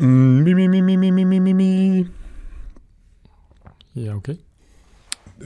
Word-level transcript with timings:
Mi, 0.00 0.54
mi, 0.54 0.68
mi, 0.68 0.80
mi, 0.80 0.96
mi, 0.96 1.10
mi, 1.24 1.38
mi, 1.38 1.52
mi. 1.52 2.06
Ja, 3.96 4.14
okay. 4.14 4.34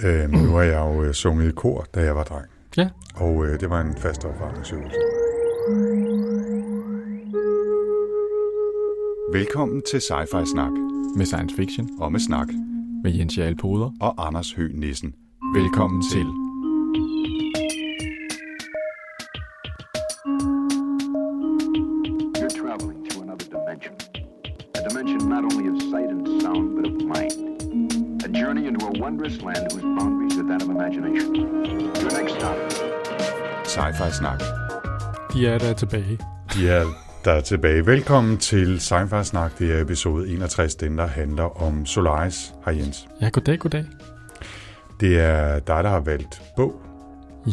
Øh, 0.04 0.30
nu 0.30 0.38
har 0.38 0.62
jeg 0.62 0.80
jo 0.80 1.02
øh, 1.02 1.14
sunget 1.14 1.48
i 1.48 1.52
kor, 1.52 1.86
da 1.94 2.00
jeg 2.00 2.16
var 2.16 2.24
dreng. 2.24 2.46
Ja. 2.76 2.88
Og 3.14 3.46
øh, 3.46 3.60
det 3.60 3.70
var 3.70 3.80
en 3.80 3.96
fast 3.96 4.24
opvarmningsøvelse. 4.24 4.96
Velkommen 9.32 9.82
til 9.90 9.98
Sci-Fi 9.98 10.44
Snak. 10.52 10.72
Med 11.16 11.26
science 11.26 11.56
fiction. 11.56 11.88
Og 12.00 12.12
med 12.12 12.20
snak. 12.20 12.48
Med 13.02 13.12
Jens 13.12 13.38
Jalpoder. 13.38 13.90
Og 14.00 14.26
Anders 14.26 14.52
Høgh 14.52 14.74
Nissen. 14.74 15.14
Velkommen, 15.54 15.64
Velkommen 15.64 16.02
til. 16.02 16.20
til. 16.20 16.41
Sci-Fi 34.02 34.12
Snak. 34.12 34.42
De 35.32 35.46
er 35.46 35.58
der 35.58 35.72
tilbage. 35.72 36.18
De 36.54 36.68
er 36.68 36.84
der 37.24 37.32
er 37.32 37.40
tilbage. 37.40 37.86
Velkommen 37.86 38.38
til 38.38 38.76
Sci-Fi 38.76 39.22
Snak. 39.22 39.58
Det 39.58 39.72
er 39.72 39.80
episode 39.80 40.28
61, 40.28 40.74
den 40.74 40.98
der 40.98 41.06
handler 41.06 41.62
om 41.62 41.86
Solaris. 41.86 42.54
Hej 42.64 42.76
Jens. 42.76 43.08
Ja, 43.20 43.28
goddag, 43.28 43.58
goddag. 43.58 43.84
Det 45.00 45.20
er 45.20 45.58
dig, 45.58 45.84
der 45.84 45.90
har 45.90 46.00
valgt 46.00 46.42
bog. 46.56 46.80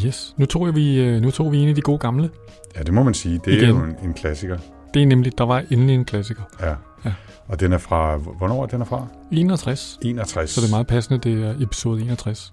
Yes. 0.06 0.34
Nu 0.36 0.46
tog, 0.46 0.74
vi, 0.74 1.00
øh, 1.00 1.22
nu 1.22 1.30
tog 1.30 1.52
vi 1.52 1.58
en 1.58 1.68
af 1.68 1.74
de 1.74 1.80
gode 1.80 1.98
gamle. 1.98 2.30
Ja, 2.76 2.82
det 2.82 2.94
må 2.94 3.02
man 3.02 3.14
sige. 3.14 3.40
Det 3.44 3.54
er 3.54 3.58
Igen. 3.58 3.68
jo 3.68 3.82
en, 3.84 3.96
en 4.02 4.14
klassiker. 4.14 4.58
Det 4.94 5.02
er 5.02 5.06
nemlig, 5.06 5.38
der 5.38 5.44
var 5.44 5.64
endelig 5.70 5.94
en 5.94 6.04
klassiker. 6.04 6.42
Ja. 6.60 6.74
Ja. 7.04 7.12
Og 7.48 7.60
den 7.60 7.72
er 7.72 7.78
fra, 7.78 8.16
hvornår 8.16 8.62
er 8.62 8.66
den 8.66 8.80
er 8.80 8.84
fra? 8.84 9.06
61. 9.32 9.98
61. 10.02 10.50
Så 10.50 10.60
det 10.60 10.66
er 10.66 10.70
meget 10.70 10.86
passende, 10.86 11.18
det 11.18 11.44
er 11.44 11.54
episode 11.60 12.02
61. 12.02 12.52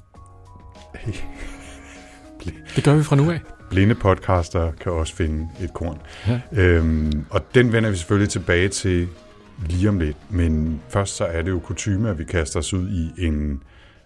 Det 2.75 2.83
gør 2.83 2.95
vi 2.95 3.03
fra 3.03 3.16
nu 3.16 3.31
af. 3.31 3.39
Blinde 3.69 3.95
podcaster 3.95 4.71
kan 4.71 4.91
også 4.91 5.15
finde 5.15 5.49
et 5.61 5.73
korn. 5.73 6.01
Ja. 6.27 6.41
Øhm, 6.51 7.25
og 7.29 7.55
den 7.55 7.71
vender 7.71 7.89
vi 7.89 7.95
selvfølgelig 7.95 8.29
tilbage 8.29 8.69
til 8.69 9.07
lige 9.65 9.89
om 9.89 9.99
lidt. 9.99 10.17
Men 10.29 10.81
først 10.89 11.15
så 11.15 11.25
er 11.25 11.41
det 11.41 11.51
jo 11.51 11.59
kutume, 11.59 12.09
at 12.09 12.19
vi 12.19 12.23
kaster 12.23 12.59
os 12.59 12.73
ud 12.73 12.89
i 12.89 13.25
en 13.25 13.63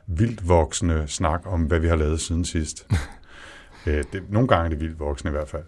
vildt 0.08 0.48
voksende 0.50 1.04
snak 1.08 1.42
om, 1.46 1.62
hvad 1.62 1.80
vi 1.80 1.88
har 1.88 1.96
lavet 1.96 2.22
siden 2.22 2.46
sidst. 2.46 2.88
øh, 3.88 4.04
det, 4.14 4.24
nogle 4.30 4.48
gange 4.48 4.66
er 4.66 4.70
det 4.70 4.80
vildt 4.80 5.00
voksne 5.00 5.30
i 5.30 5.32
hvert 5.32 5.50
fald. 5.50 5.64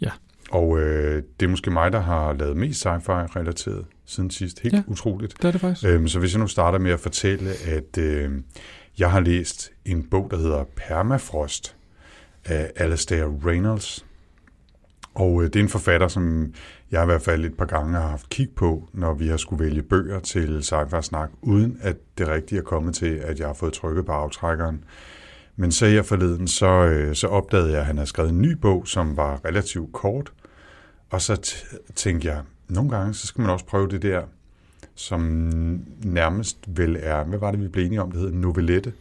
Ja. 0.00 0.10
Og 0.50 0.78
øh, 0.78 1.22
det 1.40 1.46
er 1.46 1.50
måske 1.50 1.70
mig, 1.70 1.92
der 1.92 2.00
har 2.00 2.32
lavet 2.32 2.56
mest 2.56 2.86
sci-fi 2.86 3.36
relateret 3.36 3.84
siden 4.06 4.30
sidst. 4.30 4.60
Helt 4.60 4.74
ja. 4.74 4.82
utroligt. 4.86 5.34
Det 5.36 5.44
er 5.44 5.52
det 5.52 5.60
faktisk. 5.60 5.86
Øhm, 5.86 6.08
så 6.08 6.18
hvis 6.18 6.32
jeg 6.32 6.40
nu 6.40 6.46
starter 6.46 6.78
med 6.78 6.90
at 6.90 7.00
fortælle, 7.00 7.50
at 7.66 7.98
øh, 7.98 8.30
jeg 8.98 9.10
har 9.10 9.20
læst 9.20 9.70
en 9.84 10.02
bog, 10.02 10.28
der 10.30 10.36
hedder 10.36 10.64
Permafrost 10.76 11.77
af 12.48 12.72
Alastair 12.76 13.46
Reynolds. 13.46 14.06
Og 15.14 15.42
øh, 15.42 15.46
det 15.46 15.56
er 15.56 15.60
en 15.60 15.68
forfatter, 15.68 16.08
som 16.08 16.54
jeg 16.90 17.02
i 17.02 17.06
hvert 17.06 17.22
fald 17.22 17.44
et 17.44 17.56
par 17.56 17.64
gange 17.64 17.94
har 17.94 18.08
haft 18.08 18.28
kig 18.28 18.48
på, 18.56 18.88
når 18.92 19.14
vi 19.14 19.28
har 19.28 19.36
skulle 19.36 19.64
vælge 19.64 19.82
bøger 19.82 20.20
til 20.20 20.62
sci 20.62 20.74
snak 21.02 21.30
uden 21.42 21.78
at 21.80 21.96
det 22.18 22.28
rigtige 22.28 22.58
er 22.58 22.62
kommet 22.62 22.94
til, 22.94 23.14
at 23.14 23.38
jeg 23.38 23.46
har 23.46 23.54
fået 23.54 23.72
trykket 23.72 24.06
på 24.06 24.12
aftrækkeren. 24.12 24.84
Men 25.56 25.72
så 25.72 25.86
her 25.86 26.02
forleden, 26.02 26.48
så, 26.48 26.66
øh, 26.66 27.14
så 27.14 27.26
opdagede 27.26 27.70
jeg, 27.70 27.80
at 27.80 27.86
han 27.86 27.98
har 27.98 28.04
skrevet 28.04 28.30
en 28.30 28.42
ny 28.42 28.52
bog, 28.52 28.88
som 28.88 29.16
var 29.16 29.44
relativt 29.44 29.92
kort. 29.92 30.32
Og 31.10 31.20
så 31.20 31.32
t- 31.46 31.92
tænkte 31.94 32.28
jeg, 32.28 32.42
nogle 32.68 32.90
gange, 32.90 33.14
så 33.14 33.26
skal 33.26 33.42
man 33.42 33.50
også 33.50 33.64
prøve 33.64 33.88
det 33.88 34.02
der, 34.02 34.22
som 34.94 35.20
nærmest 36.04 36.58
vel 36.66 36.96
er, 37.00 37.24
hvad 37.24 37.38
var 37.38 37.50
det, 37.50 37.60
vi 37.60 37.68
blev 37.68 37.86
enige 37.86 38.02
om, 38.02 38.10
det 38.10 38.20
hedder 38.20 38.34
novelette? 38.34 38.92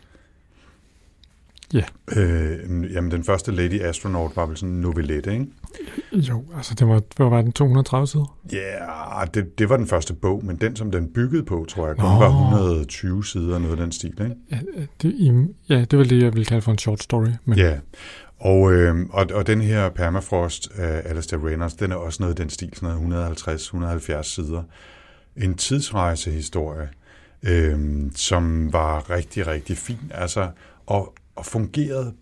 Ja. 1.74 1.84
Øh, 2.16 2.94
jamen, 2.94 3.12
den 3.12 3.24
første 3.24 3.52
Lady 3.52 3.82
Astronaut 3.82 4.36
var 4.36 4.46
vel 4.46 4.58
sådan 4.58 4.76
en 4.76 4.82
novelette, 4.82 5.34
ikke? 5.34 5.46
Jo, 6.12 6.44
altså 6.56 6.76
det 6.76 6.88
var, 6.88 7.02
hvad 7.16 7.30
var 7.30 7.42
den, 7.42 7.52
230 7.52 8.08
sider? 8.08 8.38
Ja, 8.52 8.58
yeah, 8.58 9.28
det, 9.34 9.60
det 9.60 9.70
var 9.70 9.78
den 9.78 9.88
første 9.88 10.14
bog, 10.14 10.46
men 10.46 10.56
den, 10.56 10.76
som 10.76 10.92
den 10.92 11.14
byggede 11.14 11.44
på, 11.44 11.66
tror 11.70 11.88
jeg, 11.88 11.98
kun 11.98 12.10
Nå. 12.10 12.20
var 12.20 12.30
120 12.30 13.26
sider, 13.26 13.60
noget 13.60 13.72
af 13.72 13.78
den 13.78 13.92
stil, 13.92 14.10
ikke? 14.10 14.36
Ja, 14.52 14.58
det, 15.02 15.48
ja, 15.70 15.86
det 15.86 16.00
var 16.00 16.06
det, 16.06 16.22
jeg 16.24 16.34
ville 16.34 16.46
kalde 16.46 16.62
for 16.62 16.72
en 16.72 16.78
short 16.78 17.04
story. 17.04 17.28
Men 17.46 17.58
Ja, 17.58 17.80
og, 18.40 18.74
øh, 18.74 18.96
og, 19.10 19.28
og 19.34 19.48
den 19.48 19.62
her 19.62 19.90
Permafrost 19.90 20.72
af 20.76 21.02
Alastair 21.06 21.46
Reynolds, 21.46 21.74
den 21.74 21.92
er 21.92 21.96
også 21.96 22.24
noget 22.24 22.34
af 22.34 22.36
den 22.36 22.50
stil, 22.50 22.70
sådan 22.76 23.10
noget 23.10 23.38
150-170 23.38 24.22
sider. 24.22 24.64
En 25.38 25.56
tidsrejsehistorie, 25.56 26.90
øh, 27.44 27.80
som 28.16 28.74
var 28.74 29.10
rigtig, 29.10 29.48
rigtig 29.48 29.78
fin, 29.78 30.12
altså, 30.14 30.50
og, 30.86 31.14
og 31.38 31.46
fungerede 31.46 32.14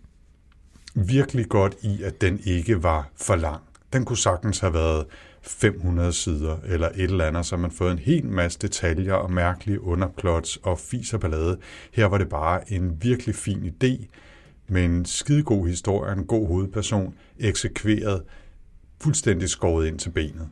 virkelig 0.94 1.48
godt 1.48 1.76
i, 1.82 2.02
at 2.02 2.20
den 2.20 2.40
ikke 2.44 2.82
var 2.82 3.10
for 3.16 3.36
lang. 3.36 3.62
Den 3.92 4.04
kunne 4.04 4.16
sagtens 4.16 4.58
have 4.58 4.74
været 4.74 5.06
500 5.42 6.12
sider 6.12 6.56
eller 6.64 6.88
et 6.88 7.02
eller 7.02 7.24
andet, 7.24 7.46
så 7.46 7.56
man 7.56 7.70
fået 7.70 7.92
en 7.92 7.98
hel 7.98 8.26
masse 8.26 8.58
detaljer 8.58 9.14
og 9.14 9.32
mærkelige 9.32 9.80
underplots 9.80 10.56
og 10.56 10.78
fis 10.78 11.14
og 11.14 11.20
ballade. 11.20 11.58
Her 11.92 12.06
var 12.06 12.18
det 12.18 12.28
bare 12.28 12.72
en 12.72 13.02
virkelig 13.02 13.34
fin 13.34 13.72
idé, 13.74 14.06
med 14.68 14.84
en 14.84 15.04
skidegod 15.04 15.68
historie, 15.68 16.12
en 16.12 16.24
god 16.24 16.46
hovedperson, 16.46 17.14
eksekveret, 17.38 18.22
fuldstændig 19.00 19.48
skåret 19.48 19.86
ind 19.86 19.98
til 19.98 20.10
benet. 20.10 20.48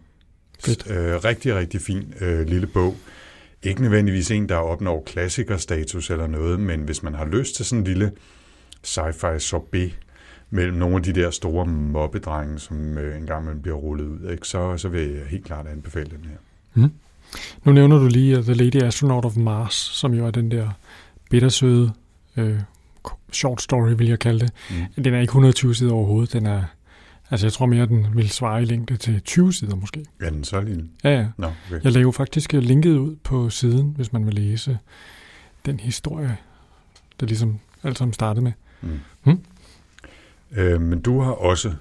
Fedt. 0.61 0.91
Øh, 0.91 1.25
rigtig, 1.25 1.55
rigtig 1.55 1.81
fin 1.81 2.15
øh, 2.21 2.47
lille 2.47 2.67
bog. 2.67 2.97
Ikke 3.63 3.83
nødvendigvis 3.83 4.31
en, 4.31 4.49
der 4.49 4.57
opnår 4.57 5.03
klassikerstatus 5.07 6.11
eller 6.11 6.27
noget, 6.27 6.61
men 6.61 6.81
hvis 6.81 7.03
man 7.03 7.15
har 7.15 7.25
lyst 7.25 7.55
til 7.55 7.65
sådan 7.65 7.79
en 7.79 7.85
lille 7.85 8.13
sci-fi 8.85 9.39
sorbet 9.39 9.99
mellem 10.51 10.77
nogle 10.77 10.97
af 10.97 11.03
de 11.03 11.13
der 11.13 11.31
store 11.31 11.67
mobbedrenge, 11.67 12.59
som 12.59 12.99
øh, 12.99 13.19
engang 13.19 13.45
man 13.45 13.63
bliver 13.63 13.77
rullet 13.77 14.05
ud, 14.05 14.31
ikke? 14.31 14.49
Så, 14.49 14.77
så 14.77 14.89
vil 14.89 15.11
jeg 15.11 15.27
helt 15.27 15.45
klart 15.45 15.67
anbefale 15.67 16.11
den 16.11 16.25
her. 16.31 16.37
Nu 17.65 17.73
nævner 17.73 17.99
du 17.99 18.07
lige 18.07 18.39
uh, 18.39 18.45
The 18.45 18.55
Lady 18.55 18.83
Astronaut 18.83 19.25
of 19.25 19.37
Mars, 19.37 19.75
som 19.75 20.15
jo 20.15 20.27
er 20.27 20.31
den 20.31 20.51
der 20.51 20.71
bittersøde 21.31 21.93
øh, 22.37 22.61
short 23.33 23.63
story, 23.63 23.91
vil 23.91 24.09
jeg 24.09 24.19
kalde 24.19 24.41
det. 24.41 24.53
Mm. 24.97 25.05
Den 25.05 25.15
er 25.15 25.21
ikke 25.21 25.31
120 25.31 25.75
sider 25.75 25.93
overhovedet. 25.93 26.33
Den 26.33 26.47
er, 26.47 26.63
altså 27.31 27.47
jeg 27.47 27.53
tror 27.53 27.67
mere, 27.67 27.87
den 27.87 28.07
vil 28.15 28.31
svare 28.31 28.63
i 28.63 28.65
længde 28.65 28.97
til 28.97 29.21
20 29.21 29.53
sider 29.53 29.77
måske. 29.77 30.05
Er 30.21 30.31
den 30.31 30.45
så 30.45 30.61
lille? 30.61 30.89
Ja, 31.05 31.11
ja. 31.11 31.27
Nå, 31.37 31.47
okay. 31.47 31.81
Jeg 31.85 31.93
laver 31.93 32.13
faktisk 32.13 32.55
øh, 32.55 32.63
linket 32.63 32.97
ud 32.97 33.17
på 33.17 33.51
siden, 33.51 33.93
hvis 33.97 34.13
man 34.13 34.27
vil 34.27 34.35
læse 34.35 34.79
den 35.67 35.81
historie, 35.81 36.37
der 37.21 37.27
ligesom 37.27 37.59
alt 37.83 37.99
sammen 37.99 38.13
startede 38.13 38.45
med. 38.45 38.53
Mm. 38.85 39.01
Hmm? 39.23 39.41
Øh, 40.53 40.81
men 40.81 41.01
du 41.01 41.21
har 41.21 41.33
også 41.33 41.73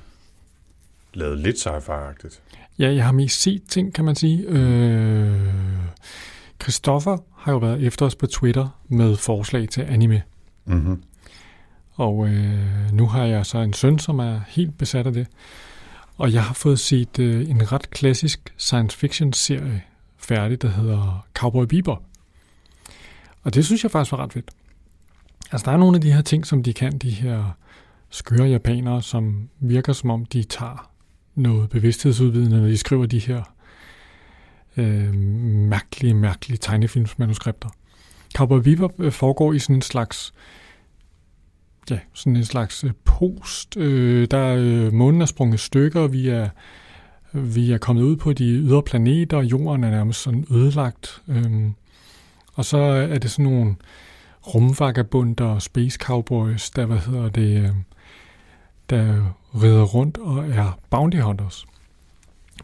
lavet 1.14 1.40
lidt 1.40 1.68
sci-fi-agtigt. 1.68 2.40
Ja, 2.80 2.94
jeg 2.94 3.06
har 3.06 3.12
mest 3.12 3.41
set 3.41 3.64
ting, 3.68 3.94
kan 3.94 4.06
man 4.06 4.16
sige. 4.16 4.44
Øh, 4.47 5.53
Christoffer 6.62 7.18
har 7.38 7.52
jo 7.52 7.58
været 7.58 7.84
efter 7.84 8.06
os 8.06 8.16
på 8.16 8.28
Twitter 8.28 8.80
med 8.88 9.16
forslag 9.16 9.69
til 9.69 9.81
anime. 9.81 10.22
Mm-hmm. 10.66 11.03
Og 11.94 12.28
øh, 12.28 12.91
nu 12.91 13.08
har 13.08 13.24
jeg 13.24 13.46
så 13.46 13.58
en 13.58 13.74
søn, 13.74 14.00
som 14.00 14.20
er 14.20 14.40
helt 14.47 14.78
besat 14.78 15.08
af 15.08 15.14
det. 15.14 15.28
Og 16.18 16.34
jeg 16.34 16.44
har 16.44 16.53
fået 16.53 16.80
set 16.80 17.20
øh, 17.20 17.50
en 17.50 17.72
ret 17.72 17.90
klassisk 17.90 18.53
science 18.58 18.97
fiction 18.97 19.34
serie 19.34 19.84
færdig, 20.18 20.62
der 20.62 20.68
hedder 20.68 21.25
Cowboy 21.34 21.66
Bebop. 21.66 22.03
Og 23.44 23.53
det 23.53 23.66
synes 23.66 23.84
jeg 23.84 23.91
faktisk 23.91 24.12
var 24.12 24.24
ret 24.24 24.34
fedt. 24.34 24.52
Altså 25.51 25.65
der 25.65 25.71
er 25.71 25.77
nogle 25.77 25.95
af 25.95 26.01
de 26.01 26.13
her 26.13 26.21
ting, 26.21 26.45
som 26.45 26.63
de 26.63 26.73
kan, 26.73 26.97
de 26.97 27.09
her 27.09 27.57
skøre 28.09 28.47
japanere, 28.47 29.01
som 29.01 29.49
virker 29.59 29.93
som 29.93 30.09
om 30.09 30.25
de 30.25 30.43
tager 30.43 30.91
noget 31.35 31.69
bevidsthedsudvidende, 31.69 32.61
når 32.61 32.67
de 32.67 32.77
skriver 32.77 33.05
de 33.05 33.19
her 33.19 33.43
øh, 34.77 35.13
mærkelige, 35.43 36.13
mærkelige 36.13 36.57
tegnefilmsmanuskripter. 36.57 37.69
Cowboy 38.35 38.59
Bebop 38.59 38.99
øh, 38.99 39.11
foregår 39.11 39.53
i 39.53 39.59
sådan 39.59 39.75
en 39.75 39.81
slags 39.81 40.34
ja, 41.89 41.99
sådan 42.13 42.35
en 42.35 42.46
slags 42.46 42.84
øh, 42.84 42.91
post. 43.05 43.78
Øh, 43.78 44.28
der 44.31 44.37
er 44.37 44.57
øh, 44.59 44.93
månen 44.93 45.22
er 45.22 45.25
sprunget 45.25 45.59
stykker, 45.59 46.07
vi 46.07 46.29
er, 46.29 46.49
vi 47.31 47.72
er 47.72 47.78
kommet 47.78 48.03
ud 48.03 48.16
på 48.16 48.34
de 48.34 48.46
ydre 48.46 48.84
planeter, 48.84 49.41
jorden 49.41 49.84
er 49.84 49.89
nærmest 49.91 50.22
sådan 50.22 50.46
ødelagt. 50.51 51.22
Øh, 51.28 51.69
og 52.53 52.66
så 52.66 52.78
er 52.78 53.17
det 53.17 53.31
sådan 53.31 53.51
nogle 53.51 53.75
rumvagabunder 54.47 55.45
og 55.45 55.61
space 55.61 55.97
cowboys, 56.01 56.69
der, 56.69 56.85
hvad 56.85 56.97
hedder 56.97 57.29
det, 57.29 57.63
øh, 57.63 57.69
der 58.90 59.34
rider 59.61 59.84
rundt 59.84 60.17
og 60.17 60.49
er 60.49 60.79
bounty 60.90 61.17
hunters. 61.17 61.66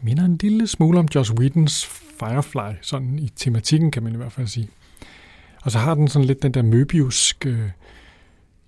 Minder 0.02 0.24
en 0.24 0.36
lille 0.42 0.66
smule 0.66 0.98
om 0.98 1.08
Joss 1.14 1.32
Whedons 1.32 1.86
Firefly, 2.20 2.76
sådan 2.82 3.18
i 3.18 3.28
tematikken 3.28 3.90
kan 3.90 4.02
man 4.02 4.12
i 4.12 4.16
hvert 4.16 4.32
fald 4.32 4.46
sige. 4.46 4.68
Og 5.62 5.70
så 5.70 5.78
har 5.78 5.94
den 5.94 6.08
sådan 6.08 6.26
lidt 6.26 6.42
den 6.42 6.54
der 6.54 6.62
Möbius 6.62 7.48
øh, 7.48 7.70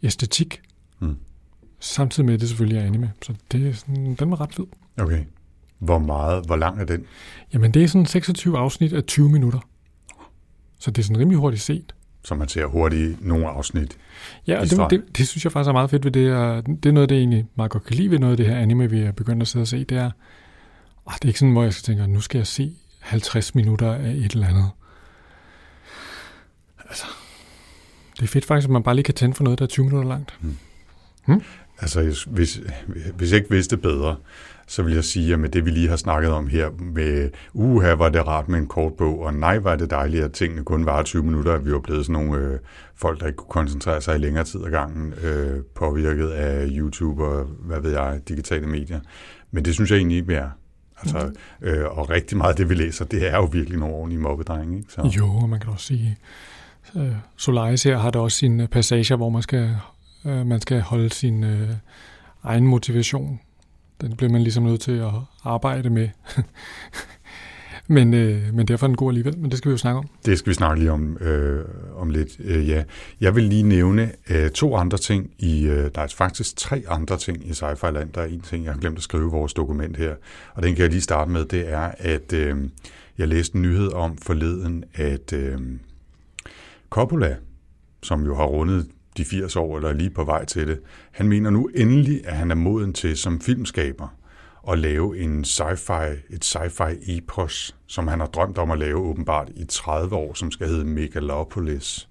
æstetik, 0.03 0.61
Mm. 1.01 1.17
samtidig 1.81 2.27
med 2.27 2.35
at 2.35 2.41
det 2.41 2.49
selvfølgelig 2.49 2.79
er 2.79 2.83
anime. 2.87 3.13
Så 3.23 3.35
det 3.53 3.69
er 3.69 3.73
sådan, 3.73 4.15
den 4.15 4.31
var 4.31 4.41
ret 4.41 4.55
fed. 4.55 4.65
Okay. 4.99 5.25
Hvor 5.79 5.99
meget, 5.99 6.47
hvor 6.47 6.57
lang 6.57 6.81
er 6.81 6.85
den? 6.85 7.05
Jamen, 7.53 7.75
det 7.75 7.85
er 7.85 7.89
sådan 7.89 8.07
26 8.07 8.59
afsnit 8.59 8.93
af 8.93 9.05
20 9.05 9.29
minutter. 9.29 9.59
Så 10.79 10.91
det 10.91 11.03
er 11.03 11.05
sådan 11.05 11.19
rimelig 11.19 11.39
hurtigt 11.39 11.63
set. 11.63 11.95
Så 12.25 12.35
man 12.35 12.49
ser 12.49 12.67
hurtigt 12.67 13.27
nogle 13.27 13.49
afsnit. 13.49 13.97
Ja, 14.47 14.59
og 14.59 14.65
i 14.65 14.69
det, 14.69 14.91
det, 14.91 15.17
det, 15.17 15.29
synes 15.29 15.45
jeg 15.45 15.53
faktisk 15.53 15.69
er 15.69 15.73
meget 15.73 15.91
fedt 15.91 16.05
ved 16.05 16.13
det. 16.13 16.35
Og 16.35 16.67
det 16.67 16.87
er 16.87 16.93
noget, 16.93 17.09
det 17.09 17.19
egentlig 17.19 17.47
meget 17.57 17.71
godt 17.71 17.85
kan 17.85 17.97
lide 17.97 18.11
ved 18.11 18.19
noget 18.19 18.33
af 18.33 18.37
det 18.37 18.47
her 18.47 18.57
anime, 18.57 18.91
vi 18.91 19.01
er 19.01 19.13
begyndt 19.13 19.43
at 19.43 19.49
sidde 19.49 19.63
og 19.63 19.69
se. 19.69 19.85
Det 19.85 19.99
er, 19.99 20.11
åh, 21.07 21.13
det 21.15 21.25
er 21.25 21.29
ikke 21.29 21.39
sådan, 21.39 21.53
hvor 21.53 21.63
jeg 21.63 21.73
skal 21.73 21.83
tænke, 21.95 22.13
nu 22.13 22.21
skal 22.21 22.39
jeg 22.39 22.47
se 22.47 22.73
50 23.01 23.55
minutter 23.55 23.93
af 23.93 24.11
et 24.11 24.33
eller 24.33 24.47
andet. 24.47 24.71
Altså, 26.89 27.05
det 28.17 28.23
er 28.23 28.27
fedt 28.27 28.45
faktisk, 28.45 28.67
at 28.67 28.73
man 28.73 28.83
bare 28.83 28.95
lige 28.95 29.05
kan 29.05 29.15
tænde 29.15 29.35
for 29.35 29.45
noget, 29.45 29.59
der 29.59 29.65
er 29.65 29.69
20 29.69 29.85
minutter 29.87 30.09
langt. 30.09 30.39
Altså, 31.83 32.27
hvis, 32.27 32.61
hvis 33.17 33.33
jeg 33.33 33.39
ikke 33.39 33.51
vidste 33.51 33.77
bedre, 33.77 34.17
så 34.67 34.83
vil 34.83 34.95
jeg 34.95 35.05
sige, 35.05 35.33
at 35.33 35.39
med 35.39 35.49
det, 35.49 35.65
vi 35.65 35.71
lige 35.71 35.89
har 35.89 35.97
snakket 35.97 36.31
om 36.31 36.49
her, 36.49 36.71
med 36.79 37.31
uha, 37.53 37.95
var 37.95 38.09
det 38.09 38.27
rart 38.27 38.49
med 38.49 38.59
en 38.59 38.67
kort 38.67 38.93
bog, 38.93 39.21
og 39.21 39.35
nej, 39.35 39.59
var 39.59 39.77
det 39.77 39.91
dejligt, 39.91 40.25
at 40.25 40.33
tingene 40.33 40.65
kun 40.65 40.87
var 40.87 41.03
20 41.03 41.23
minutter, 41.23 41.53
at 41.53 41.67
vi 41.67 41.73
var 41.73 41.79
blevet 41.79 42.07
sådan 42.07 42.25
nogle 42.25 42.43
øh, 42.43 42.59
folk, 42.95 43.21
der 43.21 43.27
ikke 43.27 43.37
kunne 43.37 43.49
koncentrere 43.49 44.01
sig 44.01 44.17
i 44.17 44.19
længere 44.19 44.45
tid 44.45 44.65
ad 44.65 44.71
gangen, 44.71 45.15
øh, 45.23 45.61
påvirket 45.75 46.29
af 46.29 46.69
YouTube 46.71 47.25
og, 47.25 47.45
hvad 47.45 47.81
ved 47.81 47.91
jeg, 47.91 48.21
digitale 48.29 48.67
medier. 48.67 49.01
Men 49.51 49.65
det 49.65 49.75
synes 49.75 49.91
jeg 49.91 49.97
egentlig 49.97 50.17
ikke, 50.17 50.29
vi 50.29 50.35
er. 50.35 50.51
Altså, 51.03 51.31
øh, 51.63 51.99
og 51.99 52.11
rigtig 52.11 52.37
meget 52.37 52.51
af 52.51 52.57
det, 52.57 52.69
vi 52.69 52.75
læser, 52.75 53.05
det 53.05 53.29
er 53.29 53.37
jo 53.37 53.45
virkelig 53.45 53.79
nogle 53.79 53.95
ordentlige 53.95 54.21
mobbedrenge. 54.21 54.77
Ikke? 54.79 54.93
Så, 54.93 55.13
Jo, 55.19 55.27
og 55.27 55.49
man 55.49 55.61
kan 55.61 55.73
også 55.73 55.87
sige, 55.87 56.19
øh, 56.97 57.13
Solaris 57.37 57.83
her 57.83 57.99
har 57.99 58.11
der 58.11 58.21
også 58.21 58.39
sine 58.39 58.63
øh, 58.63 58.69
passager, 58.69 59.17
hvor 59.17 59.29
man 59.29 59.43
skal, 59.43 59.77
øh, 60.25 60.47
man 60.47 60.61
skal 60.61 60.81
holde 60.81 61.11
sin 61.11 61.45
øh, 61.45 61.71
egen 62.43 62.67
motivation. 62.67 63.41
Den 64.01 64.17
bliver 64.17 64.33
man 64.33 64.43
ligesom 64.43 64.65
nødt 64.65 64.81
til 64.81 64.99
at 64.99 65.13
arbejde 65.45 65.91
med. 65.91 66.09
men, 67.87 68.15
øh, 68.15 68.55
men 68.55 68.69
derfor 68.69 68.87
er 68.87 68.89
den 68.89 68.97
god 68.97 69.11
alligevel, 69.11 69.39
men 69.39 69.51
det 69.51 69.59
skal 69.59 69.69
vi 69.69 69.73
jo 69.73 69.79
snakke 69.79 69.99
om. 69.99 70.09
Det 70.27 70.39
skal 70.39 70.51
vi 70.51 70.55
snakke 70.55 70.79
lige 70.79 70.93
om, 70.93 71.17
øh, 71.17 71.65
om 71.97 72.11
lidt. 72.11 72.29
Øh, 72.41 72.69
ja. 72.69 72.85
Jeg 73.21 73.37
vil 73.37 73.45
lige 73.45 73.63
nævne 73.63 74.13
øh, 74.31 74.51
to 74.51 74.77
andre 74.77 74.99
ting 74.99 75.31
i, 75.39 75.67
øh, 75.67 75.91
der 75.95 76.01
er 76.01 76.07
faktisk 76.17 76.57
tre 76.57 76.83
andre 76.89 77.19
ting 77.19 77.47
i 77.47 77.51
Sci-Fi 77.51 77.91
Land. 77.91 78.13
Der 78.13 78.21
er 78.21 78.27
en 78.27 78.41
ting, 78.41 78.65
jeg 78.65 78.73
har 78.73 78.81
glemt 78.81 78.97
at 78.97 79.03
skrive 79.03 79.27
i 79.27 79.31
vores 79.31 79.55
dokument 79.55 79.97
her, 79.97 80.15
og 80.55 80.63
den 80.63 80.75
kan 80.75 80.83
jeg 80.83 80.91
lige 80.91 81.01
starte 81.01 81.31
med. 81.31 81.45
Det 81.45 81.73
er, 81.73 81.91
at 81.99 82.33
øh, 82.33 82.57
jeg 83.19 83.29
læste 83.29 83.57
en 83.57 83.63
nyhed 83.63 83.93
om 83.93 84.17
forleden, 84.17 84.85
at 84.95 85.33
øh, 85.33 85.59
Coppola, 86.91 87.37
som 88.03 88.25
jo 88.25 88.37
har 88.37 88.45
rundet 88.45 88.89
de 89.17 89.25
80 89.25 89.57
år, 89.57 89.77
eller 89.77 89.93
lige 89.93 90.11
på 90.11 90.25
vej 90.25 90.45
til 90.45 90.69
det, 90.69 90.81
han 91.13 91.29
mener 91.29 91.51
nu 91.51 91.71
endelig, 91.75 92.27
at 92.27 92.37
han 92.37 92.51
er 92.51 92.55
moden 92.55 92.93
til 92.93 93.17
som 93.17 93.41
filmskaber 93.41 94.17
at 94.69 94.79
lave 94.79 95.19
en 95.19 95.45
sci-fi, 95.45 96.35
et 96.35 96.45
sci-fi 96.45 97.17
epos, 97.17 97.77
som 97.87 98.09
han 98.09 98.21
har 98.21 98.27
drømt 98.27 98.59
om 98.59 98.71
at 98.71 98.79
lave 98.79 99.01
åbenbart 99.01 99.51
i 99.57 99.65
30 99.65 100.17
år, 100.17 100.35
som 100.35 100.51
skal 100.51 100.67
hedde 100.69 100.85
Megalopolis, 100.85 102.09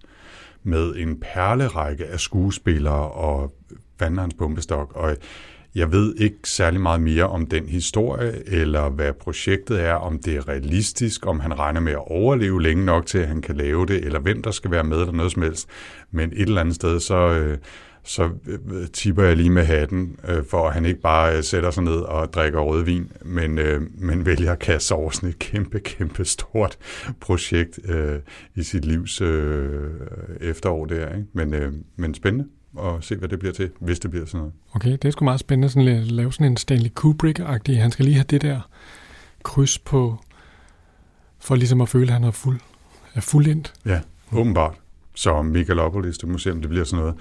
med 0.63 0.95
en 0.95 1.19
perlerække 1.19 2.05
af 2.05 2.19
skuespillere 2.19 3.11
og 3.11 3.55
vandrens 3.99 4.33
bombestok. 4.33 4.95
Og 4.95 5.17
jeg 5.75 5.91
ved 5.91 6.15
ikke 6.15 6.37
særlig 6.43 6.81
meget 6.81 7.01
mere 7.01 7.23
om 7.23 7.45
den 7.45 7.65
historie, 7.65 8.43
eller 8.47 8.89
hvad 8.89 9.13
projektet 9.13 9.81
er, 9.83 9.93
om 9.93 10.19
det 10.19 10.35
er 10.35 10.47
realistisk, 10.47 11.27
om 11.27 11.39
han 11.39 11.59
regner 11.59 11.79
med 11.81 11.91
at 11.91 12.11
overleve 12.11 12.61
længe 12.61 12.85
nok 12.85 13.05
til, 13.05 13.17
at 13.17 13.27
han 13.27 13.41
kan 13.41 13.55
lave 13.55 13.85
det, 13.85 14.05
eller 14.05 14.19
hvem 14.19 14.41
der 14.43 14.51
skal 14.51 14.71
være 14.71 14.83
med, 14.83 14.97
eller 14.97 15.11
noget 15.11 15.31
som 15.31 15.41
helst. 15.41 15.67
Men 16.11 16.29
et 16.33 16.41
eller 16.41 16.61
andet 16.61 16.75
sted, 16.75 16.99
så, 16.99 17.15
øh, 17.15 17.57
så 18.03 18.29
øh, 18.47 18.87
tipper 18.93 19.23
jeg 19.23 19.37
lige 19.37 19.49
med 19.49 19.63
hatten, 19.63 20.15
øh, 20.27 20.45
for 20.45 20.67
at 20.67 20.73
han 20.73 20.85
ikke 20.85 21.01
bare 21.01 21.43
sætter 21.43 21.71
sig 21.71 21.83
ned 21.83 21.99
og 21.99 22.33
drikker 22.33 22.59
rødvin, 22.59 23.11
men, 23.25 23.59
men 23.97 24.25
vælger 24.25 24.51
at 24.51 24.59
kaste 24.59 24.87
sig 24.87 24.97
over 24.97 25.09
sådan 25.09 25.29
et 25.29 25.39
kæmpe, 25.39 25.79
kæmpe 25.79 26.25
stort 26.25 26.77
projekt 27.19 27.79
i 28.55 28.63
sit 28.63 28.85
livs 28.85 29.21
efterår 30.41 30.85
der. 30.85 31.15
Ikke? 31.15 31.27
Men, 31.33 31.83
men 31.95 32.13
spændende 32.13 32.47
at 32.79 33.03
se, 33.03 33.15
hvad 33.15 33.29
det 33.29 33.39
bliver 33.39 33.53
til, 33.53 33.69
hvis 33.79 33.99
det 33.99 34.11
bliver 34.11 34.25
sådan 34.25 34.37
noget. 34.37 34.53
Okay, 34.73 34.91
det 34.91 35.05
er 35.05 35.11
sgu 35.11 35.25
meget 35.25 35.39
spændende 35.39 35.69
sådan 35.69 35.87
at 35.87 36.11
lave 36.11 36.33
sådan 36.33 36.47
en 36.47 36.57
Stanley 36.57 36.89
Kubrick-agtig. 36.99 37.81
Han 37.81 37.91
skal 37.91 38.05
lige 38.05 38.15
have 38.15 38.25
det 38.29 38.41
der 38.41 38.69
kryds 39.43 39.79
på, 39.79 40.17
for 41.39 41.55
ligesom 41.55 41.81
at 41.81 41.89
føle, 41.89 42.07
at 42.07 42.13
han 42.13 42.23
er 42.23 42.31
fuld, 42.31 42.59
er 43.13 43.21
fuldendt. 43.21 43.73
Ja, 43.85 44.01
åbenbart. 44.33 44.75
Så 45.15 45.41
Megalopolis, 45.41 46.17
det 46.17 46.29
må 46.29 46.37
se, 46.37 46.51
om 46.51 46.61
det 46.61 46.69
bliver 46.69 46.85
sådan 46.85 46.99
noget. 46.99 47.15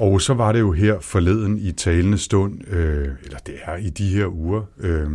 Og 0.00 0.20
så 0.20 0.34
var 0.34 0.52
det 0.52 0.60
jo 0.60 0.72
her 0.72 1.00
forleden 1.00 1.58
i 1.58 1.72
talende 1.72 2.18
stund, 2.18 2.68
øh, 2.68 3.08
eller 3.24 3.38
det 3.38 3.54
er 3.64 3.76
i 3.76 3.90
de 3.90 4.08
her 4.08 4.26
uger, 4.26 4.62
øh, 4.78 5.10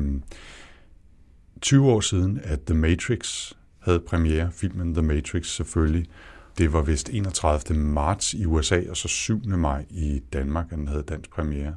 20 1.61 1.91
år 1.91 1.99
siden, 1.99 2.39
at 2.43 2.59
The 2.61 2.75
Matrix 2.75 3.53
havde 3.79 3.99
premiere, 3.99 4.49
filmen 4.51 4.93
The 4.93 5.03
Matrix 5.03 5.45
selvfølgelig. 5.45 6.05
Det 6.59 6.73
var 6.73 6.81
vist 6.81 7.09
31. 7.09 7.77
marts 7.79 8.33
i 8.33 8.45
USA, 8.45 8.81
og 8.89 8.97
så 8.97 9.07
7. 9.07 9.45
maj 9.47 9.85
i 9.89 10.21
Danmark, 10.33 10.65
at 10.71 10.77
den 10.77 10.88
havde 10.88 11.03
dansk 11.09 11.29
premiere. 11.29 11.75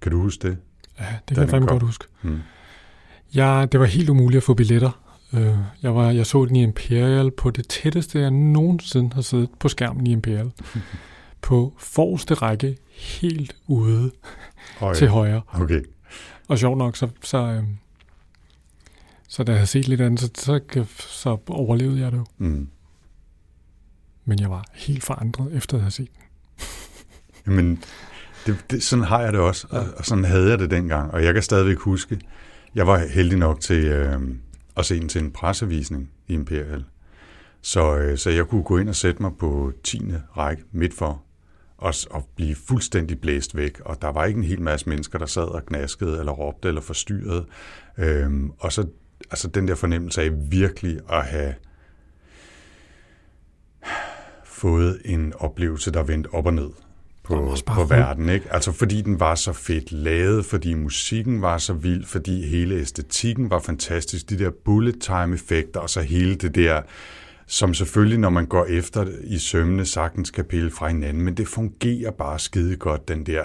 Kan 0.00 0.12
du 0.12 0.20
huske 0.20 0.48
det? 0.48 0.58
Ja, 1.00 1.04
det 1.28 1.34
kan 1.34 1.42
jeg 1.42 1.50
fandme 1.50 1.68
godt 1.68 1.82
huske. 1.82 2.04
Hmm. 2.22 2.38
Ja, 3.34 3.66
det 3.72 3.80
var 3.80 3.86
helt 3.86 4.08
umuligt 4.08 4.36
at 4.36 4.42
få 4.42 4.54
billetter. 4.54 5.00
Øh, 5.34 5.54
Jeg, 5.82 5.94
var, 5.94 6.10
jeg 6.10 6.26
så 6.26 6.44
den 6.44 6.56
i 6.56 6.62
Imperial 6.62 7.30
på 7.30 7.50
det 7.50 7.68
tætteste, 7.68 8.20
jeg 8.20 8.30
nogensinde 8.30 9.14
har 9.14 9.22
siddet 9.22 9.48
på 9.58 9.68
skærmen 9.68 10.06
i 10.06 10.12
Imperial. 10.12 10.52
på 11.42 11.74
forreste 11.78 12.34
række, 12.34 12.76
helt 12.96 13.56
ude 13.66 14.10
Oh, 14.80 14.94
til 14.94 15.08
højre. 15.08 15.42
Okay. 15.52 15.80
Og 16.48 16.58
sjovt 16.58 16.78
nok, 16.78 16.96
så, 16.96 17.08
så, 17.22 17.38
øh, 17.38 17.62
så 19.28 19.44
da 19.44 19.52
jeg 19.52 19.58
havde 19.58 19.66
set 19.66 19.88
lidt 19.88 20.00
andet, 20.00 20.20
så, 20.20 20.30
så, 20.34 20.84
så 20.98 21.36
overlevede 21.48 22.00
jeg 22.00 22.12
det 22.12 22.18
jo. 22.18 22.24
Mm. 22.38 22.68
Men 24.24 24.40
jeg 24.40 24.50
var 24.50 24.64
helt 24.74 25.04
forandret, 25.04 25.56
efter 25.56 25.76
at 25.76 25.82
have 25.82 25.90
set 25.90 26.08
den. 26.14 26.22
Jamen, 27.46 27.84
det, 28.46 28.64
det, 28.70 28.82
sådan 28.82 29.04
har 29.04 29.20
jeg 29.20 29.32
det 29.32 29.40
også, 29.40 29.66
og, 29.70 29.86
og 29.96 30.04
sådan 30.06 30.24
havde 30.24 30.50
jeg 30.50 30.58
det 30.58 30.70
dengang. 30.70 31.10
Og 31.10 31.24
jeg 31.24 31.34
kan 31.34 31.42
stadigvæk 31.42 31.78
huske, 31.78 32.20
jeg 32.74 32.86
var 32.86 32.98
heldig 32.98 33.38
nok 33.38 33.60
til 33.60 33.84
øh, 33.84 34.20
at 34.76 34.86
se 34.86 35.00
den 35.00 35.08
til 35.08 35.22
en 35.22 35.30
pressevisning 35.30 36.10
i 36.28 36.34
Imperial. 36.34 36.84
Så, 37.62 37.96
øh, 37.96 38.18
så 38.18 38.30
jeg 38.30 38.46
kunne 38.46 38.62
gå 38.62 38.78
ind 38.78 38.88
og 38.88 38.96
sætte 38.96 39.22
mig 39.22 39.32
på 39.38 39.72
10. 39.84 40.02
række 40.36 40.62
midt 40.72 40.94
for, 40.94 41.22
og, 41.78 41.94
og 42.10 42.28
blive 42.36 42.54
fuldstændig 42.54 43.20
blæst 43.20 43.56
væk. 43.56 43.80
Og 43.80 44.02
der 44.02 44.08
var 44.08 44.24
ikke 44.24 44.38
en 44.38 44.44
hel 44.44 44.62
masse 44.62 44.88
mennesker, 44.88 45.18
der 45.18 45.26
sad 45.26 45.42
og 45.42 45.66
knaskede, 45.66 46.18
eller 46.18 46.32
råbte, 46.32 46.68
eller 46.68 46.80
forstyrrede. 46.80 47.46
Øhm, 47.98 48.50
og 48.58 48.72
så 48.72 48.86
altså 49.30 49.48
den 49.48 49.68
der 49.68 49.74
fornemmelse 49.74 50.22
af 50.22 50.30
virkelig 50.50 51.00
at 51.10 51.24
have 51.24 51.54
fået 54.60 55.00
en 55.04 55.32
oplevelse, 55.38 55.90
der 55.90 56.02
vendte 56.02 56.34
op 56.34 56.46
og 56.46 56.54
ned 56.54 56.70
på, 57.22 57.56
på 57.66 57.84
verden. 57.84 58.28
Ikke? 58.28 58.46
Altså 58.54 58.72
fordi 58.72 59.00
den 59.00 59.20
var 59.20 59.34
så 59.34 59.52
fedt 59.52 59.92
lavet, 59.92 60.46
fordi 60.46 60.74
musikken 60.74 61.42
var 61.42 61.58
så 61.58 61.72
vild, 61.72 62.04
fordi 62.04 62.46
hele 62.46 62.74
æstetikken 62.74 63.50
var 63.50 63.58
fantastisk, 63.58 64.30
de 64.30 64.38
der 64.38 64.50
bullet 64.64 65.00
time 65.00 65.34
effekter, 65.34 65.80
og 65.80 65.90
så 65.90 66.00
hele 66.00 66.34
det 66.34 66.54
der, 66.54 66.82
som 67.46 67.74
selvfølgelig, 67.74 68.18
når 68.18 68.30
man 68.30 68.46
går 68.46 68.64
efter 68.64 69.06
i 69.22 69.38
sømne, 69.38 69.86
sagtens 69.86 70.30
kan 70.30 70.44
pille 70.44 70.70
fra 70.70 70.88
hinanden, 70.88 71.22
men 71.22 71.34
det 71.34 71.48
fungerer 71.48 72.10
bare 72.10 72.38
skide 72.38 72.76
godt, 72.76 73.08
den 73.08 73.26
der, 73.26 73.44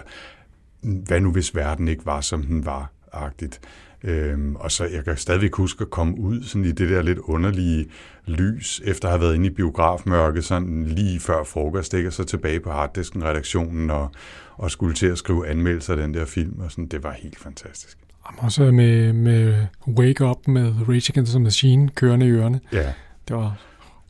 hvad 0.81 1.19
nu 1.19 1.31
hvis 1.31 1.55
verden 1.55 1.87
ikke 1.87 2.05
var, 2.05 2.21
som 2.21 2.43
den 2.43 2.65
var, 2.65 2.91
agtigt. 3.13 3.61
Øhm, 4.07 4.55
og 4.55 4.71
så 4.71 4.85
jeg 4.85 5.03
kan 5.05 5.17
stadigvæk 5.17 5.55
huske 5.55 5.81
at 5.81 5.89
komme 5.89 6.17
ud 6.19 6.43
sådan 6.43 6.65
i 6.65 6.71
det 6.71 6.89
der 6.89 7.01
lidt 7.01 7.17
underlige 7.19 7.85
lys, 8.25 8.81
efter 8.85 9.07
at 9.07 9.11
have 9.11 9.21
været 9.21 9.35
inde 9.35 9.47
i 9.47 9.49
biografmørket, 9.49 10.45
sådan 10.45 10.83
lige 10.85 11.19
før 11.19 11.43
frokost, 11.43 11.93
ikke? 11.93 12.09
og 12.09 12.13
så 12.13 12.23
tilbage 12.23 12.59
på 12.59 12.71
harddisken 12.71 13.23
redaktionen 13.23 13.89
og, 13.89 14.09
og 14.55 14.71
skulle 14.71 14.93
til 14.95 15.07
at 15.07 15.17
skrive 15.17 15.47
anmeldelser 15.47 15.93
af 15.93 15.97
den 15.99 16.13
der 16.13 16.25
film, 16.25 16.59
og 16.59 16.71
sådan, 16.71 16.85
det 16.87 17.03
var 17.03 17.11
helt 17.11 17.39
fantastisk. 17.39 17.97
Og 18.23 18.33
også 18.37 18.71
med, 18.71 19.13
med 19.13 19.65
Wake 19.87 20.25
Up 20.25 20.47
med 20.47 20.73
Rage 20.89 21.11
Against 21.13 21.31
the 21.31 21.39
Machine 21.43 21.89
kørende 21.89 22.25
i 22.25 22.29
ørerne. 22.29 22.59
Ja, 22.73 22.93
Det 23.27 23.35
var, 23.35 23.57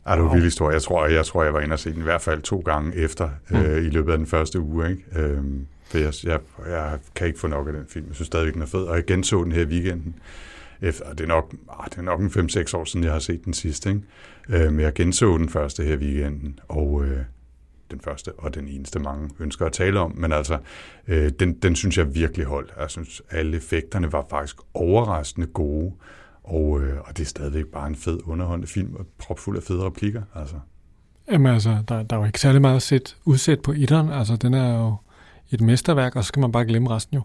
er 0.06 0.16
du 0.16 0.22
Wow. 0.22 0.32
vild 0.32 0.44
historie. 0.44 0.74
Jeg 0.74 0.82
tror, 0.82 1.06
jeg 1.06 1.26
tror, 1.26 1.44
jeg 1.44 1.52
var 1.54 1.60
inde 1.60 1.72
og 1.72 1.78
se 1.78 1.90
den 1.92 1.98
i 2.00 2.02
hvert 2.02 2.20
fald 2.22 2.42
to 2.42 2.58
gange 2.58 2.96
efter 2.96 3.28
Mm. 3.50 3.56
øh, 3.56 3.84
i 3.86 3.90
løbet 3.90 4.12
af 4.12 4.18
den 4.18 4.26
første 4.26 4.60
uge. 4.60 4.90
Ikke? 4.90 5.02
Øhm, 5.16 5.66
for 5.86 5.98
jeg, 5.98 6.12
jeg, 6.24 6.40
jeg 6.66 6.98
kan 7.14 7.26
ikke 7.26 7.38
få 7.38 7.46
nok 7.46 7.66
af 7.66 7.72
den 7.72 7.86
film. 7.88 8.06
Jeg 8.06 8.14
synes 8.14 8.26
stadigvæk, 8.26 8.54
den 8.54 8.62
er 8.62 8.66
fed. 8.66 8.82
Og 8.82 8.96
jeg 8.96 9.04
genså 9.04 9.44
den 9.44 9.52
her 9.52 9.62
i 9.62 9.66
weekenden. 9.66 10.14
Efter, 10.82 11.10
det 11.10 11.20
er 11.20 11.28
nok, 11.28 11.54
ah, 11.68 11.84
det 11.90 11.98
er 11.98 12.02
nok 12.02 12.20
en 12.20 12.28
5-6 12.28 12.76
år 12.76 12.84
siden, 12.84 13.04
jeg 13.04 13.12
har 13.12 13.18
set 13.18 13.44
den 13.44 13.54
sidste. 13.54 13.88
Ikke? 13.88 14.64
Øh, 14.64 14.72
men 14.72 14.80
jeg 14.80 14.94
genså 14.94 15.38
den 15.38 15.48
første 15.48 15.82
her 15.82 15.94
i 15.94 15.96
weekenden. 15.96 16.58
Og 16.68 17.04
øh, 17.04 17.18
den 17.90 18.00
første 18.00 18.32
og 18.38 18.54
den 18.54 18.68
eneste, 18.68 18.98
mange 18.98 19.30
ønsker 19.38 19.66
at 19.66 19.72
tale 19.72 20.00
om. 20.00 20.12
Men 20.16 20.32
altså, 20.32 20.58
øh, 21.08 21.32
den, 21.40 21.52
den 21.52 21.76
synes 21.76 21.98
jeg 21.98 22.14
virkelig 22.14 22.46
holdt. 22.46 22.72
Jeg 22.80 22.90
synes, 22.90 23.22
alle 23.30 23.56
effekterne 23.56 24.12
var 24.12 24.26
faktisk 24.30 24.56
overraskende 24.74 25.46
gode. 25.46 25.92
Og, 26.44 26.80
øh, 26.80 27.00
og 27.00 27.16
det 27.16 27.22
er 27.22 27.26
stadigvæk 27.28 27.66
bare 27.66 27.86
en 27.86 27.96
fed, 27.96 28.18
underholdende 28.24 28.68
film, 28.68 28.94
og 28.94 29.06
propfuld 29.18 29.56
af 29.56 29.62
fede 29.62 29.82
replikker. 29.82 30.22
Altså. 30.34 30.56
jamen 31.32 31.52
altså, 31.52 31.78
der, 31.88 32.02
der 32.02 32.16
er 32.16 32.20
jo 32.20 32.26
ikke 32.26 32.40
særlig 32.40 32.60
meget 32.60 32.82
set, 32.82 33.16
udsat 33.24 33.60
på 33.60 33.72
etteren. 33.72 34.10
Altså, 34.10 34.36
den 34.36 34.54
er 34.54 34.78
jo 34.78 34.96
et 35.50 35.60
mesterværk, 35.60 36.16
og 36.16 36.24
så 36.24 36.28
skal 36.28 36.40
man 36.40 36.52
bare 36.52 36.64
glemme 36.64 36.90
resten 36.90 37.14
jo. 37.16 37.22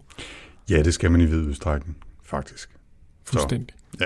Ja, 0.70 0.82
det 0.84 0.94
skal 0.94 1.12
man 1.12 1.22
i 1.22 1.26
vid 1.26 1.48
udstrækning, 1.48 1.98
faktisk. 2.24 2.70
fuldstændig. 3.26 3.76
Ja. 4.00 4.06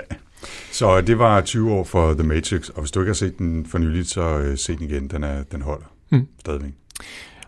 Så 0.72 1.00
det 1.00 1.18
var 1.18 1.40
20 1.40 1.72
år 1.72 1.84
for 1.84 2.12
The 2.14 2.22
Matrix, 2.22 2.68
og 2.68 2.80
hvis 2.80 2.90
du 2.90 3.00
ikke 3.00 3.08
har 3.10 3.14
set 3.14 3.38
den 3.38 3.66
for 3.66 3.78
nyligt, 3.78 4.08
så 4.08 4.38
øh, 4.38 4.58
se 4.58 4.76
den 4.76 4.82
igen. 4.90 5.08
Den, 5.08 5.24
er, 5.24 5.42
den 5.42 5.62
holder 5.62 5.86
Mm. 6.10 6.26
stadigvæk. 6.40 6.72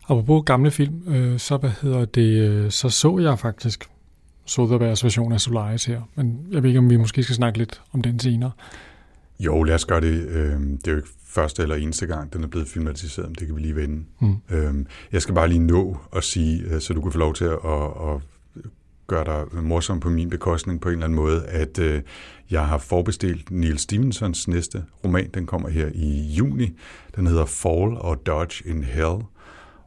Apropos 0.09 0.43
gamle 0.47 0.71
film, 0.71 1.03
øh, 1.15 1.39
så 1.39 1.57
hvad 1.57 1.71
hedder 1.83 2.05
det, 2.05 2.41
øh, 2.49 2.71
så 2.71 2.89
så 2.91 3.19
jeg 3.19 3.39
faktisk 3.39 3.89
Soderbergs 4.47 5.05
version 5.05 5.33
af 5.33 5.41
Solaris 5.41 5.85
her, 5.85 6.03
men 6.15 6.47
jeg 6.53 6.63
ved 6.63 6.71
ikke, 6.71 6.79
om 6.79 6.91
vi 6.91 6.97
måske 6.97 7.23
skal 7.23 7.35
snakke 7.37 7.59
lidt 7.59 7.83
om 7.93 8.03
den 8.03 8.19
senere. 8.21 8.51
Jo, 9.41 9.63
lad 9.63 9.75
os 9.75 9.85
gøre 9.85 10.01
det. 10.01 10.29
Øh, 10.29 10.61
det 10.61 10.87
er 10.87 10.91
jo 10.91 10.97
ikke 10.97 11.09
første 11.39 11.63
eller 11.63 11.77
eneste 11.77 12.07
gang, 12.07 12.33
den 12.33 12.45
er 12.45 12.49
blevet 12.49 12.69
filmatiseret, 12.69 13.29
men 13.29 13.35
det 13.35 13.47
kan 13.47 13.57
vi 13.57 13.61
lige 13.61 13.77
vende. 13.77 14.05
Mm. 14.21 14.37
Øh, 14.51 14.75
jeg 15.13 15.23
skal 15.23 15.35
bare 15.35 15.49
lige 15.49 15.61
nå 15.61 15.97
at 16.17 16.25
sige, 16.25 16.63
øh, 16.63 16.81
så 16.81 16.95
du 16.95 17.01
kan 17.01 17.13
få 17.13 17.19
lov 17.19 17.35
til 17.35 17.45
at, 17.45 17.53
at, 17.55 18.23
gøre 19.07 19.25
dig 19.25 19.63
morsom 19.63 20.01
på 20.01 20.09
min 20.09 20.31
bekostning 20.31 20.81
på 20.81 20.89
en 20.89 20.93
eller 20.93 21.05
anden 21.05 21.17
måde, 21.17 21.47
at 21.47 21.79
øh, 21.79 22.03
jeg 22.51 22.67
har 22.67 22.79
forbestilt 22.79 23.51
Neil 23.51 23.79
Stevensons 23.79 24.49
næste 24.49 24.85
roman. 25.05 25.31
Den 25.35 25.47
kommer 25.47 25.69
her 25.69 25.89
i 25.95 26.35
juni. 26.39 26.77
Den 27.17 27.27
hedder 27.27 27.45
Fall 27.45 27.97
or 28.01 28.15
Dodge 28.15 28.69
in 28.69 28.85
Hell, 28.85 29.19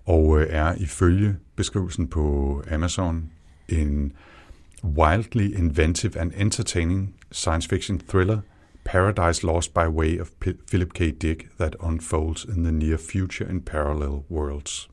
og 0.06 0.42
øh, 0.42 0.48
er 0.50 0.76
ifølge 0.76 1.36
beskrivelsen 1.56 2.08
på 2.08 2.64
Amazon 2.72 3.30
en 3.70 4.14
wildly 4.84 5.58
inventive 5.58 6.20
and 6.20 6.32
entertaining 6.38 7.14
science 7.32 7.70
fiction 7.70 8.00
thriller 8.10 8.40
Paradise 8.84 9.46
Lost 9.46 9.74
by 9.74 9.88
Way 9.88 10.20
of 10.22 10.28
P- 10.40 10.58
Philip 10.70 10.94
K. 10.94 11.00
Dick 11.22 11.48
that 11.60 11.76
unfolds 11.84 12.44
in 12.46 12.64
the 12.64 12.72
near 12.72 12.98
future 13.12 13.50
in 13.52 13.62
parallel 13.62 14.20
worlds. 14.32 14.90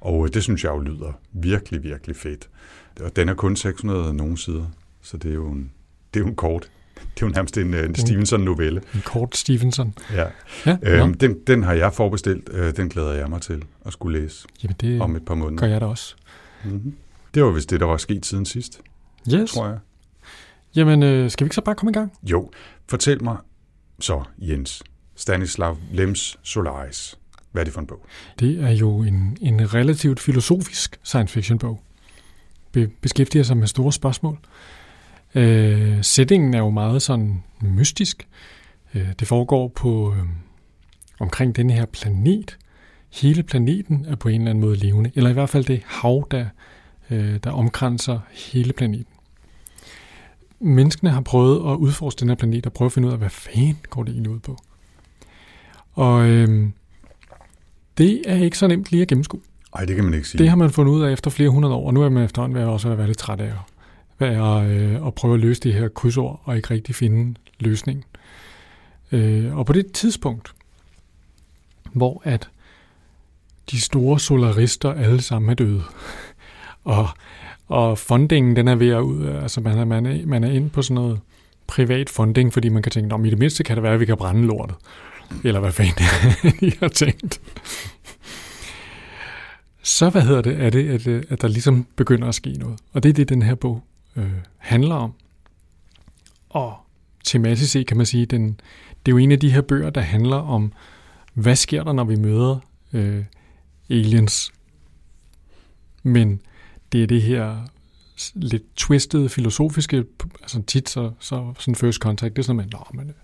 Og 0.00 0.24
øh, 0.26 0.34
det 0.34 0.42
synes 0.42 0.64
jeg 0.64 0.70
jo 0.70 0.78
lyder 0.78 1.12
virkelig, 1.32 1.82
virkelig 1.82 2.16
fedt. 2.16 2.48
Og 3.00 3.16
den 3.16 3.28
er 3.28 3.34
kun 3.34 3.56
600 3.56 4.06
og 4.08 4.14
nogle 4.14 4.38
sider, 4.38 4.66
så 5.02 5.16
det 5.16 5.30
er 5.30 5.34
jo 5.34 5.48
en, 5.50 5.70
det 6.14 6.20
er 6.20 6.24
jo 6.24 6.28
en 6.28 6.36
kort. 6.36 6.70
Det 7.16 7.22
er 7.22 7.26
jo 7.26 7.32
nærmest 7.32 7.58
en, 7.58 7.74
øh, 7.74 7.84
en 7.86 7.94
Stevenson-novelle. 7.94 8.82
En 8.94 9.00
kort 9.04 9.36
Stevenson. 9.36 9.94
Ja. 10.12 10.26
Ja, 10.66 10.76
Øhm, 10.82 11.14
den, 11.14 11.36
den 11.46 11.62
har 11.62 11.72
jeg 11.72 11.92
forbestilt. 11.92 12.48
Øh, 12.52 12.76
den 12.76 12.88
glæder 12.88 13.12
jeg 13.12 13.28
mig 13.30 13.40
til 13.42 13.64
at 13.86 13.92
skulle 13.92 14.20
læse 14.20 14.46
Jamen 14.62 14.76
det 14.80 15.00
om 15.00 15.16
et 15.16 15.24
par 15.24 15.34
måneder. 15.34 15.60
gør 15.60 15.66
jeg 15.66 15.80
da 15.80 15.86
også. 15.86 16.14
Mm-hmm. 16.64 16.94
Det 17.34 17.44
var 17.44 17.50
vist 17.50 17.70
det, 17.70 17.80
der 17.80 17.86
var 17.86 17.96
sket 17.96 18.26
siden 18.26 18.46
sidst, 18.46 18.80
Yes. 19.34 19.52
tror 19.52 19.66
jeg. 19.68 19.78
Jamen, 20.76 21.02
øh, 21.02 21.30
skal 21.30 21.44
vi 21.44 21.46
ikke 21.46 21.54
så 21.54 21.60
bare 21.60 21.74
komme 21.74 21.90
i 21.90 21.94
gang? 21.94 22.12
Jo, 22.22 22.50
fortæl 22.88 23.24
mig 23.24 23.36
så, 24.00 24.22
Jens. 24.38 24.82
Stanislav 25.16 25.76
Lems 25.92 26.38
Solaris. 26.42 27.18
Hvad 27.52 27.62
er 27.62 27.64
det 27.64 27.72
for 27.72 27.80
en 27.80 27.86
bog? 27.86 28.06
Det 28.40 28.64
er 28.64 28.70
jo 28.70 29.02
en, 29.02 29.36
en 29.40 29.74
relativt 29.74 30.20
filosofisk 30.20 31.00
science 31.02 31.34
fiction 31.34 31.58
bog. 31.58 31.80
Be, 32.72 32.86
beskæftiger 32.86 33.42
sig 33.42 33.56
med 33.56 33.66
store 33.66 33.92
spørgsmål. 33.92 34.38
Øh, 35.34 36.04
settingen 36.04 36.54
er 36.54 36.58
jo 36.58 36.70
meget 36.70 37.02
sådan 37.02 37.42
mystisk. 37.60 38.28
Øh, 38.94 39.08
det 39.18 39.28
foregår 39.28 39.68
på 39.68 40.14
øh, 40.14 40.22
omkring 41.20 41.56
denne 41.56 41.72
her 41.72 41.86
planet. 41.86 42.58
Hele 43.12 43.42
planeten 43.42 44.04
er 44.08 44.16
på 44.16 44.28
en 44.28 44.40
eller 44.40 44.50
anden 44.50 44.64
måde 44.64 44.76
levende, 44.76 45.10
eller 45.14 45.30
i 45.30 45.32
hvert 45.32 45.48
fald 45.48 45.64
det 45.64 45.82
hav, 45.86 46.26
der, 46.30 46.46
øh, 47.10 47.38
der 47.44 47.50
omkranser 47.50 48.18
hele 48.30 48.72
planeten. 48.72 49.09
Menneskene 50.60 51.10
har 51.10 51.20
prøvet 51.20 51.72
at 51.72 51.76
udforske 51.76 52.20
den 52.20 52.28
her 52.28 52.34
planet 52.34 52.66
og 52.66 52.72
prøve 52.72 52.86
at 52.86 52.92
finde 52.92 53.08
ud 53.08 53.12
af, 53.12 53.18
hvad 53.18 53.30
fanden 53.30 53.78
går 53.90 54.02
det 54.02 54.12
egentlig 54.12 54.32
ud 54.32 54.38
på. 54.38 54.56
Og 55.92 56.28
øh, 56.28 56.68
det 57.98 58.22
er 58.26 58.36
ikke 58.36 58.58
så 58.58 58.66
nemt 58.66 58.90
lige 58.90 59.02
at 59.02 59.08
gennemskue. 59.08 59.40
Nej, 59.74 59.84
det 59.84 59.96
kan 59.96 60.04
man 60.04 60.14
ikke 60.14 60.28
sige. 60.28 60.38
Det 60.38 60.48
har 60.48 60.56
man 60.56 60.70
fundet 60.70 60.92
ud 60.92 61.02
af 61.02 61.12
efter 61.12 61.30
flere 61.30 61.50
hundrede 61.50 61.74
år, 61.74 61.86
og 61.86 61.94
nu 61.94 62.02
er 62.02 62.08
man 62.08 62.24
efterhånden 62.24 62.54
ved 62.56 62.62
at 62.62 62.68
også 62.68 62.94
være 62.94 63.06
lidt 63.06 63.18
træt 63.18 63.40
af 63.40 63.52
at, 64.20 64.70
øh, 64.70 65.06
at 65.06 65.14
prøve 65.14 65.34
at 65.34 65.40
løse 65.40 65.60
det 65.60 65.74
her 65.74 65.88
krydsord, 65.88 66.40
og 66.44 66.56
ikke 66.56 66.70
rigtig 66.70 66.94
finde 66.94 67.34
løsningen. 67.60 68.04
Øh, 69.12 69.56
og 69.56 69.66
på 69.66 69.72
det 69.72 69.92
tidspunkt, 69.92 70.52
hvor 71.92 72.22
at 72.24 72.50
de 73.70 73.80
store 73.80 74.20
solarister 74.20 74.92
alle 74.92 75.22
sammen 75.22 75.50
er 75.50 75.54
døde, 75.54 75.82
og, 76.84 77.08
og 77.70 77.98
fundingen 77.98 78.56
den 78.56 78.68
er 78.68 78.74
ved 78.74 78.88
at 78.88 79.00
ud, 79.00 79.26
altså 79.26 79.60
man 79.60 79.78
er, 79.78 79.84
man, 79.84 80.06
er, 80.06 80.26
man 80.26 80.44
er 80.44 80.50
inde 80.50 80.68
på 80.68 80.82
sådan 80.82 80.94
noget 80.94 81.20
privat 81.66 82.10
funding, 82.10 82.52
fordi 82.52 82.68
man 82.68 82.82
kan 82.82 82.92
tænke, 82.92 83.14
om 83.14 83.24
i 83.24 83.30
det 83.30 83.38
mindste 83.38 83.64
kan 83.64 83.76
det 83.76 83.82
være, 83.82 83.94
at 83.94 84.00
vi 84.00 84.06
kan 84.06 84.16
brænde 84.16 84.46
lortet. 84.46 84.76
Eller 85.44 85.60
hvad 85.60 85.72
fanden 85.72 86.04
I 86.68 86.72
har 86.80 86.88
tænkt. 86.88 87.40
Så 89.82 90.10
hvad 90.10 90.22
hedder 90.22 90.42
det, 90.42 90.60
er 90.60 90.70
det, 90.70 90.88
at, 90.88 91.06
at 91.06 91.42
der 91.42 91.48
ligesom 91.48 91.86
begynder 91.96 92.28
at 92.28 92.34
ske 92.34 92.52
noget. 92.52 92.78
Og 92.92 93.02
det 93.02 93.08
er 93.08 93.12
det, 93.12 93.28
den 93.28 93.42
her 93.42 93.54
bog 93.54 93.82
øh, 94.16 94.30
handler 94.58 94.94
om. 94.94 95.12
Og 96.48 96.74
tematisk 97.24 97.72
set 97.72 97.86
kan 97.86 97.96
man 97.96 98.06
sige, 98.06 98.26
den, 98.26 98.60
det 99.06 99.12
er 99.12 99.16
jo 99.16 99.18
en 99.18 99.32
af 99.32 99.40
de 99.40 99.52
her 99.52 99.60
bøger, 99.60 99.90
der 99.90 100.00
handler 100.00 100.36
om, 100.36 100.72
hvad 101.34 101.56
sker 101.56 101.84
der, 101.84 101.92
når 101.92 102.04
vi 102.04 102.16
møder 102.16 102.58
øh, 102.92 103.24
aliens. 103.90 104.52
Men 106.02 106.40
det 106.92 107.02
er 107.02 107.06
det 107.06 107.22
her 107.22 107.56
lidt 108.34 108.76
twistede 108.76 109.28
filosofiske, 109.28 110.04
altså 110.42 110.62
tit 110.62 110.88
så, 110.88 111.10
så 111.18 111.52
sådan 111.58 111.74
first 111.74 111.98
contact, 111.98 112.36
det 112.36 112.42
er 112.42 112.46
sådan, 112.46 112.56
man, 112.56 112.68
Nå, 112.72 112.86
men, 112.94 113.08
øh, 113.08 113.14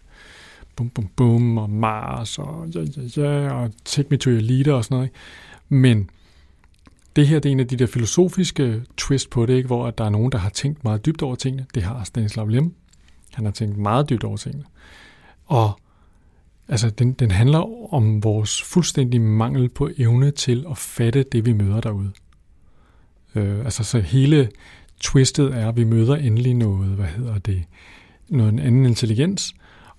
bum, 0.77 0.91
bum, 0.91 1.09
bum, 1.17 1.59
og 1.59 1.71
Mars, 1.71 2.39
og 2.39 2.69
ja, 2.75 2.85
ja, 3.17 3.45
ja, 3.45 3.53
og 3.53 3.71
take 3.85 4.09
me 4.11 4.17
to 4.17 4.31
your 4.31 4.41
leader, 4.41 4.75
og 4.75 4.85
sådan 4.85 4.95
noget. 4.95 5.07
Ikke? 5.07 5.19
Men 5.69 6.11
det 7.17 7.29
her 7.29 7.39
det 7.39 7.49
er 7.49 7.53
en 7.53 7.61
af 7.61 7.69
de 7.69 7.77
der 7.77 7.87
filosofiske 7.87 8.83
twist 8.97 9.31
på 9.31 9.47
det, 9.47 9.55
ikke? 9.55 9.67
hvor 9.67 9.87
at 9.87 9.99
der 9.99 10.05
er 10.05 10.11
nogen, 10.11 10.33
der 10.33 10.39
har 10.39 10.51
tænkt 10.51 10.85
meget 10.85 11.07
dybt 11.07 11.23
over 11.23 11.35
tingene. 11.35 11.67
Det 11.75 11.83
har 11.83 12.05
Stanislav 12.05 12.49
Lem. 12.49 12.75
Han 13.33 13.45
har 13.45 13.53
tænkt 13.53 13.77
meget 13.77 14.11
dybt 14.11 14.25
over 14.25 14.37
tingene. 14.37 14.65
Og 15.47 15.81
altså, 16.69 16.91
den, 16.91 17.13
den 17.13 17.31
handler 17.31 17.93
om 17.95 18.25
vores 18.25 18.63
fuldstændig 18.63 19.21
mangel 19.21 19.69
på 19.69 19.91
evne 19.99 20.31
til 20.31 20.67
at 20.71 20.79
fatte 20.79 21.23
det, 21.33 21.47
vi 21.47 21.53
møder 21.53 21.81
derude. 21.81 22.13
Øh, 23.37 23.65
altså, 23.65 23.85
så 23.85 23.99
hele 24.01 24.51
twistet 25.01 25.55
er, 25.55 25.69
at 25.69 25.77
vi 25.77 25.85
møder 25.85 26.17
endelig 26.17 26.55
noget, 26.55 26.89
hvad 26.89 27.07
hedder 27.07 27.39
det, 27.39 27.65
noget 28.29 28.53
en 28.53 28.59
anden 28.59 28.87
intelligens, 28.87 29.55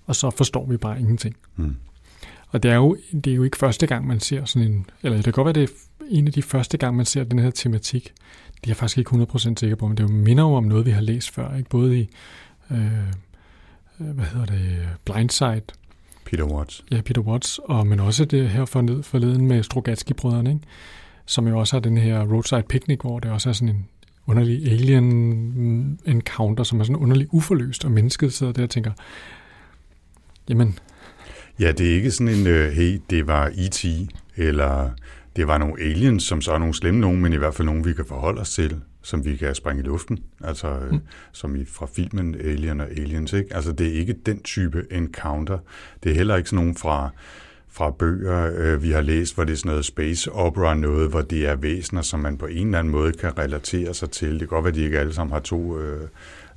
og 0.06 0.16
så 0.16 0.30
forstår 0.30 0.66
vi 0.66 0.76
bare 0.76 1.00
ingenting. 1.00 1.36
Mm. 1.56 1.76
Og 2.48 2.62
det 2.62 2.70
er, 2.70 2.76
jo, 2.76 2.96
det 3.12 3.26
er 3.26 3.34
jo 3.34 3.42
ikke 3.42 3.56
første 3.56 3.86
gang, 3.86 4.06
man 4.06 4.20
ser 4.20 4.44
sådan 4.44 4.68
en... 4.68 4.86
Eller 5.02 5.16
det 5.16 5.24
kan 5.24 5.32
godt 5.32 5.44
være, 5.44 5.52
det 5.52 5.62
er 5.62 6.04
en 6.10 6.26
af 6.26 6.32
de 6.32 6.42
første 6.42 6.78
gang, 6.78 6.96
man 6.96 7.06
ser 7.06 7.24
den 7.24 7.38
her 7.38 7.50
tematik. 7.50 8.04
Det 8.54 8.64
er 8.64 8.70
jeg 8.70 8.76
faktisk 8.76 8.98
ikke 8.98 9.10
100% 9.10 9.54
sikker 9.56 9.76
på, 9.76 9.88
men 9.88 9.96
det 9.96 10.10
minder 10.10 10.44
jo 10.44 10.54
om 10.54 10.64
noget, 10.64 10.86
vi 10.86 10.90
har 10.90 11.00
læst 11.00 11.30
før. 11.30 11.56
Ikke? 11.56 11.70
Både 11.70 11.98
i, 12.00 12.08
øh, 12.70 13.08
øh, 14.00 14.06
hvad 14.06 14.24
hedder 14.24 14.46
det, 14.46 14.88
Blindside, 15.04 15.62
Peter 16.24 16.44
Watts. 16.44 16.84
ja, 16.90 17.00
Peter 17.00 17.20
Watts, 17.20 17.60
og, 17.64 17.86
men 17.86 18.00
også 18.00 18.24
det 18.24 18.48
her 18.48 18.64
forleden, 18.64 19.02
forleden 19.02 19.46
med 19.46 19.62
Strogatsky-brødrene, 19.62 20.50
ikke? 20.50 20.62
Som 21.28 21.48
jo 21.48 21.58
også 21.58 21.76
har 21.76 21.80
den 21.80 21.96
her 21.96 22.20
Roadside 22.32 22.62
Picnic, 22.68 22.98
hvor 23.00 23.18
det 23.18 23.30
også 23.30 23.48
er 23.48 23.52
sådan 23.52 23.68
en 23.68 23.86
underlig 24.26 24.72
alien 24.72 25.04
encounter, 26.06 26.64
som 26.64 26.80
er 26.80 26.84
sådan 26.84 26.96
underlig 26.96 27.26
uforløst, 27.34 27.84
og 27.84 27.90
mennesket 27.90 28.32
sidder 28.32 28.52
der 28.52 28.62
og 28.62 28.70
tænker, 28.70 28.92
jamen, 30.48 30.78
Ja, 31.60 31.72
det 31.72 31.90
er 31.90 31.94
ikke 31.94 32.10
sådan 32.10 32.34
en, 32.34 32.46
øh, 32.46 32.72
hey, 32.72 33.00
det 33.10 33.26
var 33.26 33.50
E.T., 33.54 33.84
eller 34.36 34.90
det 35.36 35.46
var 35.46 35.58
nogle 35.58 35.82
aliens, 35.82 36.22
som 36.22 36.40
så 36.40 36.52
er 36.52 36.58
nogle 36.58 36.74
slemme 36.74 37.00
nogen, 37.00 37.20
men 37.20 37.32
i 37.32 37.36
hvert 37.36 37.54
fald 37.54 37.66
nogen, 37.66 37.84
vi 37.84 37.92
kan 37.92 38.04
forholde 38.04 38.40
os 38.40 38.50
til, 38.54 38.80
som 39.02 39.24
vi 39.24 39.36
kan 39.36 39.54
springe 39.54 39.82
i 39.82 39.86
luften, 39.86 40.18
altså 40.44 40.68
øh, 40.68 40.92
Mm. 40.92 41.00
som 41.32 41.56
i 41.56 41.64
fra 41.64 41.86
filmen 41.96 42.34
Alien 42.34 42.80
og 42.80 42.90
Aliens, 42.90 43.32
ikke? 43.32 43.54
Altså 43.54 43.72
det 43.72 43.88
er 43.88 43.92
ikke 43.92 44.14
den 44.26 44.42
type 44.42 44.84
encounter. 44.90 45.58
Det 46.02 46.10
er 46.10 46.14
heller 46.16 46.36
ikke 46.36 46.48
sådan 46.48 46.64
nogen 46.64 46.76
fra, 46.76 47.10
fra 47.70 47.90
bøger, 47.90 48.50
øh, 48.56 48.82
vi 48.82 48.90
har 48.90 49.00
læst, 49.00 49.34
hvor 49.34 49.44
det 49.44 49.52
er 49.52 49.56
sådan 49.56 49.68
noget 49.68 49.84
space 49.84 50.32
opera, 50.32 50.74
noget, 50.74 51.10
hvor 51.10 51.20
det 51.20 51.46
er 51.46 51.56
væsener, 51.56 52.02
som 52.02 52.20
man 52.20 52.38
på 52.38 52.46
en 52.46 52.66
eller 52.66 52.78
anden 52.78 52.92
måde 52.92 53.12
kan 53.12 53.38
relatere 53.38 53.94
sig 53.94 54.10
til. 54.10 54.30
Det 54.30 54.38
kan 54.38 54.48
godt 54.48 54.64
være, 54.64 54.70
at 54.70 54.74
de 54.74 54.82
ikke 54.82 54.98
alle 54.98 55.14
sammen 55.14 55.32
har 55.32 55.40
to, 55.40 55.78
øh, 55.78 56.08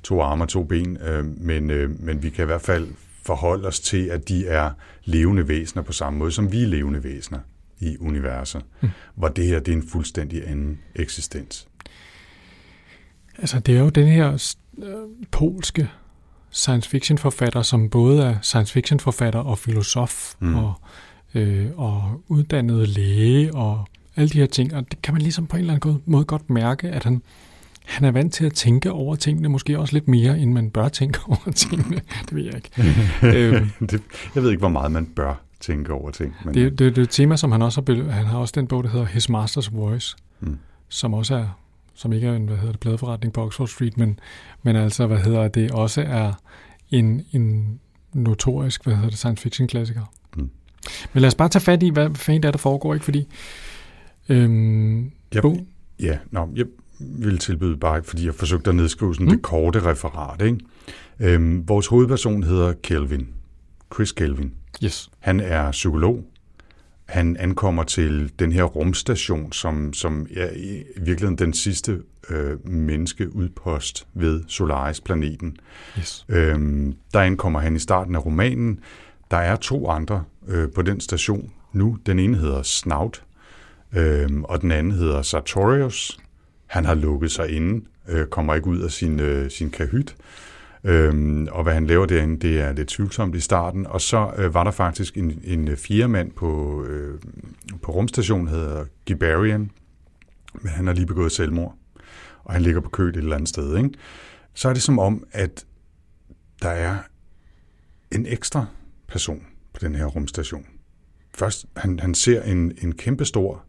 to 0.02 0.20
arme 0.20 0.44
og 0.44 0.48
to 0.48 0.64
ben, 0.64 0.96
øh, 0.96 1.24
men, 1.40 1.70
øh, 1.70 2.00
men 2.00 2.22
vi 2.22 2.30
kan 2.30 2.44
i 2.44 2.46
hvert 2.46 2.62
fald 2.62 2.88
forholde 3.22 3.68
os 3.68 3.80
til, 3.80 4.06
at 4.06 4.28
de 4.28 4.46
er 4.46 4.70
levende 5.04 5.48
væsener 5.48 5.82
på 5.82 5.92
samme 5.92 6.18
måde, 6.18 6.32
som 6.32 6.52
vi 6.52 6.62
er 6.62 6.66
levende 6.66 7.04
væsener 7.04 7.38
i 7.80 7.96
universet. 8.00 8.64
Mm. 8.80 8.88
Hvor 9.14 9.28
det 9.28 9.46
her, 9.46 9.58
det 9.58 9.72
er 9.72 9.76
en 9.76 9.88
fuldstændig 9.88 10.48
anden 10.48 10.78
eksistens. 10.94 11.68
Altså, 13.38 13.60
det 13.60 13.76
er 13.76 13.80
jo 13.80 13.88
den 13.88 14.06
her 14.06 14.54
øh, 14.78 15.26
polske 15.30 15.88
science 16.52 16.88
fiction 16.90 17.18
forfatter, 17.18 17.62
som 17.62 17.90
både 17.90 18.22
er 18.24 18.34
science 18.42 18.72
fiction 18.72 19.00
forfatter 19.00 19.40
og 19.40 19.58
filosof 19.58 20.34
Mm. 20.40 20.54
og, 20.54 20.74
øh, 21.34 21.66
og 21.76 22.22
uddannet 22.28 22.88
læge 22.88 23.54
og 23.54 23.88
alle 24.16 24.28
de 24.28 24.38
her 24.38 24.46
ting. 24.46 24.74
Og 24.74 24.84
det 24.90 25.02
kan 25.02 25.14
man 25.14 25.22
ligesom 25.22 25.46
på 25.46 25.56
en 25.56 25.60
eller 25.60 25.74
anden 25.74 26.02
måde 26.06 26.24
godt 26.24 26.50
mærke, 26.50 26.88
at 26.88 27.04
han, 27.04 27.22
han 27.86 28.04
er 28.06 28.10
vant 28.10 28.32
til 28.34 28.44
at 28.46 28.52
tænke 28.52 28.92
over 28.92 29.16
tingene, 29.16 29.48
måske 29.48 29.78
også 29.78 29.92
lidt 29.94 30.08
mere, 30.08 30.38
end 30.38 30.52
man 30.52 30.70
bør 30.70 30.88
tænke 30.88 31.18
over 31.28 31.50
tingene. 31.54 32.00
Det 32.24 32.34
ved 32.34 32.44
jeg 32.44 32.54
ikke. 32.54 32.70
øhm, 33.38 33.70
det, 33.86 34.02
jeg 34.34 34.42
ved 34.42 34.50
ikke, 34.50 34.60
hvor 34.60 34.68
meget 34.68 34.92
man 34.92 35.06
bør 35.06 35.34
tænke 35.60 35.92
over 35.92 36.10
ting. 36.10 36.34
Men, 36.44 36.54
det, 36.54 36.70
det, 36.78 36.96
det 36.96 36.98
er 36.98 37.02
et 37.02 37.10
tema, 37.10 37.36
som 37.36 37.52
han 37.52 37.62
også 37.62 37.82
har, 37.88 38.10
han 38.10 38.26
har 38.26 38.38
også 38.38 38.52
den 38.56 38.66
bog, 38.66 38.84
der 38.84 38.90
hedder 38.90 39.06
His 39.06 39.30
Master's 39.30 39.76
Voice, 39.76 40.16
Mm. 40.40 40.58
som 40.88 41.14
også 41.14 41.34
er 41.34 41.46
som 41.94 42.12
ikke 42.12 42.26
er 42.26 42.36
en, 42.36 42.46
hvad 42.46 42.56
hedder 42.56 42.72
det, 42.72 42.80
pladeforretning 42.80 43.32
på 43.32 43.44
Oxford 43.44 43.68
Street, 43.68 43.98
men, 43.98 44.18
men 44.62 44.76
altså, 44.76 45.06
hvad 45.06 45.18
hedder 45.18 45.48
det, 45.48 45.70
også 45.70 46.00
er 46.00 46.32
en, 46.90 47.24
en 47.32 47.80
notorisk, 48.12 48.84
hvad 48.84 48.94
hedder 48.94 49.08
det, 49.08 49.18
science 49.18 49.42
fiction 49.42 49.68
klassiker. 49.68 50.12
Mm. 50.36 50.50
Men 51.12 51.20
lad 51.20 51.26
os 51.26 51.34
bare 51.34 51.48
tage 51.48 51.62
fat 51.62 51.82
i, 51.82 51.90
hvad 51.90 52.14
fanden 52.14 52.42
der, 52.42 52.50
der 52.50 52.58
foregår, 52.58 52.94
ikke? 52.94 53.04
Fordi, 53.04 53.28
øhm, 54.28 55.12
jeg, 55.34 55.42
ja, 56.00 56.18
no, 56.30 56.46
jeg 56.54 56.66
vil 56.98 57.38
tilbyde 57.38 57.76
bare, 57.76 58.02
fordi 58.02 58.26
jeg 58.26 58.34
forsøgte 58.34 58.70
at 58.70 58.76
nedskrive 58.76 59.14
sådan 59.14 59.26
mm. 59.26 59.32
det 59.32 59.42
korte 59.42 59.84
referat, 59.84 60.42
ikke? 60.42 60.58
Øhm, 61.20 61.68
vores 61.68 61.86
hovedperson 61.86 62.42
hedder 62.42 62.72
Kelvin. 62.72 63.28
Chris 63.94 64.12
Kelvin. 64.12 64.52
Yes. 64.84 65.10
Han 65.18 65.40
er 65.40 65.70
psykolog. 65.70 66.24
Han 67.06 67.36
ankommer 67.36 67.84
til 67.84 68.32
den 68.38 68.52
her 68.52 68.62
rumstation, 68.62 69.52
som, 69.52 69.92
som 69.92 70.26
er 70.36 70.50
i 70.56 70.82
virkeligheden 70.96 71.38
den 71.38 71.52
sidste 71.52 72.00
øh, 72.30 72.68
menneskeudpost 72.68 74.06
ved 74.14 74.42
Solaris-planeten. 74.48 75.56
Yes. 75.98 76.26
Øhm, 76.28 76.94
der 77.14 77.20
ankommer 77.20 77.60
han 77.60 77.76
i 77.76 77.78
starten 77.78 78.14
af 78.14 78.26
romanen. 78.26 78.80
Der 79.30 79.36
er 79.36 79.56
to 79.56 79.88
andre 79.88 80.24
øh, 80.48 80.68
på 80.74 80.82
den 80.82 81.00
station 81.00 81.50
nu. 81.72 81.98
Den 82.06 82.18
ene 82.18 82.36
hedder 82.36 82.62
Snout, 82.62 83.22
øh, 83.96 84.28
og 84.44 84.60
den 84.60 84.70
anden 84.70 84.92
hedder 84.92 85.22
Sartorius. 85.22 86.18
Han 86.66 86.84
har 86.84 86.94
lukket 86.94 87.30
sig 87.30 87.50
inde, 87.50 87.84
øh, 88.08 88.26
kommer 88.26 88.54
ikke 88.54 88.66
ud 88.66 88.80
af 88.80 88.90
sin, 88.90 89.20
øh, 89.20 89.50
sin 89.50 89.70
kahyt. 89.70 90.16
Øhm, 90.84 91.48
og 91.50 91.62
hvad 91.62 91.74
han 91.74 91.86
laver 91.86 92.06
derinde, 92.06 92.48
det 92.48 92.60
er 92.60 92.72
lidt 92.72 92.88
tvivlsomt 92.88 93.34
i 93.34 93.40
starten. 93.40 93.86
Og 93.86 94.00
så 94.00 94.32
øh, 94.36 94.54
var 94.54 94.64
der 94.64 94.70
faktisk 94.70 95.16
en, 95.16 95.40
en 95.44 95.68
øh, 95.68 95.76
fire 95.76 96.08
mand 96.08 96.32
på, 96.32 96.82
øh, 96.84 97.20
på 97.82 97.92
rumstationen, 97.92 98.48
hedder 98.48 98.84
Gibarian, 99.06 99.70
men 100.54 100.72
han 100.72 100.86
har 100.86 100.94
lige 100.94 101.06
begået 101.06 101.32
selvmord, 101.32 101.74
og 102.44 102.52
han 102.52 102.62
ligger 102.62 102.80
på 102.80 102.88
køl 102.88 103.08
et 103.08 103.16
eller 103.16 103.34
andet 103.36 103.48
sted. 103.48 103.76
Ikke? 103.76 103.90
Så 104.54 104.68
er 104.68 104.72
det 104.72 104.82
som 104.82 104.98
om, 104.98 105.24
at 105.32 105.66
der 106.62 106.68
er 106.68 106.98
en 108.10 108.26
ekstra 108.26 108.66
person 109.08 109.46
på 109.74 109.80
den 109.80 109.94
her 109.94 110.06
rumstation. 110.06 110.66
Først, 111.34 111.66
han, 111.76 111.98
han 111.98 112.14
ser 112.14 112.42
en, 112.42 112.72
en 112.82 112.92
kæmpestor 112.92 113.64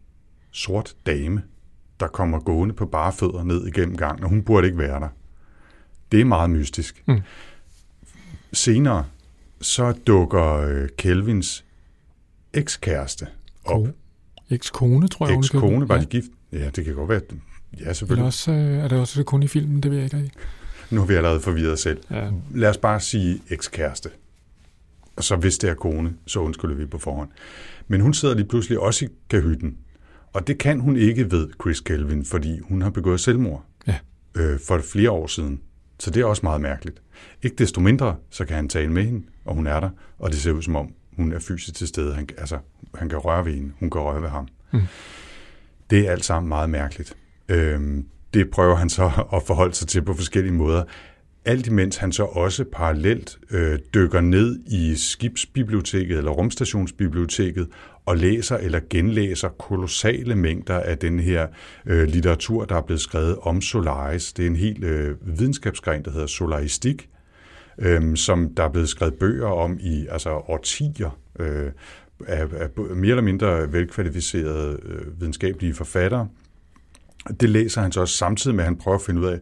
sort 0.50 0.96
dame, 1.06 1.42
der 2.00 2.06
kommer 2.06 2.38
gående 2.38 2.74
på 2.74 2.86
bare 2.86 3.12
fødder 3.12 3.44
ned 3.44 3.66
igennem 3.66 3.96
gangen, 3.96 4.24
og 4.24 4.30
hun 4.30 4.42
burde 4.42 4.66
ikke 4.66 4.78
være 4.78 5.00
der. 5.00 5.08
Det 6.12 6.20
er 6.20 6.24
meget 6.24 6.50
mystisk. 6.50 7.02
Mm. 7.06 7.20
Senere, 8.52 9.04
så 9.60 9.92
dukker 10.06 10.56
øh, 10.56 10.88
Kelvins 10.98 11.64
ekskæreste 12.52 13.26
op. 13.64 13.88
Ekskone, 14.50 15.08
tror 15.08 15.28
jeg. 15.28 15.38
Ekskone, 15.38 15.88
var 15.88 15.94
ja. 15.94 16.00
de 16.00 16.06
gift? 16.06 16.28
Ja, 16.52 16.70
det 16.76 16.84
kan 16.84 16.94
godt 16.94 17.08
være. 17.08 17.20
Ja, 17.80 17.92
selvfølgelig. 17.92 18.22
Er, 18.22 18.26
også, 18.26 18.52
øh, 18.52 18.78
er 18.78 18.88
det 18.88 18.98
også 18.98 19.22
kun 19.22 19.42
i 19.42 19.48
filmen? 19.48 19.82
Det 19.82 19.90
ved 19.90 19.98
jeg 19.98 20.04
ikke. 20.04 20.30
Nu 20.90 21.00
har 21.00 21.06
vi 21.06 21.14
allerede 21.14 21.40
forvirret 21.40 21.78
selv. 21.78 22.02
Ja. 22.10 22.30
Lad 22.54 22.70
os 22.70 22.76
bare 22.76 23.00
sige 23.00 23.42
ekskæreste. 23.50 24.10
Og 25.16 25.24
så 25.24 25.36
hvis 25.36 25.58
det 25.58 25.70
er 25.70 25.74
kone, 25.74 26.14
så 26.26 26.40
undskylder 26.40 26.74
vi 26.74 26.86
på 26.86 26.98
forhånd. 26.98 27.28
Men 27.88 28.00
hun 28.00 28.14
sidder 28.14 28.34
lige 28.34 28.46
pludselig 28.46 28.80
også 28.80 29.04
i 29.04 29.08
kahytten. 29.30 29.76
Og 30.32 30.46
det 30.46 30.58
kan 30.58 30.80
hun 30.80 30.96
ikke 30.96 31.30
ved 31.30 31.48
Chris 31.60 31.80
Kelvin, 31.80 32.24
fordi 32.24 32.58
hun 32.58 32.82
har 32.82 32.90
begået 32.90 33.20
selvmord 33.20 33.64
ja. 33.86 33.96
øh, 34.34 34.60
for 34.60 34.78
flere 34.78 35.10
år 35.10 35.26
siden. 35.26 35.60
Så 35.98 36.10
det 36.10 36.20
er 36.20 36.26
også 36.26 36.40
meget 36.42 36.60
mærkeligt. 36.60 37.02
Ikke 37.42 37.56
desto 37.56 37.80
mindre, 37.80 38.16
så 38.30 38.44
kan 38.44 38.56
han 38.56 38.68
tale 38.68 38.92
med 38.92 39.04
hende, 39.04 39.26
og 39.44 39.54
hun 39.54 39.66
er 39.66 39.80
der, 39.80 39.90
og 40.18 40.30
det 40.30 40.38
ser 40.38 40.52
ud 40.52 40.62
som 40.62 40.76
om, 40.76 40.92
hun 41.16 41.32
er 41.32 41.38
fysisk 41.38 41.74
til 41.74 41.88
stede. 41.88 42.14
Han, 42.14 42.28
altså, 42.38 42.58
han 42.94 43.08
kan 43.08 43.18
røre 43.18 43.44
ved 43.44 43.52
hende, 43.52 43.72
hun 43.80 43.90
kan 43.90 44.00
røre 44.00 44.22
ved 44.22 44.28
ham. 44.28 44.48
Mm. 44.72 44.80
Det 45.90 46.08
er 46.08 46.12
alt 46.12 46.24
sammen 46.24 46.48
meget 46.48 46.70
mærkeligt. 46.70 47.16
Øhm, 47.48 48.06
det 48.34 48.50
prøver 48.50 48.76
han 48.76 48.88
så 48.88 49.04
at 49.36 49.42
forholde 49.46 49.74
sig 49.74 49.88
til 49.88 50.02
på 50.02 50.14
forskellige 50.14 50.54
måder. 50.54 50.84
Alt 51.44 51.66
imens 51.66 51.96
han 51.96 52.12
så 52.12 52.24
også 52.24 52.64
parallelt 52.72 53.38
øh, 53.50 53.78
dykker 53.94 54.20
ned 54.20 54.60
i 54.66 54.94
skibsbiblioteket 54.96 56.18
eller 56.18 56.30
rumstationsbiblioteket 56.30 57.68
og 58.06 58.16
læser 58.16 58.56
eller 58.56 58.80
genlæser 58.90 59.48
kolossale 59.48 60.34
mængder 60.34 60.80
af 60.80 60.98
den 60.98 61.20
her 61.20 61.46
øh, 61.86 62.08
litteratur, 62.08 62.64
der 62.64 62.76
er 62.76 62.82
blevet 62.82 63.00
skrevet 63.00 63.36
om 63.42 63.60
Solaris. 63.60 64.32
Det 64.32 64.42
er 64.42 64.46
en 64.46 64.56
helt 64.56 64.84
øh, 64.84 65.38
videnskabsgren, 65.38 66.04
der 66.04 66.10
hedder 66.10 66.26
solaristik, 66.26 67.08
øh, 67.78 68.16
som 68.16 68.54
der 68.54 68.62
er 68.62 68.68
blevet 68.68 68.88
skrevet 68.88 69.14
bøger 69.14 69.48
om 69.48 69.78
i 69.80 70.06
altså 70.10 70.30
årtier 70.30 71.18
øh, 71.38 71.72
af, 72.26 72.46
af 72.52 72.68
mere 72.76 73.10
eller 73.10 73.22
mindre 73.22 73.72
velkvalificerede 73.72 74.78
øh, 74.82 75.20
videnskabelige 75.20 75.74
forfattere. 75.74 76.28
Det 77.40 77.48
læser 77.48 77.80
han 77.80 77.92
så 77.92 78.00
også 78.00 78.16
samtidig 78.16 78.54
med, 78.54 78.64
at 78.64 78.68
han 78.68 78.76
prøver 78.76 78.98
at 78.98 79.02
finde 79.02 79.20
ud 79.20 79.26
af, 79.26 79.38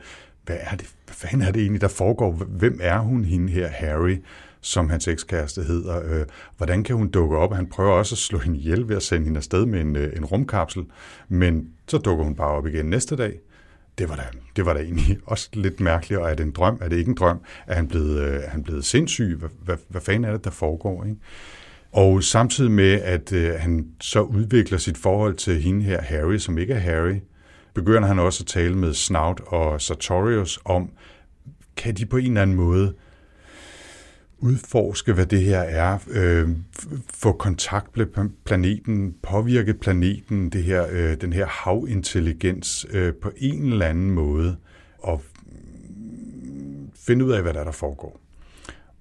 hvad 0.47 0.57
er 0.61 0.77
det, 0.77 0.91
hvad 1.07 1.15
fanden 1.15 1.43
er 1.43 1.53
det 1.53 1.61
egentlig, 1.61 1.81
der 1.81 1.89
foregår? 1.89 2.33
Hvem 2.33 2.79
er 2.83 2.99
hun, 2.99 3.25
hende 3.25 3.53
her, 3.53 3.69
Harry? 3.69 4.17
Som 4.63 4.91
hans 4.91 5.09
ekskæreste 5.09 5.63
hedder. 5.63 6.03
Øh, 6.05 6.27
hvordan 6.57 6.85
kan 6.85 6.97
hun 6.97 7.09
dukke 7.09 7.37
op? 7.37 7.55
Han 7.55 7.67
prøver 7.67 7.93
også 7.93 8.15
at 8.15 8.19
slå 8.19 8.39
hende 8.39 8.59
ihjel 8.59 8.89
ved 8.89 8.97
at 8.97 9.03
sende 9.03 9.25
hende 9.25 9.39
afsted 9.39 9.67
med 9.67 9.81
en, 9.81 9.97
øh, 9.97 10.17
en 10.17 10.25
rumkapsel, 10.25 10.85
men 11.29 11.69
så 11.89 11.99
dukker 11.99 12.25
hun 12.25 12.35
bare 12.35 12.51
op 12.51 12.67
igen 12.67 12.87
næste 12.87 13.17
dag. 13.17 13.39
Det 13.99 14.09
var 14.09 14.17
da, 14.17 14.23
det 14.57 14.67
var 14.67 14.75
da 14.75 14.81
egentlig 14.81 15.19
også 15.27 15.49
lidt 15.53 15.81
mærkeligt, 15.81 16.21
og 16.21 16.31
er 16.31 16.35
det 16.35 16.47
en 16.47 16.53
drøm? 16.53 16.79
Er 16.81 16.89
det 16.89 16.97
ikke 16.97 17.09
en 17.09 17.15
drøm? 17.15 17.41
Er 17.67 17.75
han 17.75 17.89
blevet, 17.89 18.21
øh, 18.21 18.43
er 18.43 18.49
han 18.49 18.63
blevet 18.63 18.85
sindssyg? 18.85 19.37
Hvad, 19.39 19.49
hvad, 19.65 19.77
hvad 19.89 20.01
fanden 20.01 20.25
er 20.25 20.33
det, 20.33 20.45
der 20.45 20.51
foregår? 20.51 21.05
Ikke? 21.05 21.17
Og 21.93 22.23
samtidig 22.23 22.71
med, 22.71 23.01
at 23.01 23.33
øh, 23.33 23.55
han 23.59 23.87
så 24.01 24.21
udvikler 24.21 24.79
sit 24.79 24.99
forhold 24.99 25.35
til 25.35 25.61
hende 25.61 25.85
her, 25.85 26.03
Harry, 26.03 26.39
som 26.39 26.59
ikke 26.59 26.75
er 26.75 26.79
Harry, 26.79 27.17
begynder 27.75 28.09
han 28.09 28.19
også 28.19 28.43
at 28.43 28.47
tale 28.47 28.75
med 28.75 28.95
Snout 28.95 29.41
og 29.47 29.81
Sartorius 29.81 30.61
om, 30.65 30.91
kan 31.77 31.95
de 31.95 32.07
på 32.07 32.17
en 32.17 32.27
eller 32.27 32.43
anden 32.43 32.57
måde 32.57 32.95
udforske, 34.43 35.13
hvad 35.13 35.27
det 35.27 35.43
her 35.43 35.61
er, 35.61 35.99
øh, 36.11 36.49
få 37.15 37.33
kontakt 37.33 37.97
med 37.97 38.07
planeten, 38.45 39.15
påvirke 39.23 39.75
planeten, 39.75 40.51
det 40.51 40.65
her, 40.65 40.87
øh, 40.91 41.17
den 41.21 41.33
her 41.33 41.47
havintelligens 41.47 42.87
øh, 42.91 43.15
på 43.15 43.31
en 43.37 43.73
eller 43.73 43.87
anden 43.87 44.11
måde, 44.11 44.57
og 44.99 45.23
finde 46.97 47.25
ud 47.25 47.33
af, 47.33 47.43
hvad 47.43 47.55
der, 47.55 47.61
er, 47.61 47.65
der 47.65 47.73
foregår. 47.73 48.22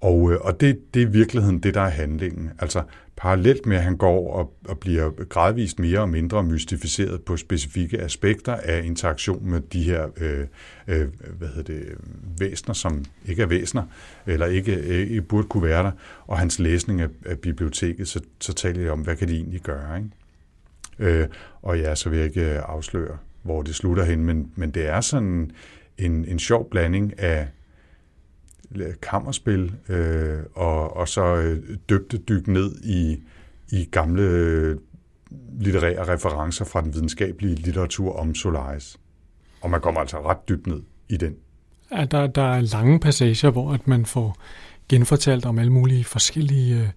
Og, 0.02 0.32
øh, 0.32 0.40
og 0.40 0.60
det, 0.60 0.94
det 0.94 1.02
er 1.02 1.06
i 1.06 1.10
virkeligheden 1.10 1.58
det, 1.58 1.74
der 1.74 1.80
er 1.80 1.88
handlingen. 1.88 2.50
Altså 2.58 2.82
parallelt 3.16 3.66
med, 3.66 3.76
at 3.76 3.82
han 3.82 3.96
går 3.96 4.32
og, 4.32 4.54
og 4.68 4.78
bliver 4.78 5.10
gradvist 5.28 5.78
mere 5.78 6.00
og 6.00 6.08
mindre 6.08 6.42
mystificeret 6.42 7.22
på 7.22 7.36
specifikke 7.36 8.00
aspekter 8.00 8.54
af 8.54 8.84
interaktion 8.84 9.50
med 9.50 9.60
de 9.60 9.82
her 9.82 10.08
øh, 10.16 10.46
øh, 10.88 11.08
hvad 11.38 11.48
hedder 11.48 11.62
det, 11.62 11.94
væsner, 12.38 12.74
som 12.74 13.04
ikke 13.26 13.42
er 13.42 13.46
væsner, 13.46 13.82
eller 14.26 14.46
ikke, 14.46 14.74
øh, 14.74 15.10
ikke 15.10 15.22
burde 15.22 15.48
kunne 15.48 15.62
være 15.62 15.82
der, 15.82 15.92
og 16.26 16.38
hans 16.38 16.58
læsning 16.58 17.00
af, 17.00 17.08
af 17.26 17.38
biblioteket, 17.38 18.08
så, 18.08 18.20
så 18.40 18.52
taler 18.52 18.82
jeg 18.82 18.90
om, 18.90 19.00
hvad 19.00 19.16
kan 19.16 19.28
de 19.28 19.34
egentlig 19.34 19.60
gøre. 19.60 19.96
Ikke? 19.98 21.20
Øh, 21.20 21.28
og 21.62 21.78
ja, 21.78 21.94
så 21.94 22.10
vil 22.10 22.18
jeg 22.18 22.26
ikke 22.26 22.60
afsløre, 22.60 23.16
hvor 23.42 23.62
det 23.62 23.74
slutter 23.74 24.04
hen, 24.04 24.24
men, 24.24 24.52
men 24.56 24.70
det 24.70 24.88
er 24.88 25.00
sådan 25.00 25.50
en, 25.98 26.24
en 26.24 26.38
sjov 26.38 26.70
blanding 26.70 27.20
af 27.20 27.48
Øh, 28.80 28.94
kammerspil, 29.02 29.72
øh, 29.88 30.38
og, 30.54 30.96
og 30.96 31.08
så 31.08 31.36
øh, 31.36 31.62
døbte 31.88 32.18
dyk 32.18 32.46
ned 32.46 32.76
i, 32.84 33.22
i 33.72 33.84
gamle 33.84 34.22
øh, 34.22 34.76
litterære 35.60 36.14
referencer 36.14 36.64
fra 36.64 36.80
den 36.80 36.94
videnskabelige 36.94 37.54
litteratur 37.54 38.16
om 38.16 38.34
Solaris. 38.34 38.96
Og 39.60 39.70
man 39.70 39.80
kommer 39.80 40.00
altså 40.00 40.20
ret 40.30 40.48
dybt 40.48 40.66
ned 40.66 40.82
i 41.08 41.16
den. 41.16 41.36
Ja, 41.96 42.04
der, 42.04 42.26
der 42.26 42.42
er 42.42 42.60
lange 42.60 43.00
passager, 43.00 43.50
hvor 43.50 43.72
at 43.72 43.88
man 43.88 44.06
får 44.06 44.36
genfortalt 44.88 45.46
om 45.46 45.58
alle 45.58 45.72
mulige 45.72 46.04
forskellige 46.04 46.80
øh, 46.80 46.88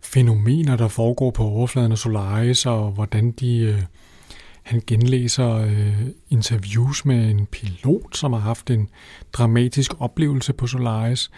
fænomener, 0.00 0.76
der 0.76 0.88
foregår 0.88 1.30
på 1.30 1.42
overfladen 1.42 1.92
af 1.92 1.98
Solaris, 1.98 2.66
og 2.66 2.90
hvordan 2.90 3.30
de... 3.30 3.58
Øh, 3.58 3.82
han 4.68 4.82
genlæser 4.86 5.50
øh, 5.50 6.06
interviews 6.30 7.04
med 7.04 7.30
en 7.30 7.46
pilot, 7.46 8.16
som 8.16 8.32
har 8.32 8.40
haft 8.40 8.70
en 8.70 8.88
dramatisk 9.32 9.92
oplevelse 9.98 10.52
på 10.52 10.66
Solaris. 10.66 11.30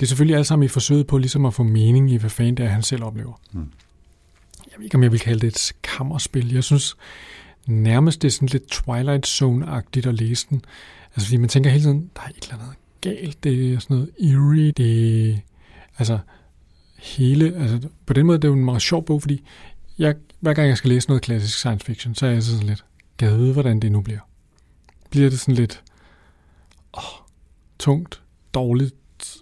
Det 0.00 0.06
er 0.06 0.08
selvfølgelig 0.08 0.36
alt 0.36 0.46
sammen 0.46 0.64
i 0.64 0.68
forsøget 0.68 1.06
på 1.06 1.18
ligesom 1.18 1.46
at 1.46 1.54
få 1.54 1.62
mening 1.62 2.10
i, 2.10 2.16
hvad 2.16 2.30
fanden 2.30 2.54
det 2.54 2.64
er, 2.64 2.68
han 2.68 2.82
selv 2.82 3.04
oplever. 3.04 3.40
Mm. 3.52 3.68
Jeg 4.66 4.78
ved 4.78 4.84
ikke, 4.84 4.94
om 4.94 5.02
jeg 5.02 5.12
vil 5.12 5.20
kalde 5.20 5.40
det 5.40 5.46
et 5.46 5.72
kammerspil. 5.82 6.52
Jeg 6.52 6.64
synes 6.64 6.96
nærmest 7.66 8.22
det 8.22 8.28
er 8.28 8.32
sådan 8.32 8.48
lidt 8.48 8.66
Twilight 8.66 9.26
Zone-agtigt 9.26 10.08
at 10.08 10.14
læse 10.14 10.46
den. 10.50 10.64
Altså 11.14 11.26
fordi 11.26 11.36
man 11.36 11.48
tænker 11.48 11.70
hele 11.70 11.82
tiden, 11.82 12.10
der 12.16 12.22
er 12.22 12.28
et 12.28 12.42
eller 12.42 12.54
andet 12.54 12.76
galt, 13.00 13.44
det 13.44 13.72
er 13.72 13.78
sådan 13.78 13.96
noget 13.96 14.10
eerie, 14.20 14.72
det 14.72 15.40
altså 15.98 16.18
hele, 16.98 17.54
altså 17.56 17.88
på 18.06 18.12
den 18.12 18.26
måde 18.26 18.38
det 18.38 18.44
er 18.44 18.48
jo 18.48 18.54
en 18.54 18.64
meget 18.64 18.82
sjov 18.82 19.04
bog, 19.04 19.22
fordi 19.22 19.42
jeg, 19.98 20.14
hver 20.40 20.54
gang 20.54 20.68
jeg 20.68 20.76
skal 20.76 20.90
læse 20.90 21.08
noget 21.08 21.22
klassisk 21.22 21.58
science 21.58 21.86
fiction, 21.86 22.14
så 22.14 22.26
er 22.26 22.30
jeg 22.30 22.42
sådan 22.42 22.66
lidt, 22.66 22.84
kan 23.18 23.28
jeg 23.28 23.38
vide, 23.38 23.52
hvordan 23.52 23.80
det 23.80 23.92
nu 23.92 24.00
bliver? 24.00 24.20
Bliver 25.10 25.30
det 25.30 25.40
sådan 25.40 25.54
lidt 25.54 25.82
åh, 26.94 27.02
tungt, 27.78 28.22
dårligt, 28.54 28.94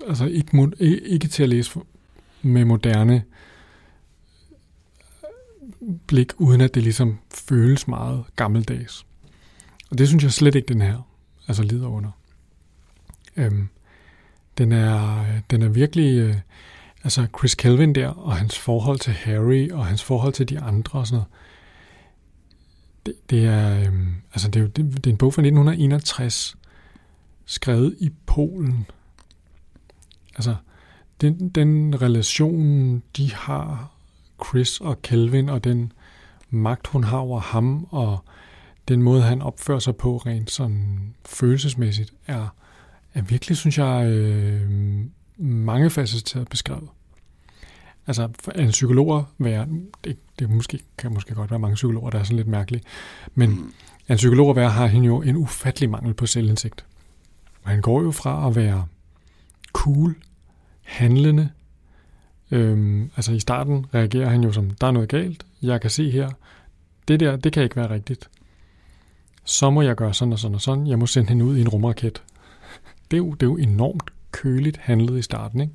altså 0.08 0.24
ikke, 0.24 0.68
ikke 1.00 1.28
til 1.28 1.42
at 1.42 1.48
læse 1.48 1.80
med 2.42 2.64
moderne 2.64 3.14
øh, 3.14 3.22
blik, 6.06 6.32
uden 6.36 6.60
at 6.60 6.74
det 6.74 6.82
ligesom 6.82 7.18
føles 7.34 7.88
meget 7.88 8.24
gammeldags. 8.36 9.06
Og 9.90 9.98
det 9.98 10.08
synes 10.08 10.24
jeg 10.24 10.32
slet 10.32 10.54
ikke, 10.54 10.68
den 10.68 10.80
her 10.80 11.08
altså 11.48 11.62
lider 11.62 11.88
under. 11.88 12.10
Øhm, 13.36 13.68
den, 14.58 14.72
er, 14.72 15.20
øh, 15.20 15.40
den 15.50 15.62
er 15.62 15.68
virkelig... 15.68 16.18
Øh, 16.18 16.36
altså 17.04 17.26
Chris 17.38 17.54
Kelvin 17.54 17.94
der, 17.94 18.08
og 18.08 18.36
hans 18.36 18.58
forhold 18.58 18.98
til 18.98 19.12
Harry, 19.12 19.70
og 19.70 19.86
hans 19.86 20.04
forhold 20.04 20.32
til 20.32 20.48
de 20.48 20.60
andre 20.60 20.98
og 20.98 21.06
sådan 21.06 21.16
noget. 21.16 21.28
Det, 23.06 23.30
det 23.30 23.44
er, 23.46 23.86
øhm, 23.86 24.14
altså 24.32 24.48
det 24.48 24.56
er, 24.56 24.60
jo, 24.60 24.66
det, 24.66 24.96
det 24.96 25.06
er 25.06 25.10
en 25.10 25.16
bog 25.16 25.34
fra 25.34 25.42
1961, 25.42 26.56
skrevet 27.46 27.96
i 28.00 28.10
Polen. 28.26 28.86
Altså, 30.34 30.54
den, 31.20 31.48
den 31.48 32.02
relation, 32.02 33.02
de 33.16 33.34
har, 33.34 33.92
Chris 34.46 34.80
og 34.80 35.02
Kelvin, 35.02 35.48
og 35.48 35.64
den 35.64 35.92
magt, 36.50 36.86
hun 36.86 37.04
har 37.04 37.18
over 37.18 37.40
ham, 37.40 37.86
og 37.90 38.24
den 38.88 39.02
måde, 39.02 39.22
han 39.22 39.42
opfører 39.42 39.78
sig 39.78 39.96
på 39.96 40.16
rent 40.16 40.50
sådan 40.50 41.14
følelsesmæssigt, 41.26 42.12
er, 42.26 42.54
er 43.14 43.22
virkelig, 43.22 43.56
synes 43.56 43.78
jeg, 43.78 44.06
øh, 44.06 44.70
mange 45.40 45.90
facetteret 45.90 46.48
beskrevet. 46.48 46.88
Altså, 48.06 48.28
en 48.54 48.68
psykolog 48.68 49.26
være, 49.38 49.66
det, 50.04 50.16
det 50.38 50.50
måske, 50.50 50.78
kan 50.98 51.14
måske 51.14 51.34
godt 51.34 51.50
være 51.50 51.60
mange 51.60 51.74
psykologer, 51.74 52.10
der 52.10 52.18
er 52.18 52.22
sådan 52.22 52.36
lidt 52.36 52.48
mærkelige, 52.48 52.82
men 53.34 53.50
mm. 53.50 53.72
en 54.08 54.16
psykolog 54.16 54.56
være 54.56 54.70
har 54.70 54.86
han 54.86 55.02
jo 55.02 55.22
en 55.22 55.36
ufattelig 55.36 55.90
mangel 55.90 56.14
på 56.14 56.26
selvindsigt. 56.26 56.84
Og 57.62 57.70
han 57.70 57.80
går 57.80 58.02
jo 58.02 58.10
fra 58.10 58.48
at 58.48 58.56
være 58.56 58.86
cool, 59.72 60.14
handlende, 60.82 61.50
øhm, 62.50 63.10
altså 63.16 63.32
i 63.32 63.40
starten 63.40 63.86
reagerer 63.94 64.28
han 64.28 64.44
jo 64.44 64.52
som, 64.52 64.70
der 64.70 64.86
er 64.86 64.90
noget 64.90 65.08
galt, 65.08 65.46
jeg 65.62 65.80
kan 65.80 65.90
se 65.90 66.10
her, 66.10 66.30
det 67.08 67.20
der, 67.20 67.36
det 67.36 67.52
kan 67.52 67.62
ikke 67.62 67.76
være 67.76 67.90
rigtigt. 67.90 68.30
Så 69.44 69.70
må 69.70 69.82
jeg 69.82 69.96
gøre 69.96 70.14
sådan 70.14 70.32
og 70.32 70.38
sådan 70.38 70.54
og 70.54 70.60
sådan, 70.60 70.86
jeg 70.86 70.98
må 70.98 71.06
sende 71.06 71.28
hende 71.28 71.44
ud 71.44 71.56
i 71.56 71.60
en 71.60 71.68
rumraket. 71.68 72.22
Det 73.10 73.16
er 73.16 73.18
jo, 73.18 73.30
det 73.30 73.42
er 73.42 73.50
jo 73.50 73.56
enormt 73.56 74.10
køligt 74.32 74.76
handlet 74.76 75.18
i 75.18 75.22
starten, 75.22 75.60
ikke? 75.60 75.72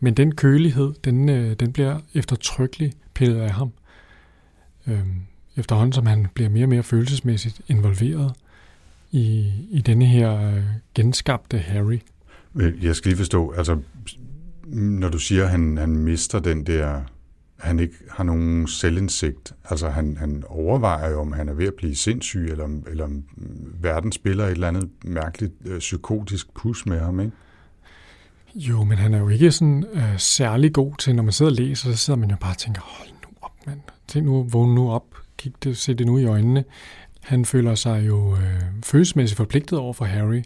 Men 0.00 0.14
den 0.14 0.34
kølighed, 0.34 0.94
den, 1.04 1.28
øh, 1.28 1.56
den 1.60 1.72
bliver 1.72 2.00
eftertrykkeligt 2.14 2.96
pillet 3.14 3.40
af 3.40 3.50
ham. 3.50 3.72
Øhm, 4.86 5.20
efterhånden 5.56 5.92
som 5.92 6.06
han 6.06 6.26
bliver 6.34 6.50
mere 6.50 6.64
og 6.64 6.68
mere 6.68 6.82
følelsesmæssigt 6.82 7.60
involveret 7.68 8.32
i, 9.10 9.52
i 9.70 9.80
denne 9.80 10.06
her 10.06 10.50
øh, 10.50 10.62
genskabte 10.94 11.58
Harry. 11.58 11.98
Øh, 12.54 12.84
jeg 12.84 12.96
skal 12.96 13.08
lige 13.08 13.18
forstå, 13.18 13.50
altså 13.50 13.78
når 14.66 15.08
du 15.08 15.18
siger, 15.18 15.44
at 15.44 15.50
han, 15.50 15.76
han 15.76 15.96
mister 15.96 16.38
den 16.38 16.66
der, 16.66 17.00
han 17.58 17.78
ikke 17.78 17.94
har 18.10 18.24
nogen 18.24 18.68
selvindsigt, 18.68 19.54
altså 19.64 19.88
han, 19.88 20.16
han 20.16 20.44
overvejer 20.46 21.10
jo, 21.10 21.20
om 21.20 21.32
han 21.32 21.48
er 21.48 21.52
ved 21.52 21.66
at 21.66 21.74
blive 21.74 21.94
sindssyg, 21.94 22.48
eller 22.50 22.64
om, 22.64 22.86
eller 22.90 23.04
om 23.04 23.24
verden 23.80 24.12
spiller 24.12 24.44
et 24.44 24.50
eller 24.50 24.68
andet 24.68 24.90
mærkeligt 25.04 25.52
øh, 25.64 25.78
psykotisk 25.78 26.54
pus 26.54 26.86
med 26.86 27.00
ham, 27.00 27.20
ikke? 27.20 27.32
Jo, 28.54 28.84
men 28.84 28.98
han 28.98 29.14
er 29.14 29.18
jo 29.18 29.28
ikke 29.28 29.52
sådan 29.52 29.84
øh, 29.92 30.18
særlig 30.18 30.72
god 30.72 30.94
til, 30.98 31.14
når 31.14 31.22
man 31.22 31.32
sidder 31.32 31.52
og 31.52 31.56
læser, 31.56 31.92
så 31.92 31.96
sidder 31.96 32.20
man 32.20 32.30
jo 32.30 32.36
bare 32.40 32.52
og 32.52 32.58
tænker, 32.58 32.80
hold 32.84 33.08
nu 33.08 33.28
op, 33.42 33.52
mand. 33.66 33.80
Tænk 34.08 34.26
nu, 34.26 34.42
vågn 34.42 34.74
nu 34.74 34.90
op. 34.90 35.04
Kig 35.36 35.52
det, 35.62 35.76
se 35.76 35.94
det 35.94 36.06
nu 36.06 36.18
i 36.18 36.24
øjnene. 36.24 36.64
Han 37.20 37.44
føler 37.44 37.74
sig 37.74 38.06
jo 38.06 38.36
øh, 38.36 38.62
følelsesmæssigt 38.84 39.36
forpligtet 39.36 39.78
over 39.78 39.92
for 39.92 40.04
Harry, 40.04 40.42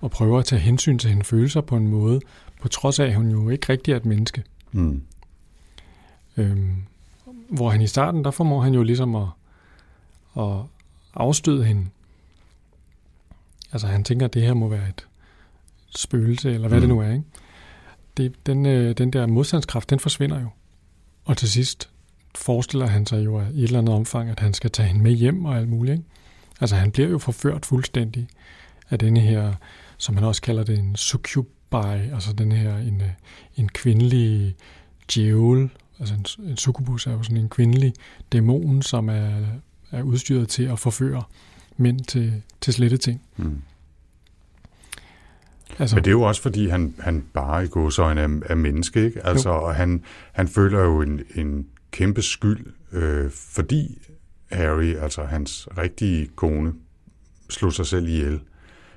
og 0.00 0.10
prøver 0.10 0.38
at 0.38 0.44
tage 0.44 0.60
hensyn 0.60 0.98
til 0.98 1.10
hendes 1.10 1.28
følelser 1.28 1.60
på 1.60 1.76
en 1.76 1.88
måde, 1.88 2.20
på 2.62 2.68
trods 2.68 3.00
af, 3.00 3.06
at 3.06 3.14
hun 3.14 3.30
jo 3.30 3.48
ikke 3.48 3.72
rigtig 3.72 3.92
er 3.92 3.96
et 3.96 4.04
menneske. 4.04 4.42
Mm. 4.72 5.02
Øhm, 6.36 6.76
hvor 7.48 7.70
han 7.70 7.80
i 7.80 7.86
starten, 7.86 8.24
der 8.24 8.30
formår 8.30 8.60
han 8.60 8.74
jo 8.74 8.82
ligesom 8.82 9.14
at, 9.14 9.28
at 10.38 10.58
afstøde 11.14 11.64
hende. 11.64 11.86
Altså 13.72 13.86
han 13.86 14.04
tænker, 14.04 14.26
at 14.26 14.34
det 14.34 14.42
her 14.42 14.54
må 14.54 14.68
være 14.68 14.88
et 14.88 15.06
spøgelse, 15.96 16.54
eller 16.54 16.68
hvad 16.68 16.78
mm. 16.78 16.82
det 16.82 16.88
nu 16.88 17.00
er. 17.00 17.12
Ikke? 17.12 17.24
Det, 18.16 18.46
den, 18.46 18.66
øh, 18.66 18.98
den 18.98 19.12
der 19.12 19.26
modstandskraft, 19.26 19.90
den 19.90 19.98
forsvinder 19.98 20.40
jo. 20.40 20.48
Og 21.24 21.36
til 21.36 21.50
sidst 21.50 21.90
forestiller 22.34 22.86
han 22.86 23.06
sig 23.06 23.24
jo 23.24 23.40
i 23.40 23.42
et 23.42 23.62
eller 23.62 23.78
andet 23.78 23.94
omfang, 23.94 24.30
at 24.30 24.40
han 24.40 24.54
skal 24.54 24.70
tage 24.70 24.88
hende 24.88 25.02
med 25.02 25.12
hjem 25.12 25.44
og 25.44 25.56
alt 25.56 25.68
muligt. 25.68 25.92
Ikke? 25.92 26.04
Altså 26.60 26.76
han 26.76 26.90
bliver 26.90 27.08
jo 27.08 27.18
forført 27.18 27.66
fuldstændig 27.66 28.28
af 28.90 28.98
denne 28.98 29.20
her, 29.20 29.54
som 29.98 30.14
han 30.14 30.24
også 30.24 30.42
kalder 30.42 30.64
det, 30.64 30.78
en 30.78 30.96
succubi, 30.96 32.10
altså 32.12 32.32
den 32.32 32.52
her, 32.52 32.78
en, 32.78 33.00
øh, 33.00 33.08
en 33.56 33.68
kvindelig 33.68 34.56
djævel, 35.14 35.70
altså 36.02 36.14
en, 36.38 36.50
en 36.50 36.56
succubus 36.56 37.06
er 37.06 37.12
jo 37.12 37.22
sådan 37.22 37.36
en 37.36 37.48
kvindelig 37.48 37.94
dæmon, 38.32 38.82
som 38.82 39.08
er, 39.08 39.30
er 39.90 40.02
udstyret 40.02 40.48
til 40.48 40.62
at 40.62 40.78
forføre 40.78 41.22
mænd 41.76 42.00
til, 42.00 42.42
til 42.60 42.72
slette 42.72 42.96
ting. 42.96 43.22
Mm. 43.36 43.62
Altså. 45.78 45.96
Men 45.96 46.04
det 46.04 46.10
er 46.10 46.12
jo 46.12 46.22
også, 46.22 46.42
fordi 46.42 46.68
han, 46.68 46.94
han 46.98 47.24
bare 47.34 47.64
i 47.64 47.68
godsøjne 47.68 48.20
er, 48.20 48.40
er 48.46 48.54
menneske, 48.54 49.04
ikke? 49.04 49.26
Altså, 49.26 49.48
og 49.48 49.74
han, 49.74 50.04
han 50.32 50.48
føler 50.48 50.80
jo 50.80 51.02
en, 51.02 51.20
en 51.34 51.66
kæmpe 51.90 52.22
skyld, 52.22 52.66
øh, 52.92 53.30
fordi 53.30 53.98
Harry, 54.52 54.94
altså 54.96 55.24
hans 55.24 55.68
rigtige 55.78 56.26
kone, 56.36 56.72
slog 57.50 57.72
sig 57.72 57.86
selv 57.86 58.08
ihjel, 58.08 58.40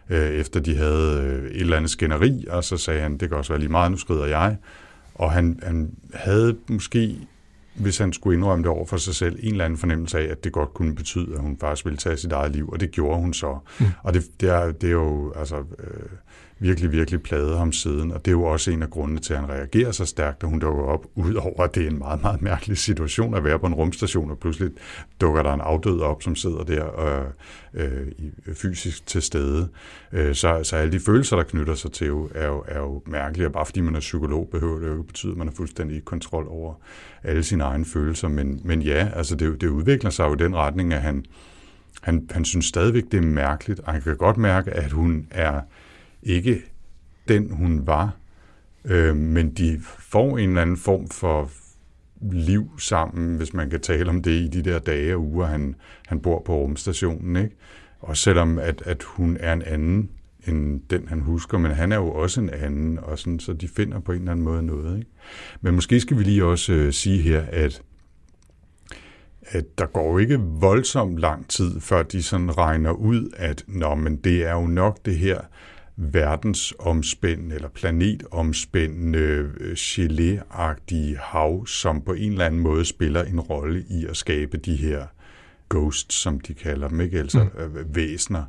øh, 0.09 0.29
efter 0.29 0.59
de 0.59 0.75
havde 0.75 1.21
øh, 1.21 1.51
et 1.51 1.61
eller 1.61 1.77
andet 1.77 1.91
skænderi, 1.91 2.45
og 2.49 2.63
så 2.63 2.77
sagde 2.77 3.01
han, 3.01 3.17
det 3.17 3.29
kan 3.29 3.37
også 3.37 3.53
være 3.53 3.59
lige 3.59 3.71
meget, 3.71 3.91
nu 3.91 3.97
skrider 3.97 4.25
jeg. 4.25 4.57
Og 5.15 5.31
han, 5.31 5.59
han 5.63 5.91
havde 6.13 6.57
måske, 6.69 7.27
hvis 7.75 7.97
han 7.97 8.13
skulle 8.13 8.37
indrømme 8.37 8.63
det 8.63 8.71
over 8.71 8.85
for 8.85 8.97
sig 8.97 9.15
selv, 9.15 9.39
en 9.39 9.51
eller 9.51 9.65
anden 9.65 9.79
fornemmelse 9.79 10.19
af, 10.19 10.31
at 10.31 10.43
det 10.43 10.51
godt 10.51 10.73
kunne 10.73 10.95
betyde, 10.95 11.33
at 11.33 11.39
hun 11.41 11.57
faktisk 11.57 11.85
ville 11.85 11.97
tage 11.97 12.17
sit 12.17 12.31
eget 12.31 12.51
liv, 12.51 12.69
og 12.69 12.79
det 12.79 12.91
gjorde 12.91 13.19
hun 13.19 13.33
så. 13.33 13.57
Mm. 13.79 13.85
Og 14.03 14.13
det, 14.13 14.41
det, 14.41 14.49
er, 14.49 14.71
det 14.71 14.87
er 14.87 14.91
jo, 14.91 15.33
altså... 15.35 15.55
Øh, 15.57 16.09
virkelig, 16.59 16.91
virkelig 16.91 17.23
plagede 17.23 17.57
ham 17.57 17.71
siden, 17.71 18.11
og 18.11 18.25
det 18.25 18.31
er 18.31 18.35
jo 18.35 18.43
også 18.43 18.71
en 18.71 18.81
af 18.81 18.89
grundene 18.89 19.19
til, 19.19 19.33
at 19.33 19.39
han 19.39 19.49
reagerer 19.49 19.91
så 19.91 20.05
stærkt, 20.05 20.41
da 20.41 20.47
hun 20.47 20.59
dukker 20.59 20.83
op, 20.83 21.05
udover 21.15 21.63
at 21.63 21.75
det 21.75 21.83
er 21.83 21.87
en 21.87 21.97
meget, 21.97 22.21
meget 22.21 22.41
mærkelig 22.41 22.77
situation 22.77 23.35
at 23.35 23.43
være 23.43 23.59
på 23.59 23.67
en 23.67 23.73
rumstation, 23.73 24.31
og 24.31 24.39
pludselig 24.39 24.71
dukker 25.21 25.43
der 25.43 25.53
en 25.53 25.61
afdød 25.61 26.01
op, 26.01 26.23
som 26.23 26.35
sidder 26.35 26.63
der 26.63 26.99
øh, 26.99 27.25
øh, 27.73 28.07
øh 28.47 28.55
fysisk 28.55 29.07
til 29.07 29.21
stede. 29.21 29.67
Øh, 30.11 30.35
så, 30.35 30.59
så 30.63 30.75
alle 30.75 30.91
de 30.91 30.99
følelser, 30.99 31.35
der 31.35 31.43
knytter 31.43 31.75
sig 31.75 31.91
til, 31.91 32.07
er 32.35 32.47
jo, 32.47 32.63
er 32.67 32.79
jo 32.79 33.01
mærkelige, 33.05 33.47
og 33.47 33.53
bare 33.53 33.65
fordi 33.65 33.81
man 33.81 33.95
er 33.95 33.99
psykolog, 33.99 34.49
behøver 34.51 34.79
det 34.79 34.87
jo 34.87 34.93
ikke 34.93 35.07
betyde, 35.07 35.31
at 35.31 35.37
man 35.37 35.47
har 35.47 35.53
fuldstændig 35.55 36.05
kontrol 36.05 36.47
over 36.49 36.73
alle 37.23 37.43
sine 37.43 37.63
egne 37.63 37.85
følelser, 37.85 38.27
men, 38.27 38.61
men 38.63 38.81
ja, 38.81 39.09
altså 39.15 39.35
det, 39.35 39.61
det 39.61 39.67
udvikler 39.67 40.09
sig 40.09 40.27
jo 40.27 40.33
i 40.33 40.37
den 40.37 40.55
retning, 40.55 40.93
at 40.93 41.01
han, 41.01 41.25
han, 42.01 42.27
han 42.31 42.45
synes 42.45 42.65
stadigvæk, 42.65 43.03
det 43.11 43.17
er 43.17 43.21
mærkeligt, 43.21 43.79
og 43.79 43.93
han 43.93 44.01
kan 44.01 44.17
godt 44.17 44.37
mærke, 44.37 44.71
at 44.71 44.91
hun 44.91 45.27
er 45.31 45.61
ikke 46.25 46.61
den, 47.27 47.51
hun 47.51 47.87
var, 47.87 48.15
øh, 48.85 49.15
men 49.15 49.51
de 49.51 49.79
får 49.99 50.37
en 50.37 50.49
eller 50.49 50.61
anden 50.61 50.77
form 50.77 51.07
for 51.07 51.51
liv 52.31 52.79
sammen, 52.79 53.37
hvis 53.37 53.53
man 53.53 53.69
kan 53.69 53.79
tale 53.79 54.09
om 54.09 54.21
det 54.21 54.31
i 54.31 54.47
de 54.47 54.61
der 54.61 54.79
dage 54.79 55.15
og 55.15 55.21
uger, 55.21 55.45
han, 55.45 55.75
han 56.07 56.19
bor 56.19 56.41
på 56.45 56.55
rumstationen. 56.55 57.35
Ikke? 57.35 57.55
Og 57.99 58.17
selvom 58.17 58.59
at, 58.59 58.81
at 58.85 59.03
hun 59.03 59.37
er 59.39 59.53
en 59.53 59.61
anden 59.61 60.09
end 60.47 60.81
den, 60.89 61.07
han 61.07 61.19
husker, 61.19 61.57
men 61.57 61.71
han 61.71 61.91
er 61.91 61.95
jo 61.95 62.11
også 62.11 62.41
en 62.41 62.49
anden, 62.49 62.99
og 62.99 63.19
sådan, 63.19 63.39
så 63.39 63.53
de 63.53 63.67
finder 63.67 63.99
på 63.99 64.11
en 64.11 64.19
eller 64.19 64.31
anden 64.31 64.45
måde 64.45 64.63
noget. 64.63 64.97
Ikke? 64.97 65.11
Men 65.61 65.75
måske 65.75 65.99
skal 65.99 66.17
vi 66.17 66.23
lige 66.23 66.45
også 66.45 66.73
øh, 66.73 66.93
sige 66.93 67.21
her, 67.21 67.45
at 67.51 67.81
at 69.47 69.77
der 69.77 69.85
går 69.85 70.19
ikke 70.19 70.39
voldsomt 70.39 71.19
lang 71.19 71.49
tid, 71.49 71.79
før 71.79 72.03
de 72.03 72.23
sådan 72.23 72.57
regner 72.57 72.91
ud, 72.91 73.29
at 73.37 73.63
Nå, 73.67 73.95
men 73.95 74.15
det 74.15 74.45
er 74.45 74.53
jo 74.53 74.67
nok 74.67 75.05
det 75.05 75.17
her 75.17 75.39
verdensomspændende 75.97 77.55
eller 77.55 77.69
planetomspændende 77.69 79.19
øh, 79.59 79.73
gelé-agtige 79.73 81.17
hav, 81.17 81.67
som 81.67 82.01
på 82.01 82.13
en 82.13 82.31
eller 82.31 82.45
anden 82.45 82.61
måde 82.61 82.85
spiller 82.85 83.23
en 83.23 83.39
rolle 83.39 83.85
i 83.89 84.05
at 84.05 84.17
skabe 84.17 84.57
de 84.57 84.75
her 84.75 85.05
ghosts, 85.69 86.15
som 86.15 86.39
de 86.39 86.53
kalder 86.53 86.87
dem, 86.87 87.01
ikke? 87.01 87.19
altså 87.19 87.43
mm. 87.43 87.77
Øh, 87.77 87.95
væsner, 87.95 88.43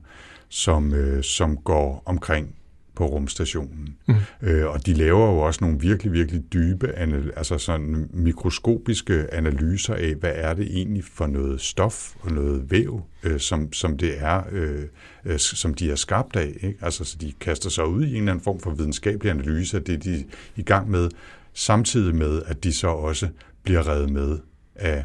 som, 0.48 0.94
øh, 0.94 1.22
som 1.22 1.56
går 1.56 2.02
omkring 2.06 2.54
på 2.96 3.06
rumstationen. 3.06 3.96
Mm. 4.08 4.14
Øh, 4.42 4.66
og 4.66 4.86
de 4.86 4.94
laver 4.94 5.32
jo 5.32 5.38
også 5.38 5.64
nogle 5.64 5.80
virkelig, 5.80 6.12
virkelig 6.12 6.52
dybe, 6.52 6.88
altså 7.36 7.58
sådan 7.58 8.08
mikroskopiske 8.12 9.34
analyser 9.34 9.94
af, 9.94 10.14
hvad 10.14 10.32
er 10.34 10.54
det 10.54 10.66
egentlig 10.70 11.04
for 11.04 11.26
noget 11.26 11.60
stof 11.60 12.14
og 12.20 12.32
noget 12.32 12.70
væv, 12.70 13.02
øh, 13.22 13.40
som, 13.40 13.72
som 13.72 13.98
det 13.98 14.22
er, 14.22 14.42
øh, 14.52 14.84
øh, 15.24 15.38
som 15.38 15.74
de 15.74 15.90
er 15.90 15.96
skabt 15.96 16.36
af. 16.36 16.52
Ikke? 16.60 16.78
Altså, 16.80 17.04
så 17.04 17.16
de 17.20 17.32
kaster 17.40 17.70
sig 17.70 17.86
ud 17.86 18.04
i 18.04 18.10
en 18.10 18.16
eller 18.16 18.32
anden 18.32 18.44
form 18.44 18.60
for 18.60 18.70
videnskabelig 18.70 19.30
analyse 19.30 19.76
af 19.76 19.82
det, 19.82 20.04
de 20.04 20.14
er 20.14 20.22
i 20.56 20.62
gang 20.62 20.90
med, 20.90 21.08
samtidig 21.52 22.14
med, 22.14 22.42
at 22.46 22.64
de 22.64 22.72
så 22.72 22.88
også 22.88 23.28
bliver 23.62 23.88
reddet 23.88 24.10
med 24.10 24.38
af, 24.74 25.04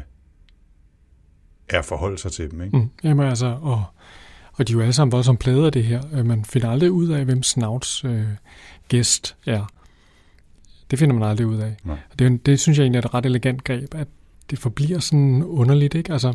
af 1.68 1.78
at 1.78 1.84
forholde 1.84 2.18
sig 2.18 2.32
til 2.32 2.50
dem. 2.50 2.62
Ikke? 2.62 2.76
Mm. 2.76 2.88
Jamen 3.04 3.26
altså, 3.28 3.58
og 3.62 3.84
og 4.52 4.68
de 4.68 4.72
er 4.72 4.74
jo 4.74 4.80
alle 4.80 4.92
sammen 4.92 5.12
voldsomt 5.12 5.40
plade 5.40 5.66
af 5.66 5.72
det 5.72 5.84
her. 5.84 6.02
Øh, 6.12 6.26
man 6.26 6.44
finder 6.44 6.70
aldrig 6.70 6.90
ud 6.90 7.08
af, 7.08 7.24
hvem 7.24 7.42
Snouts 7.42 8.04
øh, 8.04 8.24
gæst 8.88 9.36
er. 9.46 9.72
Det 10.90 10.98
finder 10.98 11.14
man 11.14 11.28
aldrig 11.28 11.46
ud 11.46 11.56
af. 11.56 11.76
Ja. 11.86 11.96
Det, 12.18 12.46
det 12.46 12.60
synes 12.60 12.78
jeg 12.78 12.84
egentlig 12.84 12.98
er 12.98 13.06
et 13.06 13.14
ret 13.14 13.26
elegant 13.26 13.64
greb, 13.64 13.94
at 13.94 14.08
det 14.50 14.58
forbliver 14.58 14.98
sådan 14.98 15.42
underligt. 15.42 15.94
Ikke? 15.94 16.12
Altså, 16.12 16.34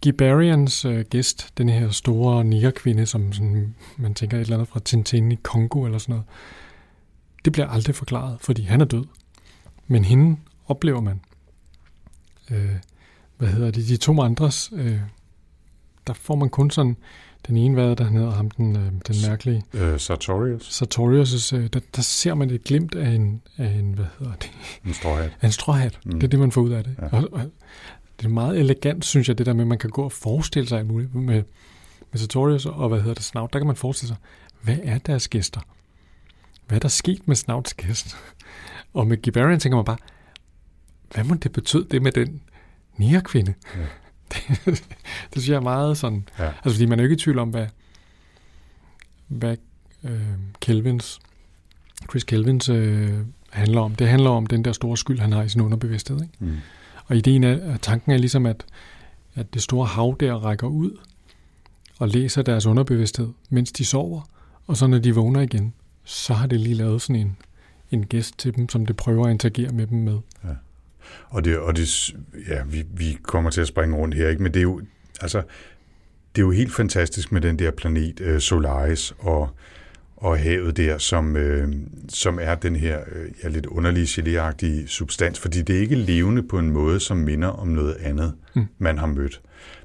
Gibarians 0.00 0.84
øh, 0.84 1.04
gæst, 1.10 1.52
den 1.58 1.68
her 1.68 1.90
store 1.90 2.44
negerkvinde, 2.44 3.06
som 3.06 3.32
sådan, 3.32 3.74
man 3.96 4.14
tænker 4.14 4.36
et 4.36 4.40
eller 4.40 4.56
andet 4.56 4.68
fra 4.68 4.80
Tintin 4.80 5.32
i 5.32 5.38
Kongo 5.42 5.84
eller 5.84 5.98
sådan 5.98 6.12
noget, 6.12 6.26
det 7.44 7.52
bliver 7.52 7.68
aldrig 7.68 7.94
forklaret, 7.94 8.36
fordi 8.40 8.62
han 8.62 8.80
er 8.80 8.84
død. 8.84 9.04
Men 9.86 10.04
hende 10.04 10.36
oplever 10.66 11.00
man. 11.00 11.20
Øh, 12.50 12.76
hvad 13.36 13.48
hedder 13.48 13.70
det? 13.70 13.88
De 13.88 13.96
to 13.96 14.22
andres, 14.22 14.70
øh, 14.72 15.00
der 16.08 16.14
får 16.14 16.34
man 16.34 16.48
kun 16.48 16.70
sådan, 16.70 16.96
den 17.46 17.56
ene, 17.56 17.74
hvad 17.74 17.96
der 17.96 18.04
hedder 18.04 18.30
ham, 18.30 18.50
den, 18.50 18.76
øh, 18.76 18.82
den 18.82 19.28
mærkelige. 19.28 19.62
Øh, 19.74 20.00
Sartorius. 20.00 20.82
Sartorius' 20.82 21.56
øh, 21.56 21.68
der, 21.72 21.80
der 21.96 22.02
ser 22.02 22.34
man 22.34 22.50
et 22.50 22.64
glimt 22.64 22.94
af 22.94 23.08
en, 23.08 23.42
af 23.56 23.66
en 23.66 23.92
hvad 23.92 24.04
hedder 24.18 24.32
det? 24.34 24.50
En 24.86 24.94
stråhat. 24.94 25.36
En 25.42 25.52
stråhat. 25.52 25.98
Mm. 26.04 26.12
Det 26.12 26.22
er 26.22 26.28
det, 26.28 26.38
man 26.38 26.52
får 26.52 26.60
ud 26.60 26.70
af 26.70 26.84
det. 26.84 26.96
Ja. 26.98 27.16
Og, 27.16 27.28
og, 27.32 27.40
det 28.18 28.24
er 28.24 28.28
meget 28.28 28.58
elegant, 28.58 29.04
synes 29.04 29.28
jeg, 29.28 29.38
det 29.38 29.46
der 29.46 29.52
med, 29.52 29.60
at 29.60 29.68
man 29.68 29.78
kan 29.78 29.90
gå 29.90 30.02
og 30.02 30.12
forestille 30.12 30.68
sig 30.68 30.78
alt 30.78 30.88
muligt. 30.88 31.14
Med, 31.14 31.42
med 32.12 32.18
Sartorius 32.20 32.66
og 32.66 32.88
hvad 32.88 32.98
hedder 32.98 33.14
det, 33.14 33.24
Snout, 33.24 33.52
der 33.52 33.58
kan 33.58 33.66
man 33.66 33.76
forestille 33.76 34.08
sig, 34.08 34.16
hvad 34.62 34.78
er 34.82 34.98
deres 34.98 35.28
gæster? 35.28 35.60
Hvad 36.66 36.76
er 36.76 36.80
der 36.80 36.88
sket 36.88 37.28
med 37.28 37.36
Snouts 37.36 37.74
gæst? 37.74 38.16
Og 38.94 39.06
med 39.06 39.16
Gibarian 39.22 39.60
tænker 39.60 39.76
man 39.76 39.84
bare, 39.84 39.96
hvad 41.14 41.24
må 41.24 41.34
det 41.34 41.52
betyde 41.52 41.86
det 41.90 42.02
med 42.02 42.12
den 42.12 42.42
nærkvinde? 42.96 43.54
Ja. 43.76 43.80
Det, 44.34 44.82
synes 45.32 45.48
jeg 45.48 45.56
er 45.56 45.60
meget 45.60 45.98
sådan, 45.98 46.28
Ja. 46.38 46.44
altså 46.46 46.70
fordi 46.70 46.86
man 46.86 46.98
er 46.98 47.02
jo 47.02 47.06
ikke 47.06 47.14
i 47.14 47.18
tvivl 47.18 47.38
om, 47.38 47.48
hvad, 47.48 47.66
hvad 49.28 49.56
øh, 50.04 50.20
Kelvins, 50.60 51.20
Chris 52.10 52.24
Kelvins 52.24 52.68
øh, 52.68 53.18
handler 53.50 53.80
om. 53.80 53.94
Det 53.94 54.08
handler 54.08 54.30
om 54.30 54.46
den 54.46 54.64
der 54.64 54.72
store 54.72 54.96
skyld, 54.96 55.18
han 55.18 55.32
har 55.32 55.42
i 55.42 55.48
sin 55.48 55.60
underbevidsthed. 55.60 56.22
Ikke? 56.22 56.34
Mm. 56.38 56.56
Og 57.06 57.16
ideen 57.16 57.44
er, 57.44 57.76
tanken 57.76 58.12
er 58.12 58.18
ligesom, 58.18 58.46
at, 58.46 58.64
at 59.34 59.54
det 59.54 59.62
store 59.62 59.86
hav 59.86 60.16
der 60.20 60.34
rækker 60.34 60.66
ud 60.66 60.90
og 61.98 62.08
læser 62.08 62.42
deres 62.42 62.66
underbevidsthed, 62.66 63.28
mens 63.50 63.72
de 63.72 63.84
sover. 63.84 64.20
Og 64.66 64.76
så 64.76 64.86
når 64.86 64.98
de 64.98 65.14
vågner 65.14 65.40
igen, 65.40 65.74
så 66.04 66.34
har 66.34 66.46
det 66.46 66.60
lige 66.60 66.74
lavet 66.74 67.02
sådan 67.02 67.16
en, 67.16 67.36
en 67.90 68.06
gæst 68.06 68.38
til 68.38 68.56
dem, 68.56 68.68
som 68.68 68.86
det 68.86 68.96
prøver 68.96 69.24
at 69.26 69.30
interagere 69.30 69.72
med 69.72 69.86
dem 69.86 69.98
med. 69.98 70.18
Og 71.28 71.44
det, 71.44 71.58
og 71.58 71.76
det, 71.76 72.14
ja, 72.48 72.62
vi, 72.66 72.84
vi 72.94 73.18
kommer 73.22 73.50
til 73.50 73.60
at 73.60 73.66
springe 73.66 73.96
rundt 73.96 74.14
her, 74.14 74.28
ikke? 74.28 74.42
men 74.42 74.54
det 74.54 74.60
er 74.60 74.62
jo, 74.62 74.80
altså, 75.20 75.42
det 76.36 76.42
er 76.42 76.46
jo 76.46 76.50
helt 76.50 76.72
fantastisk 76.74 77.32
med 77.32 77.40
den 77.40 77.58
der 77.58 77.70
planet 77.70 78.20
øh, 78.20 78.40
Solaris 78.40 79.14
og, 79.18 79.48
og 80.16 80.38
havet 80.38 80.76
der, 80.76 80.98
som, 80.98 81.36
øh, 81.36 81.72
som 82.08 82.38
er 82.42 82.54
den 82.54 82.76
her 82.76 83.00
øh, 83.12 83.30
ja, 83.44 83.48
lidt 83.48 83.66
underlige 83.66 84.06
geléagtige 84.22 84.86
substans, 84.86 85.38
fordi 85.40 85.62
det 85.62 85.76
er 85.76 85.80
ikke 85.80 85.94
levende 85.94 86.42
på 86.42 86.58
en 86.58 86.70
måde, 86.70 87.00
som 87.00 87.16
minder 87.16 87.48
om 87.48 87.68
noget 87.68 87.94
andet, 87.94 88.34
Mm. 88.54 88.66
man 88.78 88.98
har 88.98 89.06
mødt. 89.06 89.40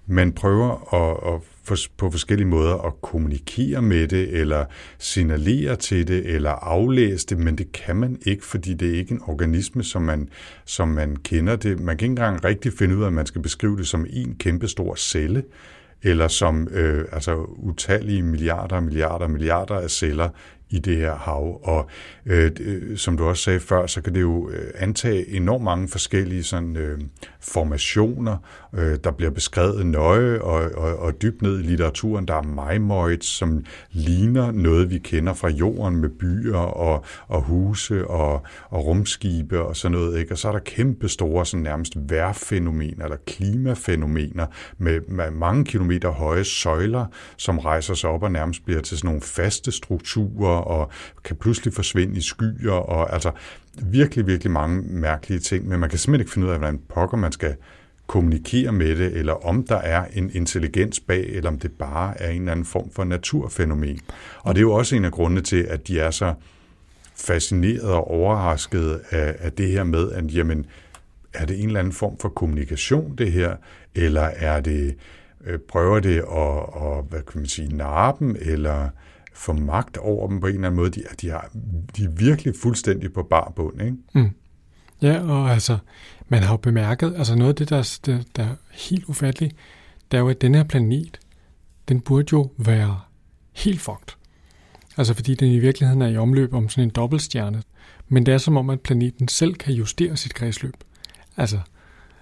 Man 0.07 0.31
prøver 0.31 0.93
at, 0.93 1.33
at 1.33 1.41
for, 1.63 1.75
på 1.97 2.11
forskellige 2.11 2.47
måder 2.47 2.75
at 2.75 3.01
kommunikere 3.01 3.81
med 3.81 4.07
det, 4.07 4.29
eller 4.29 4.65
signalere 4.97 5.75
til 5.75 6.07
det, 6.07 6.25
eller 6.25 6.49
aflæse 6.49 7.27
det, 7.27 7.37
men 7.37 7.57
det 7.57 7.71
kan 7.71 7.95
man 7.95 8.19
ikke, 8.25 8.45
fordi 8.45 8.73
det 8.73 8.89
er 8.89 8.99
ikke 8.99 9.11
en 9.11 9.21
organisme, 9.27 9.83
som 9.83 10.01
man, 10.01 10.29
som 10.65 10.87
man 10.87 11.15
kender 11.15 11.55
det. 11.55 11.79
Man 11.79 11.97
kan 11.97 12.05
ikke 12.05 12.11
engang 12.11 12.43
rigtig 12.43 12.73
finde 12.73 12.97
ud 12.97 13.03
af, 13.03 13.07
at 13.07 13.13
man 13.13 13.25
skal 13.25 13.41
beskrive 13.41 13.77
det 13.77 13.87
som 13.87 14.05
en 14.09 14.35
kæmpe 14.35 14.67
stor 14.67 14.95
celle, 14.95 15.43
eller 16.03 16.27
som 16.27 16.67
øh, 16.71 17.05
altså 17.11 17.35
utallige 17.57 18.21
milliarder 18.21 18.75
og 18.75 18.83
milliarder 18.83 19.25
og 19.25 19.31
milliarder 19.31 19.75
af 19.75 19.89
celler 19.89 20.29
i 20.73 20.79
det 20.79 20.97
her 20.97 21.15
hav. 21.15 21.59
Og 21.63 21.89
øh, 22.25 22.51
øh, 22.59 22.97
som 22.97 23.17
du 23.17 23.25
også 23.25 23.43
sagde 23.43 23.59
før, 23.59 23.87
så 23.87 24.01
kan 24.01 24.15
det 24.15 24.21
jo 24.21 24.49
øh, 24.49 24.71
antage 24.75 25.29
enormt 25.29 25.63
mange 25.63 25.87
forskellige 25.87 26.43
sådan, 26.43 26.77
øh, 26.77 26.99
formationer, 27.39 28.37
øh, 28.73 28.97
der 29.03 29.11
bliver 29.11 29.31
beskrevet 29.31 29.85
nøje 29.85 30.41
og, 30.41 30.71
og, 30.75 30.99
og 30.99 31.21
dybt 31.21 31.41
ned 31.41 31.59
i 31.59 31.61
litteraturen. 31.61 32.27
Der 32.27 32.35
er 32.35 32.41
majmoids, 32.41 33.25
som 33.25 33.65
ligner 33.91 34.51
noget, 34.51 34.89
vi 34.89 34.97
kender 34.97 35.33
fra 35.33 35.49
jorden 35.49 35.97
med 35.97 36.09
byer 36.09 36.57
og, 36.57 37.05
og 37.27 37.41
huse 37.41 38.07
og, 38.07 38.41
og 38.69 38.85
rumskibe 38.85 39.61
og 39.61 39.75
sådan 39.75 39.97
noget. 39.97 40.19
Ikke? 40.19 40.33
Og 40.33 40.37
så 40.37 40.47
er 40.47 40.51
der 40.51 40.59
kæmpe 40.59 41.09
store 41.09 41.45
sådan 41.45 41.63
nærmest 41.63 41.93
vejrfænomener 42.09 43.03
eller 43.03 43.17
klimafænomener 43.27 44.45
med, 44.77 45.01
med 45.07 45.31
mange 45.31 45.65
kilometer 45.65 46.09
høje 46.09 46.43
søjler, 46.43 47.05
som 47.37 47.59
rejser 47.59 47.93
sig 47.93 48.09
op 48.09 48.23
og 48.23 48.31
nærmest 48.31 48.65
bliver 48.65 48.81
til 48.81 48.97
sådan 48.97 49.07
nogle 49.07 49.21
faste 49.21 49.71
strukturer 49.71 50.62
og 50.63 50.89
kan 51.23 51.35
pludselig 51.35 51.73
forsvinde 51.73 52.17
i 52.17 52.21
skyer 52.21 52.71
og 52.71 53.13
altså 53.13 53.31
virkelig, 53.81 54.27
virkelig 54.27 54.51
mange 54.51 54.81
mærkelige 54.81 55.39
ting, 55.39 55.67
men 55.67 55.79
man 55.79 55.89
kan 55.89 55.99
simpelthen 55.99 56.21
ikke 56.21 56.31
finde 56.31 56.47
ud 56.47 56.51
af, 56.51 56.57
hvordan 56.57 56.79
pokker 56.89 57.17
man 57.17 57.31
skal 57.31 57.55
kommunikere 58.07 58.71
med 58.71 58.95
det, 58.95 59.17
eller 59.17 59.45
om 59.45 59.63
der 59.63 59.75
er 59.75 60.05
en 60.13 60.31
intelligens 60.33 60.99
bag, 60.99 61.25
eller 61.29 61.49
om 61.49 61.59
det 61.59 61.71
bare 61.71 62.21
er 62.21 62.29
en 62.29 62.41
eller 62.41 62.51
anden 62.51 62.65
form 62.65 62.91
for 62.91 63.03
naturfænomen. 63.03 63.99
Og 64.39 64.55
det 64.55 64.59
er 64.59 64.63
jo 64.63 64.73
også 64.73 64.95
en 64.95 65.05
af 65.05 65.11
grundene 65.11 65.41
til, 65.41 65.63
at 65.63 65.87
de 65.87 65.99
er 65.99 66.11
så 66.11 66.33
fascineret 67.15 67.91
og 67.91 68.11
overrasket 68.11 69.01
af, 69.09 69.35
af 69.39 69.51
det 69.51 69.67
her 69.67 69.83
med, 69.83 70.11
at 70.11 70.35
jamen, 70.35 70.65
er 71.33 71.45
det 71.45 71.59
en 71.59 71.67
eller 71.67 71.79
anden 71.79 71.93
form 71.93 72.17
for 72.17 72.29
kommunikation, 72.29 73.15
det 73.17 73.31
her, 73.31 73.55
eller 73.95 74.21
er 74.21 74.59
det, 74.59 74.95
øh, 75.45 75.59
prøver 75.59 75.99
det 75.99 76.17
at, 76.17 76.83
at, 76.83 77.03
hvad 77.09 77.21
kan 77.31 77.39
man 77.39 77.45
sige, 77.45 77.75
narre 77.75 78.15
dem, 78.19 78.35
eller 78.39 78.89
få 79.33 79.53
magt 79.53 79.97
over 79.97 80.27
dem 80.27 80.39
på 80.39 80.47
en 80.47 80.53
eller 80.53 80.67
anden 80.67 80.77
måde. 80.79 80.89
De, 80.89 81.03
er- 81.09 81.15
de, 81.21 81.29
har, 81.29 81.49
de 81.97 82.03
er 82.03 82.09
virkelig 82.09 82.53
fuldstændig 82.61 83.13
på 83.13 83.23
bar 83.23 83.53
bund, 83.55 83.81
ikke? 83.81 83.97
Mm. 84.13 84.29
Ja, 85.01 85.21
og 85.21 85.51
altså, 85.51 85.77
man 86.27 86.43
har 86.43 86.53
jo 86.53 86.57
bemærket, 86.57 87.13
altså 87.17 87.35
noget 87.35 87.49
af 87.49 87.55
det, 87.55 87.69
der, 87.69 87.97
der, 88.05 88.19
der 88.35 88.43
er 88.43 88.55
helt 88.71 89.05
ufatteligt, 89.05 89.55
det 90.11 90.17
er 90.17 90.21
jo, 90.21 90.29
at 90.29 90.41
den 90.41 90.55
her 90.55 90.63
planet, 90.63 91.19
den 91.89 91.99
burde 92.01 92.27
jo 92.33 92.51
være 92.57 92.99
helt 93.53 93.81
fucked. 93.81 94.15
Altså 94.97 95.13
fordi 95.13 95.35
den 95.35 95.51
i 95.51 95.59
virkeligheden 95.59 96.01
er 96.01 96.07
i 96.07 96.17
omløb 96.17 96.53
om 96.53 96.69
sådan 96.69 96.83
en 96.83 96.89
dobbeltstjerne. 96.89 97.63
Men 98.07 98.25
det 98.25 98.33
er 98.33 98.37
som 98.37 98.57
om, 98.57 98.69
at 98.69 98.81
planeten 98.81 99.27
selv 99.27 99.53
kan 99.53 99.73
justere 99.73 100.17
sit 100.17 100.33
kredsløb. 100.33 100.73
Altså, 101.37 101.59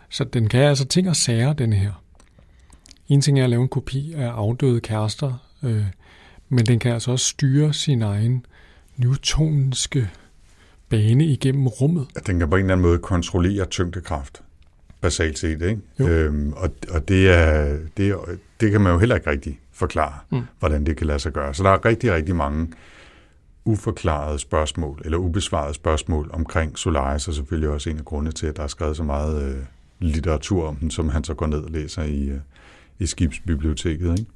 så 0.10 0.24
den 0.24 0.50
kan 0.50 0.62
altså 0.62 0.86
ting 0.86 1.10
og 1.10 1.15
sager, 1.15 1.54
den 1.54 1.74
her. 1.74 2.04
En 3.08 3.21
ting 3.21 3.39
er 3.39 3.43
at 3.43 3.50
lave 3.50 3.62
en 3.62 3.67
kopi 3.67 4.13
af 4.13 4.28
afdøde 4.30 4.82
kærester, 4.82 5.34
øh, 5.63 5.86
men 6.52 6.66
den 6.66 6.80
kan 6.80 6.92
altså 6.92 7.12
også 7.12 7.26
styre 7.26 7.74
sin 7.74 8.02
egen 8.02 8.46
newtonske 8.98 10.10
bane 10.90 11.26
igennem 11.26 11.68
rummet. 11.68 12.08
At 12.16 12.28
den 12.28 12.40
kan 12.40 12.50
på 12.50 12.56
en 12.56 12.62
eller 12.62 12.74
anden 12.74 12.88
måde 12.88 13.00
kontrollere 13.00 13.66
tyngdekraft, 13.66 14.44
basalt 15.02 15.40
set, 15.40 15.62
ikke? 15.62 15.80
Jo. 16.00 16.08
Øhm, 16.08 16.54
og, 16.54 16.70
og 16.90 17.08
det, 17.08 17.30
er, 17.30 17.78
det, 17.98 18.10
er, 18.10 18.18
det 18.60 18.72
kan 18.72 18.82
man 18.82 18.94
jo 18.94 19.00
heller 19.00 19.16
ikke 19.16 19.30
rigtig 19.30 19.60
forklare, 19.72 20.20
mm. 20.32 20.42
hvordan 20.60 20.86
det 20.86 20.98
kan 20.98 21.08
lade 21.08 21.20
sig 21.20 21.34
gøre. 21.34 21.54
Så 21.54 21.64
der 21.64 21.70
er 21.70 21.86
rigtig, 21.86 22.14
rigtig 22.14 22.36
mange 22.36 22.68
uforklarede 23.66 24.40
spørgsmål, 24.40 25.02
eller 25.06 25.18
ubesvarede 25.18 25.74
spørgsmål 25.74 26.30
omkring 26.34 26.78
Solaris, 26.78 27.28
og 27.28 27.34
selvfølgelig 27.34 27.70
også 27.70 27.90
en 27.90 27.98
af 27.98 28.06
grundene 28.06 28.32
til, 28.32 28.48
at 28.48 28.58
der 28.58 28.64
er 28.64 28.68
skrevet 28.68 28.98
så 28.98 29.04
meget 29.04 29.44
øh, 29.44 29.64
litteratur 30.00 30.68
om 30.68 30.76
den, 30.76 30.92
som 30.92 31.10
han 31.10 31.24
så 31.24 31.34
går 31.34 31.48
ned 31.48 31.60
og 31.60 31.72
læser 31.72 32.04
i, 32.04 32.30
øh, 32.30 32.40
i 33.00 33.06
skibsbiblioteket. 33.06 34.20
Ikke? 34.20 34.32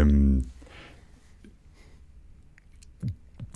Øhm, 0.00 0.44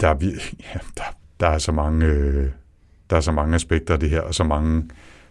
der, 0.00 0.08
er, 0.08 0.14
vir- 0.14 0.54
ja, 0.74 0.78
der, 0.96 1.02
der 1.40 1.46
er 1.46 1.58
så 1.58 1.72
mange 1.72 2.06
øh, 2.06 2.48
der 3.10 3.16
er 3.16 3.20
så 3.20 3.32
mange 3.32 3.54
aspekter 3.54 3.94
af 3.94 4.00
det 4.00 4.10
her, 4.10 4.20
og 4.20 4.34
så 4.34 4.44
mange 4.44 4.90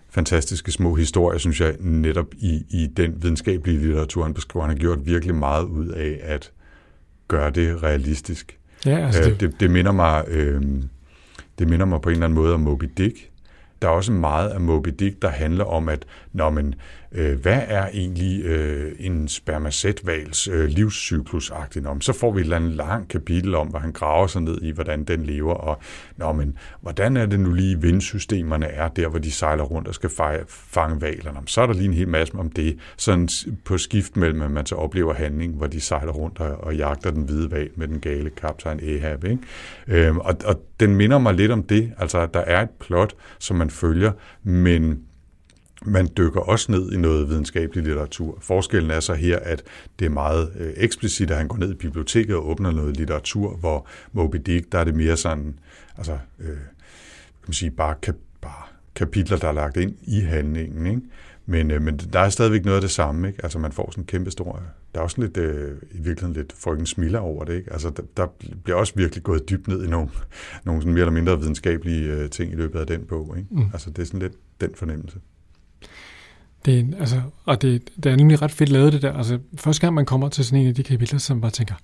fantastiske 0.09 0.71
små 0.71 0.95
historier, 0.95 1.37
synes 1.39 1.61
jeg, 1.61 1.75
netop 1.79 2.25
i, 2.37 2.63
i 2.69 2.87
den 2.97 3.23
videnskabelige 3.23 3.79
litteratur, 3.79 4.23
han 4.23 4.33
beskriver. 4.33 4.65
Han 4.65 4.75
har 4.75 4.79
gjort 4.79 5.05
virkelig 5.05 5.35
meget 5.35 5.63
ud 5.63 5.87
af 5.87 6.19
at 6.23 6.51
gøre 7.27 7.49
det 7.49 7.83
realistisk. 7.83 8.57
Ja, 8.85 8.97
altså 8.97 9.19
Altså, 9.19 9.31
det, 9.31 9.39
det, 9.39 9.59
det, 9.59 9.71
minder 9.71 9.91
mig, 9.91 10.23
øh, 10.27 10.61
det 11.59 11.67
minder 11.67 11.85
mig 11.85 12.01
på 12.01 12.09
en 12.09 12.13
eller 12.13 12.25
anden 12.25 12.35
måde 12.35 12.53
om 12.53 12.59
Moby 12.59 12.91
Dick. 12.97 13.29
Der 13.81 13.87
er 13.87 13.91
også 13.91 14.11
meget 14.11 14.49
af 14.49 14.61
Moby 14.61 14.89
Dick, 14.99 15.21
der 15.21 15.29
handler 15.29 15.65
om, 15.65 15.89
at 15.89 16.05
når 16.33 16.49
man, 16.49 16.73
øh, 17.11 17.39
hvad 17.39 17.61
er 17.67 17.87
egentlig 17.87 18.45
øh, 18.45 18.91
en 18.99 19.27
spermacetvals 19.27 20.47
øh, 20.47 20.65
livscyklus 20.65 21.51
om? 21.85 22.01
Så 22.01 22.13
får 22.13 22.31
vi 22.31 22.39
et 22.39 22.43
eller 22.43 22.55
andet 22.55 22.71
langt 22.71 23.09
kapitel 23.09 23.55
om, 23.55 23.67
hvad 23.67 23.79
han 23.79 23.91
graver 23.91 24.27
sig 24.27 24.41
ned 24.41 24.61
i, 24.61 24.71
hvordan 24.71 25.03
den 25.03 25.23
lever, 25.23 25.53
og 25.53 25.79
nå, 26.17 26.31
men, 26.31 26.57
hvordan 26.81 27.17
er 27.17 27.25
det 27.25 27.39
nu 27.39 27.53
lige 27.53 27.81
vindsystemerne 27.81 28.65
er 28.65 28.87
der, 28.87 29.07
hvor 29.07 29.19
de 29.19 29.31
sejler 29.31 29.63
rundt 29.63 29.87
og 29.87 29.95
skal 29.95 30.09
fange 30.47 31.01
valerne? 31.01 31.37
Om, 31.37 31.47
Så 31.47 31.61
er 31.61 31.65
der 31.65 31.73
lige 31.73 31.85
en 31.85 31.93
hel 31.93 32.07
masse 32.07 32.35
om 32.35 32.49
det, 32.49 32.77
sådan 32.97 33.29
på 33.65 33.77
skift 33.77 34.17
mellem, 34.17 34.41
at 34.41 34.51
man 34.51 34.65
så 34.65 34.75
oplever 34.75 35.13
handling, 35.13 35.55
hvor 35.55 35.67
de 35.67 35.81
sejler 35.81 36.11
rundt 36.11 36.39
og, 36.39 36.63
og 36.63 36.75
jagter 36.75 37.11
den 37.11 37.23
hvide 37.23 37.51
val 37.51 37.69
med 37.75 37.87
den 37.87 37.99
gale 37.99 38.29
kaptajn 38.29 38.79
Ahab. 38.79 39.23
Ikke? 39.23 39.39
Øhm, 39.87 40.17
og, 40.17 40.35
og 40.45 40.61
den 40.79 40.95
minder 40.95 41.17
mig 41.17 41.33
lidt 41.33 41.51
om 41.51 41.63
det, 41.63 41.91
altså 41.97 42.19
at 42.19 42.33
der 42.33 42.39
er 42.39 42.61
et 42.61 42.69
plot, 42.79 43.13
som 43.39 43.57
man 43.57 43.69
følger, 43.69 44.11
men 44.43 44.99
man 45.85 46.09
dykker 46.17 46.39
også 46.39 46.71
ned 46.71 46.91
i 46.91 46.97
noget 46.97 47.29
videnskabelig 47.29 47.83
litteratur. 47.83 48.37
Forskellen 48.41 48.91
er 48.91 48.99
så 48.99 49.13
her, 49.13 49.39
at 49.39 49.63
det 49.99 50.05
er 50.05 50.09
meget 50.09 50.51
øh, 50.59 50.73
eksplicit, 50.77 51.31
at 51.31 51.37
han 51.37 51.47
går 51.47 51.57
ned 51.57 51.71
i 51.71 51.75
biblioteket 51.75 52.35
og 52.35 52.49
åbner 52.49 52.71
noget 52.71 52.97
litteratur, 52.97 53.55
hvor 53.55 53.87
Moby 54.13 54.37
Dick, 54.45 54.71
der 54.71 54.79
er 54.79 54.83
det 54.83 54.95
mere 54.95 55.17
sådan, 55.17 55.59
altså, 55.97 56.17
øh, 56.39 56.47
kan 56.47 57.47
man 57.47 57.53
sige, 57.53 57.71
bare, 57.71 57.95
kap, 58.01 58.15
bare 58.41 58.63
kapitler, 58.95 59.37
der 59.37 59.47
er 59.47 59.51
lagt 59.51 59.77
ind 59.77 59.95
i 60.01 60.19
handlingen, 60.19 60.85
ikke? 60.85 61.01
Men, 61.45 61.71
øh, 61.71 61.81
men 61.81 61.97
der 61.97 62.19
er 62.19 62.29
stadigvæk 62.29 62.65
noget 62.65 62.75
af 62.75 62.81
det 62.81 62.91
samme, 62.91 63.27
ikke? 63.27 63.39
Altså 63.43 63.59
man 63.59 63.71
får 63.71 63.91
sådan 63.91 64.01
en 64.01 64.07
kæmpe 64.07 64.31
stor... 64.31 64.61
Der 64.93 64.99
er 64.99 65.03
også 65.03 65.21
lidt, 65.21 65.37
øh, 65.37 65.77
i 65.91 65.97
virkeligheden 65.97 66.33
lidt 66.33 66.53
frøken 66.53 66.85
smiler 66.85 67.19
over 67.19 67.43
det, 67.43 67.53
ikke? 67.53 67.73
Altså 67.73 67.89
der, 67.89 68.03
der 68.17 68.27
bliver 68.63 68.77
også 68.77 68.93
virkelig 68.95 69.23
gået 69.23 69.49
dybt 69.49 69.67
ned 69.67 69.85
i 69.85 69.89
nogle, 69.89 70.09
nogle 70.63 70.81
sådan 70.81 70.93
mere 70.93 71.01
eller 71.01 71.13
mindre 71.13 71.39
videnskabelige 71.39 72.13
øh, 72.13 72.29
ting 72.29 72.53
i 72.53 72.55
løbet 72.55 72.79
af 72.79 72.87
den 72.87 73.05
bog, 73.05 73.35
ikke? 73.37 73.47
Mm. 73.51 73.69
Altså 73.73 73.89
det 73.89 73.99
er 73.99 74.05
sådan 74.05 74.19
lidt 74.19 74.33
den 74.61 74.69
fornemmelse. 74.75 75.19
Det 76.65 76.95
altså, 76.99 77.21
og 77.45 77.61
det, 77.61 77.89
det 78.03 78.11
er 78.11 78.15
nemlig 78.15 78.41
ret 78.41 78.51
fedt 78.51 78.69
lavet 78.69 78.93
det 78.93 79.01
der. 79.01 79.13
Altså, 79.13 79.39
første 79.55 79.81
gang 79.81 79.93
man 79.93 80.05
kommer 80.05 80.29
til 80.29 80.45
sådan 80.45 80.59
en 80.59 80.67
af 80.67 80.75
de 80.75 80.83
kapitler, 80.83 81.19
som 81.19 81.41
bare 81.41 81.51
tænker, 81.51 81.75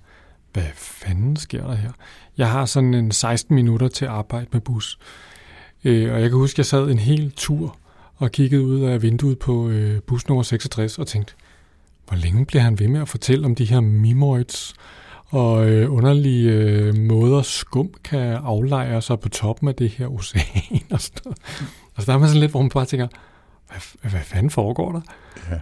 hvad 0.52 0.64
fanden 0.74 1.36
sker 1.36 1.66
der 1.66 1.74
her? 1.74 1.90
Jeg 2.38 2.50
har 2.50 2.64
sådan 2.64 2.94
en 2.94 3.12
16 3.12 3.54
minutter 3.54 3.88
til 3.88 4.04
at 4.04 4.10
arbejde 4.10 4.46
med 4.52 4.60
bus. 4.60 4.98
Øh, 5.84 6.12
og 6.12 6.20
jeg 6.20 6.30
kan 6.30 6.38
huske, 6.38 6.54
at 6.54 6.58
jeg 6.58 6.66
sad 6.66 6.90
en 6.90 6.98
hel 6.98 7.30
tur 7.30 7.76
og 8.16 8.32
kiggede 8.32 8.62
ud 8.62 8.80
af 8.80 9.02
vinduet 9.02 9.38
på 9.38 9.68
øh, 9.68 10.02
bus 10.02 10.28
nummer 10.28 10.42
66 10.42 10.98
og 10.98 11.06
tænkte, 11.06 11.34
hvor 12.08 12.16
længe 12.16 12.46
bliver 12.46 12.62
han 12.62 12.78
ved 12.78 12.88
med 12.88 13.00
at 13.00 13.08
fortælle 13.08 13.44
om 13.46 13.54
de 13.54 13.64
her 13.64 13.80
mimoids 13.80 14.74
og 15.26 15.68
øh, 15.68 15.92
underlige 15.92 16.52
øh, 16.52 16.98
måder 16.98 17.42
skum 17.42 17.90
kan 18.04 18.20
aflejre 18.20 19.02
sig 19.02 19.20
på 19.20 19.28
toppen 19.28 19.68
af 19.68 19.74
det 19.74 19.90
her 19.90 20.08
ocean 20.08 20.44
og 20.90 21.00
sådan 21.00 21.20
noget. 21.24 21.38
Altså 21.96 22.06
der 22.06 22.12
er 22.12 22.18
man 22.18 22.28
sådan 22.28 22.40
lidt, 22.40 22.50
hvor 22.50 22.62
man 22.62 22.70
bare 22.70 22.84
tænker, 22.84 23.08
hvad, 23.68 24.10
hvad 24.10 24.20
fanden 24.20 24.50
foregår 24.50 24.92
der? 24.92 25.00
Ja, 25.50 25.60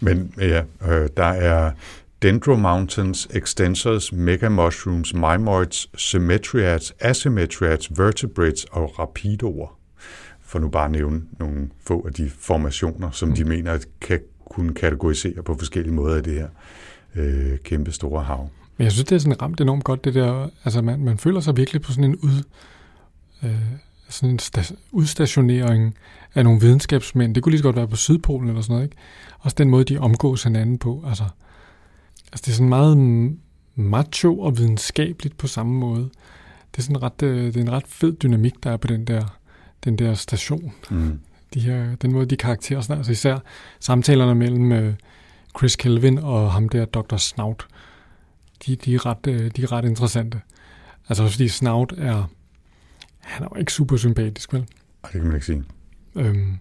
men 0.00 0.34
ja, 0.38 0.62
øh, 0.88 1.08
der 1.16 1.24
er 1.24 1.72
Dendro 2.22 2.56
Mountains, 2.56 3.28
Extensors, 3.30 4.12
Mega 4.12 4.48
Mushrooms, 4.48 5.14
Mimoids, 5.14 6.00
Symmetriads, 6.00 6.92
Asymmetriads, 7.00 7.98
Vertebrates 7.98 8.64
og 8.64 8.98
Rapidoer. 8.98 9.78
For 10.40 10.58
nu 10.58 10.68
bare 10.68 10.84
at 10.84 10.90
nævne 10.90 11.22
nogle 11.38 11.68
få 11.86 12.06
af 12.06 12.12
de 12.12 12.30
formationer, 12.30 13.10
som 13.10 13.28
mm. 13.28 13.34
de 13.34 13.44
mener 13.44 13.78
kan 14.00 14.20
kunne 14.50 14.74
kategorisere 14.74 15.42
på 15.42 15.56
forskellige 15.58 15.94
måder 15.94 16.16
i 16.16 16.20
det 16.20 16.34
her 16.34 16.48
øh, 17.14 17.58
kæmpe 17.58 17.92
store 17.92 18.24
hav. 18.24 18.50
Men 18.76 18.84
jeg 18.84 18.92
synes, 18.92 19.04
det 19.04 19.14
er 19.14 19.20
sådan 19.20 19.42
ramt 19.42 19.60
enormt 19.60 19.84
godt, 19.84 20.04
det 20.04 20.14
der, 20.14 20.50
altså 20.64 20.82
man, 20.82 21.00
man 21.00 21.18
føler 21.18 21.40
sig 21.40 21.56
virkelig 21.56 21.82
på 21.82 21.92
sådan 21.92 22.04
en 22.04 22.16
ud, 22.16 22.42
øh, 23.42 23.62
sådan 24.08 24.30
en 24.30 24.38
sta- 24.42 24.74
udstationering 24.90 25.94
af 26.38 26.44
nogle 26.44 26.60
videnskabsmænd. 26.60 27.34
Det 27.34 27.42
kunne 27.42 27.50
lige 27.50 27.58
så 27.58 27.62
godt 27.62 27.76
være 27.76 27.88
på 27.88 27.96
Sydpolen 27.96 28.48
eller 28.48 28.62
sådan 28.62 28.74
noget, 28.74 28.84
ikke? 28.84 28.96
Også 29.38 29.54
den 29.58 29.70
måde, 29.70 29.84
de 29.84 29.98
omgås 29.98 30.42
hinanden 30.42 30.78
på. 30.78 31.04
Altså, 31.06 31.24
altså 32.32 32.42
det 32.46 32.48
er 32.48 32.54
sådan 32.54 32.68
meget 32.68 32.96
macho 33.74 34.40
og 34.40 34.58
videnskabeligt 34.58 35.38
på 35.38 35.46
samme 35.46 35.74
måde. 35.74 36.10
Det 36.70 36.78
er, 36.78 36.82
sådan 36.82 37.02
ret, 37.02 37.22
øh, 37.22 37.46
det 37.46 37.56
er 37.56 37.60
en 37.60 37.72
ret 37.72 37.86
fed 37.86 38.12
dynamik, 38.12 38.54
der 38.62 38.70
er 38.70 38.76
på 38.76 38.86
den 38.86 39.04
der, 39.04 39.40
den 39.84 39.98
der 39.98 40.14
station. 40.14 40.72
Mm. 40.90 41.20
De 41.54 41.60
her, 41.60 41.96
den 41.96 42.12
måde, 42.12 42.26
de 42.26 42.36
karakterer 42.36 42.80
sådan, 42.80 42.96
altså 42.98 43.12
især 43.12 43.38
samtalerne 43.80 44.34
mellem 44.34 44.72
øh, 44.72 44.94
Chris 45.58 45.76
Kelvin 45.76 46.18
og 46.18 46.52
ham 46.52 46.68
der, 46.68 46.84
Dr. 46.84 47.16
Snout, 47.16 47.66
de, 48.66 48.76
de, 48.76 48.94
er 48.94 49.06
ret, 49.06 49.26
øh, 49.26 49.50
de 49.56 49.62
er 49.62 49.72
ret 49.72 49.84
interessante. 49.84 50.40
Altså 51.08 51.22
også 51.22 51.34
fordi 51.34 51.48
Snout 51.48 51.94
er, 51.96 52.30
han 53.18 53.44
er 53.44 53.48
jo 53.54 53.60
ikke 53.60 53.72
super 53.72 53.96
sympatisk, 53.96 54.52
vel? 54.52 54.60
Ej, 55.04 55.10
det 55.12 55.20
kan 55.20 55.24
man 55.24 55.34
ikke 55.34 55.46
sige. 55.46 55.64
Øhm, 56.14 56.58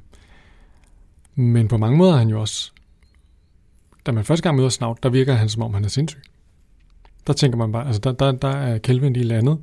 men 1.35 1.67
på 1.67 1.77
mange 1.77 1.97
måder 1.97 2.13
er 2.13 2.17
han 2.17 2.29
jo 2.29 2.41
også, 2.41 2.71
da 4.05 4.11
man 4.11 4.25
første 4.25 4.43
gang 4.43 4.55
møder 4.55 4.69
Snout, 4.69 5.03
der 5.03 5.09
virker 5.09 5.33
han 5.33 5.49
som 5.49 5.61
om, 5.61 5.73
han 5.73 5.85
er 5.85 5.89
sindssyg. 5.89 6.21
Der 7.27 7.33
tænker 7.33 7.57
man 7.57 7.71
bare, 7.71 7.85
altså 7.87 8.01
der, 8.01 8.11
der, 8.11 8.31
der 8.31 8.47
er 8.47 8.77
Kelvin 8.77 9.13
lige 9.13 9.23
landet. 9.23 9.57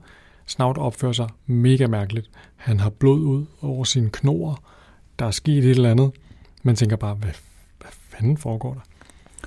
Snout 0.46 0.78
opfører 0.78 1.12
sig 1.12 1.28
mega 1.46 1.86
mærkeligt. 1.86 2.30
Han 2.56 2.80
har 2.80 2.90
blod 2.90 3.20
ud 3.20 3.46
over 3.62 3.84
sine 3.84 4.10
knor. 4.10 4.62
Der 5.18 5.26
er 5.26 5.30
sket 5.30 5.64
et 5.64 5.70
eller 5.70 5.90
andet. 5.90 6.10
Man 6.62 6.76
tænker 6.76 6.96
bare, 6.96 7.14
hvad, 7.14 7.30
hvad 7.80 7.90
fanden 7.90 8.36
foregår 8.36 8.74
der? 8.74 8.80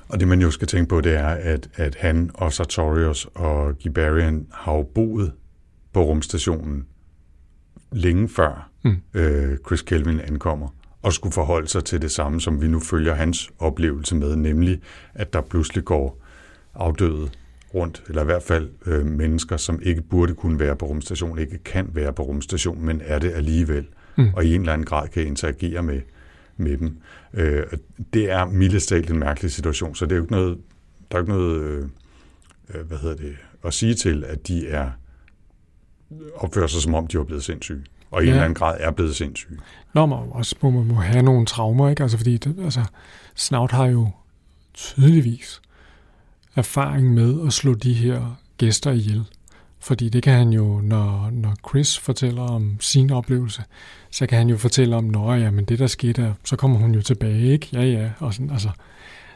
Og 0.10 0.19
det 0.19 0.28
man 0.28 0.41
jo 0.41 0.52
skal 0.52 0.67
tænke 0.67 0.89
på, 0.89 1.02
det 1.02 1.15
er, 1.15 1.28
at, 1.28 1.69
at 1.76 1.95
han 1.95 2.32
og 2.34 2.54
Sartorius 2.54 3.28
og 3.36 3.78
Gibarian 3.78 4.47
har 4.54 4.73
jo 4.73 4.84
boet 4.84 5.34
på 5.93 6.04
rumstationen 6.04 6.86
længe 7.91 8.30
før 8.30 8.69
mm. 8.88 9.19
øh, 9.19 9.58
Chris 9.67 9.82
Kelvin 9.82 10.19
ankommer, 10.19 10.67
og 11.02 11.13
skulle 11.13 11.34
forholde 11.34 11.67
sig 11.67 11.84
til 11.84 12.02
det 12.02 12.12
samme, 12.12 12.41
som 12.41 12.62
vi 12.62 12.67
nu 12.67 12.80
følger 12.80 13.13
hans 13.13 13.50
oplevelse 13.60 14.15
med, 14.15 14.36
nemlig 14.36 14.82
at 15.13 15.34
der 15.34 15.41
pludselig 15.41 15.86
går 15.86 16.23
afdøde 16.76 17.30
rundt, 17.73 18.04
eller 18.08 18.21
i 18.21 18.26
hvert 18.26 18.43
fald 18.43 18.69
øh, 18.86 19.06
mennesker, 19.06 19.58
som 19.58 19.80
ikke 19.82 20.02
burde 20.02 20.34
kunne 20.34 20.60
være 20.60 20.76
på 20.76 20.86
rumstationen, 20.86 21.38
ikke 21.38 21.58
kan 21.58 21.89
være 21.93 22.13
på 22.13 22.23
rumstationen, 22.23 22.86
men 22.86 23.02
er 23.06 23.19
det 23.19 23.32
alligevel, 23.32 23.88
mm. 24.17 24.30
og 24.36 24.45
i 24.45 24.56
en 24.56 24.62
eller 24.62 24.73
anden 24.73 24.86
grad 24.86 25.08
kan 25.08 25.28
interagere 25.28 25.84
med, 25.84 26.02
med 26.58 26.78
dem. 26.78 26.97
Øh, 27.34 27.63
det 28.13 28.32
er 28.32 28.45
mildest 28.45 28.91
en 28.91 29.19
mærkelig 29.19 29.52
situation, 29.52 29.95
så 29.95 30.06
det 30.06 30.12
er 30.12 30.15
jo 30.15 30.21
ikke 30.21 30.34
noget, 30.34 30.58
der 31.12 31.17
er 31.17 31.21
ikke 31.21 31.34
noget 31.34 31.62
øh, 31.62 31.86
øh, 32.73 32.88
hvad 32.88 32.97
hedder 32.97 33.15
det, 33.15 33.36
at 33.63 33.73
sige 33.73 33.93
til, 33.93 34.23
at 34.23 34.47
de 34.47 34.67
er 34.67 34.89
opfører 36.36 36.67
sig, 36.67 36.82
som 36.82 36.93
om 36.93 37.08
de 37.08 37.17
var 37.17 37.23
blevet 37.23 37.43
sindssyge. 37.43 37.84
Og 38.12 38.24
i 38.24 38.26
ja. 38.26 38.30
en 38.30 38.34
eller 38.34 38.43
anden 38.43 38.56
grad 38.56 38.78
er 38.80 38.91
blevet 38.91 39.15
sindssyge. 39.15 39.58
Nå, 39.93 40.06
man 40.06 40.20
også 40.32 40.56
må, 40.62 40.70
man 40.70 40.86
må 40.86 40.96
have 40.96 41.24
nogle 41.24 41.46
traumer, 41.46 41.89
ikke? 41.89 42.04
Altså, 42.04 42.17
fordi 42.17 42.38
det, 42.38 42.56
altså, 42.63 42.84
Snout 43.36 43.72
har 43.72 43.86
jo 43.86 44.10
tydeligvis 44.74 45.62
erfaring 46.56 47.13
med 47.13 47.48
at 47.48 47.54
slå 47.54 47.74
de 47.74 47.93
her 47.93 48.38
gæster 48.58 48.91
ihjel. 48.91 49.26
Fordi 49.80 50.10
det 50.10 50.24
kan 50.24 50.34
han 50.34 50.50
jo, 50.50 50.82
når, 50.84 51.30
når 51.32 51.56
Chris 51.70 52.00
fortæller 52.00 52.41
om 52.41 52.78
sin 52.80 53.12
oplevelse, 53.12 53.63
så 54.12 54.28
kan 54.28 54.38
han 54.38 54.50
jo 54.50 54.58
fortælle 54.58 54.96
om, 54.96 55.04
når 55.04 55.34
ja, 55.34 55.52
men 55.52 55.65
det 55.65 55.80
der 55.80 55.88
skete 55.88 56.22
der, 56.22 56.34
så 56.43 56.56
kommer 56.56 56.78
hun 56.78 56.96
jo 56.96 57.02
tilbage, 57.02 57.41
ikke? 57.41 57.70
Ja, 57.74 57.84
ja, 57.84 58.10
og 58.20 58.34
sådan, 58.34 58.50
altså. 58.50 58.70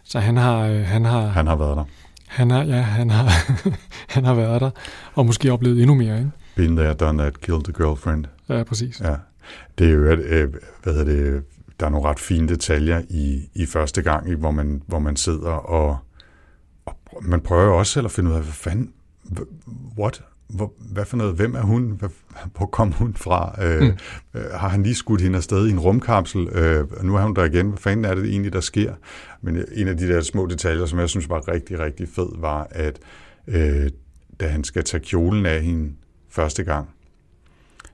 Så 0.04 0.20
han 0.20 0.38
har, 0.38 0.60
øh, 0.60 0.86
han 0.86 1.06
har... 1.06 1.28
Han 1.28 1.48
har 1.48 1.56
været 1.56 1.78
der. 1.78 1.84
Han 2.28 2.52
har, 2.52 2.64
ja, 2.64 2.82
han 2.82 3.10
har, 3.10 3.32
han 4.16 4.26
har 4.26 4.34
været 4.34 4.62
der, 4.62 4.70
og 5.14 5.26
måske 5.26 5.52
oplevet 5.52 5.82
endnu 5.82 5.96
mere, 5.96 6.18
ikke? 6.18 6.32
Been 6.56 6.76
there, 6.76 6.94
done 6.94 7.18
that, 7.18 7.42
killed 7.42 7.64
the 7.64 7.74
girlfriend. 7.74 8.26
Ja, 8.52 8.64
præcis. 8.64 9.02
Ja. 9.02 9.16
Det 9.78 9.88
er 9.88 9.92
jo, 9.92 10.04
øh, 10.04 10.54
hvad 10.84 10.94
hedder 10.94 11.06
det, 11.06 11.44
der 11.80 11.86
er 11.86 11.90
nogle 11.90 12.10
ret 12.10 12.20
fine 12.20 12.48
detaljer 12.48 13.02
i, 13.10 13.50
i 13.54 13.66
første 13.66 14.02
gang, 14.02 14.36
hvor 14.36 14.52
man, 14.52 14.82
hvor 14.88 15.00
man 15.00 15.16
sidder 15.16 15.50
og, 15.50 15.98
og 16.86 16.96
man 17.22 17.42
prøver 17.42 17.64
jo 17.64 17.78
også 17.78 17.94
selv 17.94 18.06
at 18.06 18.12
finde 18.12 18.30
ud 18.30 18.36
af, 18.36 18.42
hvad 18.42 18.54
fanden, 18.54 18.94
what? 19.98 20.24
Hvor, 20.48 20.74
hvad 20.92 21.06
for 21.06 21.18
noget, 21.18 21.36
hvem 21.36 21.56
er 21.56 21.62
hun, 21.62 22.02
hvor 22.58 22.66
kom 22.66 22.92
hun 22.92 23.14
fra, 23.14 23.64
øh, 23.64 23.82
mm. 23.82 23.98
øh, 24.34 24.52
har 24.52 24.68
han 24.68 24.84
lige 24.84 24.96
skudt 24.96 25.22
hende 25.22 25.38
afsted 25.38 25.68
i 25.68 25.72
en 25.72 25.80
rumkapsel, 25.80 26.48
øh, 26.48 27.04
nu 27.04 27.16
er 27.16 27.22
hun 27.22 27.36
der 27.36 27.44
igen, 27.44 27.70
hvad 27.70 27.78
fanden 27.78 28.06
er 28.06 28.16
det 28.16 28.26
egentlig, 28.26 28.54
der 28.54 28.60
sker? 28.60 28.94
Men 29.42 29.66
en 29.72 29.88
af 29.88 29.98
de 29.98 30.08
der 30.08 30.22
små 30.22 30.46
detaljer, 30.46 30.86
som 30.86 31.00
jeg 31.00 31.10
synes 31.10 31.30
var 31.30 31.48
rigtig, 31.48 31.80
rigtig 31.80 32.08
fed, 32.10 32.30
var, 32.40 32.68
at 32.72 33.00
øh, 33.48 33.90
da 34.40 34.48
han 34.48 34.64
skal 34.64 34.84
tage 34.84 35.04
kjolen 35.04 35.46
af 35.46 35.62
hende 35.62 35.94
første 36.30 36.64
gang, 36.64 36.90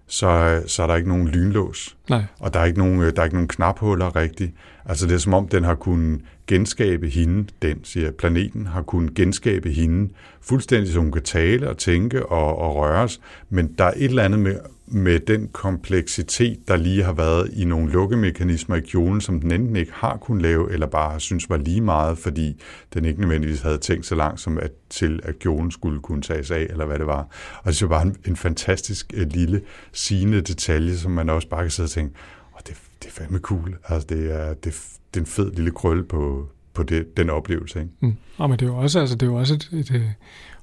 så, 0.08 0.62
så 0.68 0.84
er 0.84 0.88
der 0.88 0.96
ikke 0.96 1.10
nogen 1.10 1.28
lynlås. 1.28 1.98
Nej. 2.10 2.24
Og 2.40 2.54
der 2.54 2.60
er 2.60 2.66
ikke 2.66 2.80
nogen, 2.80 3.00
der 3.00 3.20
er 3.20 3.24
ikke 3.24 3.36
nogen 3.36 3.48
knaphuller 3.48 4.16
rigtigt. 4.16 4.52
Altså 4.86 5.08
det 5.08 5.14
er 5.14 5.20
som 5.20 5.34
om, 5.34 5.48
den 5.48 5.64
har 5.64 5.76
kunnet 5.76 6.22
genskabe 6.48 7.10
hende, 7.10 7.48
den 7.62 7.80
siger 7.84 8.12
planeten, 8.12 8.68
har 8.68 8.82
kunnet 8.82 9.14
genskabe 9.14 9.70
hende, 9.70 10.14
fuldstændig 10.42 10.94
så 10.94 11.00
hun 11.00 11.12
kan 11.12 11.24
tale 11.24 11.70
og 11.70 11.78
tænke 11.78 12.26
og, 12.26 12.58
og 12.58 12.76
røres, 12.76 13.22
men 13.50 13.76
der 13.78 13.84
er 13.84 13.94
et 13.96 14.04
eller 14.04 14.24
andet 14.24 14.40
med, 14.40 14.56
med 14.90 15.20
den 15.20 15.48
kompleksitet, 15.48 16.68
der 16.68 16.76
lige 16.76 17.04
har 17.04 17.14
været 17.14 17.50
i 17.54 17.66
nogle 17.66 17.92
lukkemekanismer 17.92 18.76
i 18.76 18.80
kjolen, 18.80 19.22
som 19.22 19.42
den 19.42 19.52
enten 19.52 19.76
ikke 19.76 19.92
har 19.96 20.18
kunnet 20.18 20.42
lave, 20.42 20.72
eller 20.72 20.88
bare 20.88 21.12
har 21.12 21.20
synes 21.20 21.50
var 21.50 21.58
lige 21.58 21.82
meget, 21.82 22.18
fordi 22.18 22.62
den 22.94 23.06
ikke 23.06 23.22
nødvendigvis 23.22 23.62
havde 23.62 23.78
tænkt 23.78 24.06
så 24.06 24.16
langt 24.16 24.40
som 24.40 24.58
at, 24.58 24.72
til, 24.90 25.20
at 25.24 25.40
kjolen 25.40 25.72
skulle 25.72 26.00
kunne 26.00 26.22
tages 26.22 26.52
af, 26.52 26.68
eller 26.70 26.86
hvad 26.86 27.00
det 27.00 27.08
var. 27.08 27.28
Og 27.64 27.72
det 27.72 27.82
er 27.82 27.88
bare 27.88 28.02
en, 28.02 28.16
en 28.28 28.36
fantastisk 28.36 29.14
øh, 29.14 29.28
lille 29.32 29.62
sigende 29.92 30.42
detalje, 30.42 30.98
som 30.98 31.12
man 31.12 31.30
også 31.30 31.50
bare 31.50 31.62
kan 31.62 31.72
sidde 31.72 31.88
og 31.88 31.92
tænke, 31.92 32.16
oh, 32.54 32.60
det, 32.68 32.76
det 33.04 33.08
er 33.08 33.12
fandme 33.12 33.40
cool. 33.40 33.78
Altså, 33.88 34.08
det 34.10 34.32
er, 34.34 34.54
det, 34.54 34.97
det 35.14 35.20
er 35.20 35.24
en 35.24 35.26
fed 35.26 35.52
lille 35.52 35.72
krølle 35.72 36.04
på, 36.04 36.50
på 36.74 36.84
det, 36.84 37.18
den 37.18 37.30
oplevelse. 37.30 37.80
Ikke? 37.80 37.92
Mm. 38.00 38.16
Ja, 38.40 38.48
men 38.48 38.60
det 38.60 38.66
er 38.66 38.70
jo 38.70 38.78
også, 38.78 39.00
altså, 39.00 39.16
det 39.16 39.22
er 39.26 39.32
jo 39.32 39.36
også 39.36 39.54
et, 39.54 39.70
et, 39.72 39.92
et, 39.92 40.14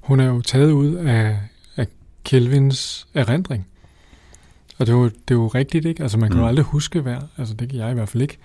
hun 0.01 0.19
er 0.19 0.25
jo 0.25 0.41
taget 0.41 0.71
ud 0.71 0.93
af, 0.93 1.39
af 1.75 1.87
Kelvins 2.23 3.07
erindring. 3.13 3.67
Og 4.77 4.85
det 4.85 4.93
er, 4.93 4.97
jo, 4.97 5.05
det 5.05 5.31
er 5.31 5.35
jo 5.35 5.47
rigtigt, 5.47 5.85
ikke? 5.85 6.03
Altså 6.03 6.17
man 6.17 6.29
kan 6.29 6.37
mm. 6.37 6.41
jo 6.41 6.47
aldrig 6.47 6.65
huske 6.65 7.01
hvad, 7.01 7.17
altså 7.37 7.53
det 7.53 7.69
kan 7.69 7.79
jeg 7.79 7.91
i 7.91 7.93
hvert 7.93 8.09
fald 8.09 8.21
ikke, 8.21 8.37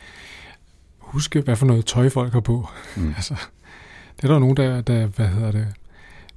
huske, 0.99 1.41
hvad 1.41 1.57
for 1.57 1.67
noget 1.67 1.87
tøj 1.87 2.09
folk 2.09 2.33
har 2.33 2.41
på. 2.41 2.69
Mm. 2.97 3.09
altså, 3.17 3.35
det 4.17 4.25
er 4.25 4.33
der 4.33 4.39
nogen, 4.39 4.57
der, 4.57 4.81
der, 4.81 5.07
hvad 5.07 5.29
hedder 5.29 5.51
det, 5.53 5.67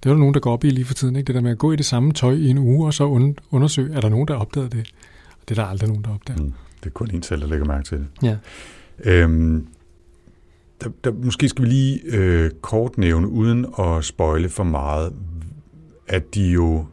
det 0.03 0.09
er 0.09 0.13
der 0.13 0.19
nogen, 0.19 0.33
der 0.33 0.39
går 0.39 0.53
op 0.53 0.63
i 0.63 0.69
lige 0.69 0.85
for 0.85 0.93
tiden, 0.93 1.15
ikke? 1.15 1.27
Det 1.27 1.35
der 1.35 1.41
med 1.41 1.51
at 1.51 1.57
gå 1.57 1.71
i 1.71 1.75
det 1.75 1.85
samme 1.85 2.13
tøj 2.13 2.33
i 2.33 2.49
en 2.49 2.57
uge, 2.57 2.85
og 2.85 2.93
så 2.93 3.07
und, 3.07 3.35
undersøge, 3.51 3.95
er 3.95 4.01
der 4.01 4.09
nogen, 4.09 4.27
der 4.27 4.35
opdager 4.35 4.67
det? 4.67 4.93
Og 5.41 5.49
det 5.49 5.57
er 5.57 5.61
der 5.61 5.69
aldrig 5.69 5.89
nogen, 5.89 6.03
der 6.03 6.13
opdager. 6.13 6.39
Mm. 6.39 6.53
Det 6.79 6.85
er 6.85 6.93
kun 6.93 7.11
en 7.13 7.23
selv, 7.23 7.41
der 7.41 7.47
lægger 7.47 7.65
mærke 7.65 7.83
til 7.83 7.97
det. 7.97 8.07
Ja. 8.23 8.37
Øhm, 8.99 9.67
der, 10.83 10.89
der, 11.03 11.11
måske 11.11 11.49
skal 11.49 11.63
vi 11.63 11.69
lige 11.69 11.99
øh, 12.03 12.51
kort 12.61 12.97
nævne, 12.97 13.27
uden 13.27 13.65
at 13.79 14.03
spoile 14.03 14.49
for 14.49 14.63
meget, 14.63 15.13
at 16.07 16.35
de 16.35 16.51
jo, 16.51 16.85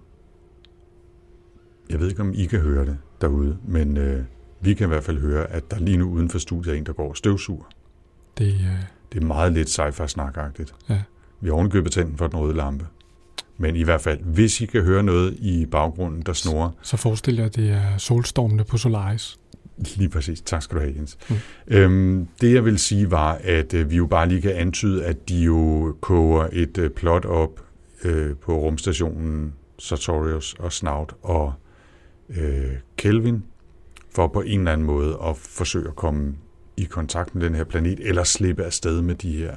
jeg 1.90 2.00
ved 2.00 2.08
ikke 2.08 2.22
om 2.22 2.32
I 2.34 2.44
kan 2.44 2.60
høre 2.60 2.86
det 2.86 2.98
derude, 3.20 3.58
men 3.68 3.96
øh, 3.96 4.24
vi 4.60 4.74
kan 4.74 4.86
i 4.86 4.88
hvert 4.88 5.04
fald 5.04 5.18
høre, 5.18 5.46
at 5.46 5.70
der 5.70 5.78
lige 5.78 5.96
nu 5.96 6.10
uden 6.10 6.30
for 6.30 6.38
studiet 6.38 6.74
er 6.74 6.78
en, 6.78 6.86
der 6.86 6.92
går 6.92 7.14
støvsuger. 7.14 7.64
Det, 8.38 8.46
øh, 8.46 8.84
Det 9.12 9.22
er 9.22 9.26
meget 9.26 9.52
lidt 9.52 9.78
sci-fi 9.78 10.06
snakagtigt. 10.06 10.74
Ja. 10.88 11.02
Vi 11.40 11.48
har 11.48 11.54
ovenikøbet 11.54 11.92
tænden 11.92 12.16
for 12.16 12.26
den 12.26 12.38
røde 12.38 12.56
lampe. 12.56 12.86
Men 13.58 13.76
i 13.76 13.82
hvert 13.82 14.00
fald, 14.00 14.18
hvis 14.22 14.60
I 14.60 14.66
kan 14.66 14.82
høre 14.82 15.02
noget 15.02 15.36
i 15.38 15.66
baggrunden, 15.66 16.22
der 16.22 16.32
snorer, 16.32 16.70
så 16.82 16.96
forestil 16.96 17.36
jer, 17.36 17.44
at 17.44 17.56
det 17.56 17.70
er 17.70 17.96
solstormene 17.98 18.64
på 18.64 18.76
Solaris. 18.78 19.38
Lige 19.96 20.08
præcis. 20.08 20.40
Tak 20.40 20.62
skal 20.62 20.76
du 20.76 20.80
have, 20.80 20.94
Jens. 20.96 21.18
Mm. 21.30 21.36
Øhm, 21.66 22.28
det 22.40 22.54
jeg 22.54 22.64
vil 22.64 22.78
sige 22.78 23.10
var, 23.10 23.40
at 23.44 23.74
øh, 23.74 23.90
vi 23.90 23.96
jo 23.96 24.06
bare 24.06 24.28
lige 24.28 24.40
kan 24.40 24.50
antyde, 24.52 25.04
at 25.04 25.28
de 25.28 25.42
jo 25.42 25.96
koger 26.00 26.48
et 26.52 26.78
øh, 26.78 26.90
plot 26.90 27.24
op 27.24 27.64
øh, 28.04 28.36
på 28.36 28.58
rumstationen 28.58 29.54
Sartorius 29.78 30.54
og 30.58 30.72
Snout 30.72 31.14
og 31.22 31.52
øh, 32.28 32.72
Kelvin, 32.96 33.44
for 34.14 34.26
på 34.26 34.40
en 34.40 34.60
eller 34.60 34.72
anden 34.72 34.86
måde 34.86 35.18
at 35.24 35.36
forsøge 35.36 35.88
at 35.88 35.96
komme 35.96 36.34
i 36.76 36.84
kontakt 36.84 37.34
med 37.34 37.44
den 37.44 37.54
her 37.54 37.64
planet, 37.64 38.00
eller 38.00 38.24
slippe 38.24 38.64
afsted 38.64 39.02
med 39.02 39.14
de 39.14 39.32
her, 39.32 39.56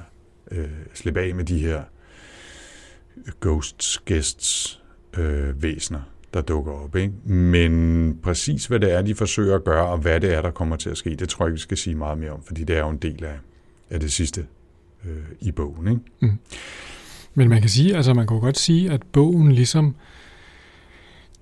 øh, 0.51 0.69
slippe 0.93 1.19
af 1.21 1.35
med 1.35 1.45
de 1.45 1.59
her 1.59 1.83
ghosts, 3.41 3.97
guests, 3.97 4.81
øh, 5.17 5.63
væsener, 5.63 6.01
der 6.33 6.41
dukker 6.41 6.71
op. 6.71 6.95
Ikke? 6.95 7.13
Men 7.33 8.17
præcis 8.23 8.65
hvad 8.65 8.79
det 8.79 8.93
er, 8.93 9.01
de 9.01 9.15
forsøger 9.15 9.55
at 9.55 9.63
gøre, 9.63 9.87
og 9.87 9.97
hvad 9.97 10.19
det 10.19 10.33
er, 10.33 10.41
der 10.41 10.51
kommer 10.51 10.75
til 10.75 10.89
at 10.89 10.97
ske, 10.97 11.15
det 11.15 11.29
tror 11.29 11.45
jeg, 11.45 11.53
vi 11.53 11.59
skal 11.59 11.77
sige 11.77 11.95
meget 11.95 12.17
mere 12.17 12.31
om, 12.31 12.43
fordi 12.43 12.63
det 12.63 12.75
er 12.75 12.79
jo 12.79 12.89
en 12.89 12.97
del 12.97 13.23
af, 13.23 13.35
af 13.89 13.99
det 13.99 14.11
sidste 14.11 14.45
øh, 15.05 15.23
i 15.41 15.51
bogen. 15.51 15.87
Ikke? 15.87 16.01
Mm. 16.19 16.39
Men 17.33 17.49
man 17.49 17.61
kan 17.61 17.69
sige, 17.69 17.95
altså 17.95 18.13
man 18.13 18.27
kan 18.27 18.39
godt 18.39 18.59
sige, 18.59 18.91
at 18.91 19.01
bogen 19.11 19.51
ligesom, 19.51 19.95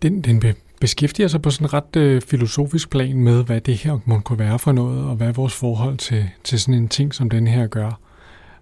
den, 0.02 0.22
den 0.22 0.44
beskæftiger 0.82 1.28
sig 1.28 1.42
på 1.42 1.50
sådan 1.50 1.66
en 1.66 1.74
ret 1.74 1.96
øh, 1.96 2.22
filosofisk 2.22 2.90
plan 2.90 3.24
med, 3.24 3.44
hvad 3.44 3.62
det 3.62 3.76
her 3.76 4.00
må 4.06 4.20
kunne 4.20 4.40
være 4.40 4.60
for 4.60 4.72
noget, 4.72 5.06
og 5.06 5.16
hvad 5.16 5.34
vores 5.34 5.54
forhold 5.54 5.98
til, 5.98 6.30
til 6.44 6.60
sådan 6.60 6.74
en 6.74 6.88
ting 6.88 7.14
som 7.14 7.30
den 7.30 7.48
her 7.48 7.68
gør. 7.68 8.00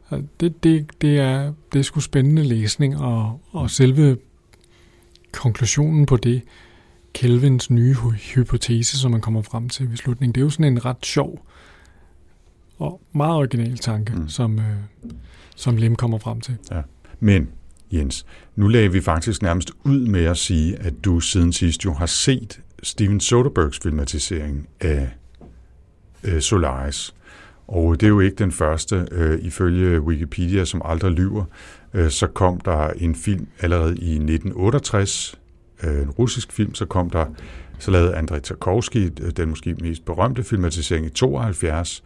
Og 0.07 0.23
Det, 0.39 0.63
det, 0.63 0.85
det, 1.01 1.19
er, 1.19 1.53
det 1.73 1.79
er 1.79 1.83
sgu 1.83 1.99
spændende 1.99 2.43
læsning, 2.43 2.97
og, 2.97 3.41
og 3.51 3.69
selve 3.69 4.17
konklusionen 5.31 6.05
på 6.05 6.17
det, 6.17 6.41
Kelvins 7.13 7.69
nye 7.69 7.93
hy- 7.95 8.35
hypotese, 8.35 8.99
som 8.99 9.11
man 9.11 9.21
kommer 9.21 9.41
frem 9.41 9.69
til 9.69 9.89
ved 9.89 9.97
slutningen, 9.97 10.35
det 10.35 10.41
er 10.41 10.45
jo 10.45 10.49
sådan 10.49 10.73
en 10.73 10.85
ret 10.85 11.05
sjov 11.05 11.45
og 12.79 13.01
meget 13.13 13.35
original 13.35 13.77
tanke, 13.77 14.13
mm. 14.15 14.29
Som, 14.29 14.59
øh, 14.59 14.65
som 15.55 15.77
Lim 15.77 15.95
kommer 15.95 16.17
frem 16.17 16.41
til. 16.41 16.57
Men, 17.19 17.49
Jens, 17.91 18.25
nu 18.55 18.67
lagde 18.67 18.91
vi 18.91 19.01
faktisk 19.01 19.41
nærmest 19.41 19.71
ud 19.83 20.07
med 20.07 20.23
at 20.25 20.37
sige, 20.37 20.75
at 20.75 20.93
du 21.05 21.19
siden 21.19 21.53
sidst 21.53 21.85
jo 21.85 21.93
har 21.93 22.05
set 22.05 22.61
Steven 22.83 23.19
Soderberghs 23.19 23.79
filmatisering 23.83 24.67
af 24.79 25.09
øh, 26.23 26.41
Solaris. 26.41 27.15
Og 27.67 27.99
det 27.99 28.05
er 28.05 28.09
jo 28.09 28.19
ikke 28.19 28.35
den 28.35 28.51
første. 28.51 29.07
Øh, 29.11 29.39
ifølge 29.39 30.01
Wikipedia, 30.01 30.65
som 30.65 30.81
aldrig 30.85 31.11
lyver, 31.11 31.45
så 32.09 32.27
kom 32.27 32.59
der 32.59 32.89
en 32.89 33.15
film 33.15 33.47
allerede 33.59 33.97
i 33.97 34.13
1968, 34.13 35.39
øh, 35.83 36.01
en 36.01 36.09
russisk 36.09 36.51
film, 36.51 36.73
så 36.75 36.85
kom 36.85 37.09
der, 37.09 37.25
så 37.79 37.91
lavede 37.91 38.15
Andrei 38.15 38.39
Tarkovsky 38.39 39.09
øh, 39.21 39.31
den 39.31 39.49
måske 39.49 39.73
mest 39.73 40.05
berømte 40.05 40.43
filmatisering 40.43 41.05
i 41.05 41.09
72, 41.09 42.03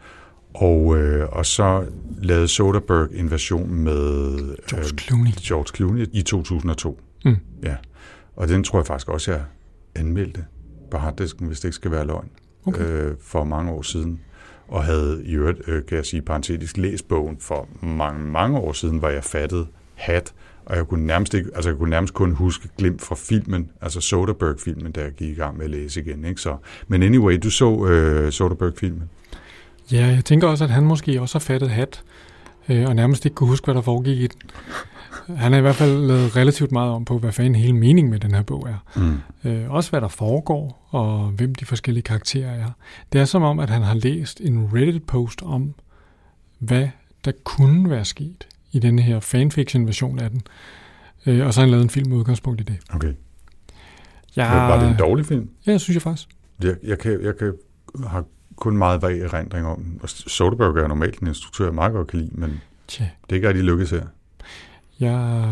og, 0.54 0.98
øh, 0.98 1.28
og 1.32 1.46
så 1.46 1.86
lavede 2.22 2.48
Soderbergh 2.48 3.20
en 3.20 3.32
version 3.32 3.74
med 3.74 4.38
George 4.70 4.98
Clooney. 4.98 5.32
George 5.42 5.76
Clooney 5.76 6.08
i 6.14 6.22
2002. 6.22 7.00
Mm. 7.26 7.36
Ja. 7.64 7.76
Og 8.36 8.48
den 8.48 8.64
tror 8.64 8.80
jeg 8.80 8.88
faktisk 8.88 9.10
også, 9.10 9.32
jeg 9.32 9.42
anmeldte 9.96 10.46
på 10.92 10.98
harddisken, 10.98 11.48
hvis 11.48 11.60
det 11.60 11.68
ikke 11.68 11.76
skal 11.76 11.92
være 11.92 12.08
løgn, 12.08 12.30
Okay. 12.66 12.82
øh, 12.82 13.16
for 13.22 13.44
mange 13.44 13.72
år 13.72 13.82
siden. 13.82 14.20
Og 14.74 14.84
havde 14.84 15.22
i 15.26 15.34
øvrigt, 15.34 15.62
øh, 15.68 15.86
kan 15.86 15.98
jeg 15.98 16.06
sige 16.06 16.22
parentetisk, 16.22 16.78
læst 16.78 17.08
bogen 17.08 17.38
for 17.40 17.68
mange, 17.82 18.28
mange 18.28 18.58
år 18.58 18.74
siden, 18.74 18.98
hvor 18.98 19.10
jeg 19.10 19.24
fattede 19.24 19.68
hat, 19.96 20.34
og 20.66 20.76
jeg 20.76 20.88
kunne 20.88 21.08
nærmest, 21.08 21.34
ikke, 21.34 21.50
altså 21.56 21.70
jeg 21.70 21.78
kunne 21.78 21.90
nærmest 21.90 22.14
kun 22.14 22.32
huske 22.32 22.70
glimt 22.78 23.02
fra 23.02 23.16
filmen, 23.16 23.70
altså 23.82 24.02
Soderbergh-filmen, 24.02 24.92
da 24.92 25.02
jeg 25.02 25.12
gik 25.12 25.30
i 25.30 25.34
gang 25.34 25.58
med 25.58 25.66
at 25.66 25.72
læse 25.72 26.02
igen. 26.02 26.26
Ikke? 26.26 26.42
Så, 26.42 26.56
men 26.88 27.04
anyway, 27.04 27.40
du 27.44 27.50
så 27.50 27.86
øh, 27.86 28.32
Soderbergh-filmen. 28.32 29.10
Ja, 29.92 30.06
jeg 30.06 30.26
tænker 30.26 30.48
også, 30.48 30.64
at 30.64 30.70
han 30.70 30.84
måske 30.84 31.22
også 31.22 31.36
har 31.36 31.44
fattet 31.44 31.70
hat, 31.70 32.04
øh, 32.70 32.86
og 32.88 32.96
nærmest 32.96 33.26
ikke 33.26 33.36
kunne 33.36 33.50
huske, 33.50 33.66
hvad 33.66 33.76
der 33.76 33.82
foregik 33.82 34.18
i 34.18 34.28
den. 34.28 34.40
Han 35.38 35.52
har 35.52 35.60
i 35.60 35.62
hvert 35.62 35.76
fald 35.76 36.08
lavet 36.08 36.36
relativt 36.36 36.72
meget 36.72 36.92
om 36.92 37.06
på, 37.06 37.18
hvad 37.18 37.32
fanden 37.32 37.56
hele 37.56 37.74
meningen 37.74 38.12
med 38.12 38.20
den 38.20 38.34
her 38.34 38.42
bog 38.42 38.68
er. 38.70 38.78
Mm. 38.96 39.50
Øh, 39.50 39.72
også 39.72 39.90
hvad 39.90 40.02
der 40.02 40.08
foregår, 40.08 40.88
og 40.90 41.28
hvem 41.28 41.56
de 41.56 41.66
forskellige 41.66 42.04
karakterer 42.04 42.52
er. 42.52 42.70
Det 43.14 43.22
er 43.22 43.26
som 43.26 43.44
om, 43.44 43.60
at 43.60 43.70
han 43.70 43.82
har 43.82 43.94
læst 43.94 44.42
en 44.42 44.70
Reddit-post 44.74 45.42
om, 45.42 45.74
hvad 46.60 46.88
der 47.26 47.32
kunne 47.44 47.90
være 47.90 48.06
sket 48.06 48.48
i 48.72 48.80
denne 48.80 49.02
her 49.02 49.20
fanfiction-version 49.20 50.20
af 50.20 50.30
den. 50.30 50.42
Øh, 51.26 51.46
og 51.46 51.54
så 51.54 51.60
har 51.60 51.66
han 51.66 51.72
lavet 51.72 51.84
en 51.84 51.90
film 51.90 52.10
med 52.10 52.18
udgangspunkt 52.18 52.62
i 52.62 52.64
det. 52.64 52.78
Okay. 52.94 53.14
Ja. 54.36 54.68
Var 54.68 54.80
det 54.80 54.90
en 54.90 54.98
dårlig 54.98 55.26
film? 55.26 55.50
Ja, 55.68 55.78
synes 55.78 55.96
jeg 55.96 56.02
faktisk. 56.02 56.30
Jeg, 56.64 56.76
jeg, 56.84 57.00
kan, 57.00 57.24
jeg 57.24 57.38
kan, 57.38 57.54
har 58.08 58.26
kun 58.56 58.78
meget 58.78 59.02
vag 59.02 59.20
erindring 59.20 59.66
om. 59.68 60.00
Og 60.04 60.10
Soderbergh 60.10 60.84
er 60.84 60.88
normalt 60.88 61.20
en 61.20 61.28
instruktør, 61.28 61.66
jeg 61.66 61.74
meget 61.74 61.94
godt 61.94 62.08
kan 62.08 62.20
lide, 62.20 62.32
men 62.34 62.62
Tja, 62.88 63.04
det 63.24 63.32
er 63.32 63.36
ikke 63.36 63.48
rigtig 63.48 63.64
lykkedes 63.64 63.90
her. 63.92 64.06
jeg... 65.00 65.50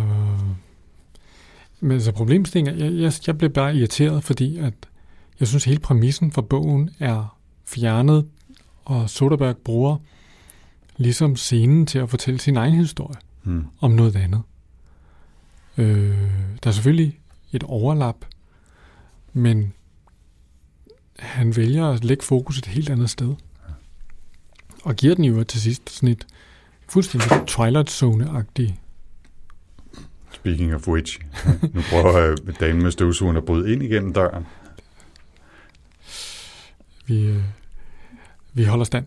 Men 1.79 1.91
altså 1.91 2.11
problemstillingen 2.11 2.79
jeg, 2.79 3.01
jeg, 3.01 3.13
jeg 3.27 3.37
blev 3.37 3.49
bare 3.49 3.75
irriteret, 3.75 4.23
fordi 4.23 4.57
at 4.57 4.73
jeg 5.39 5.47
synes, 5.47 5.63
hele 5.65 5.79
præmissen 5.79 6.31
for 6.31 6.41
bogen 6.41 6.89
er 6.99 7.37
fjernet, 7.65 8.25
og 8.85 9.09
Soderbergh 9.09 9.57
bruger 9.57 9.97
ligesom 10.97 11.35
scenen 11.35 11.85
til 11.85 11.99
at 11.99 12.09
fortælle 12.09 12.39
sin 12.39 12.57
egen 12.57 12.73
historie 12.73 13.17
Hmm. 13.43 13.65
om 13.79 13.91
noget 13.91 14.15
andet. 14.15 14.41
Øh, 15.77 16.17
der 16.63 16.67
er 16.67 16.71
selvfølgelig 16.71 17.19
et 17.51 17.63
overlap, 17.63 18.15
men 19.33 19.73
han 21.21 21.55
vælger 21.55 21.87
at 21.87 22.03
lægge 22.03 22.23
fokus 22.23 22.57
et 22.57 22.65
helt 22.65 22.89
andet 22.89 23.09
sted. 23.09 23.35
Og 24.83 24.95
giver 24.95 25.15
den 25.15 25.25
jo 25.25 25.43
til 25.43 25.61
sidst 25.61 25.89
sådan 25.89 26.09
et 26.09 26.27
fuldstændig 26.89 27.29
Twilight 27.47 27.89
Zone-agtigt. 27.89 28.73
Speaking 30.33 30.75
of 30.75 30.87
which, 30.87 31.19
nu 31.73 31.81
prøver 31.89 32.31
øh, 32.31 32.37
damen 32.59 32.83
med 32.83 32.91
støvsugeren 32.91 33.37
at 33.37 33.45
bryde 33.45 33.73
ind 33.73 33.83
igennem 33.83 34.13
døren. 34.13 34.45
Vi, 37.05 37.23
øh, 37.23 37.43
vi 38.53 38.63
holder 38.63 38.85
stand. 38.85 39.05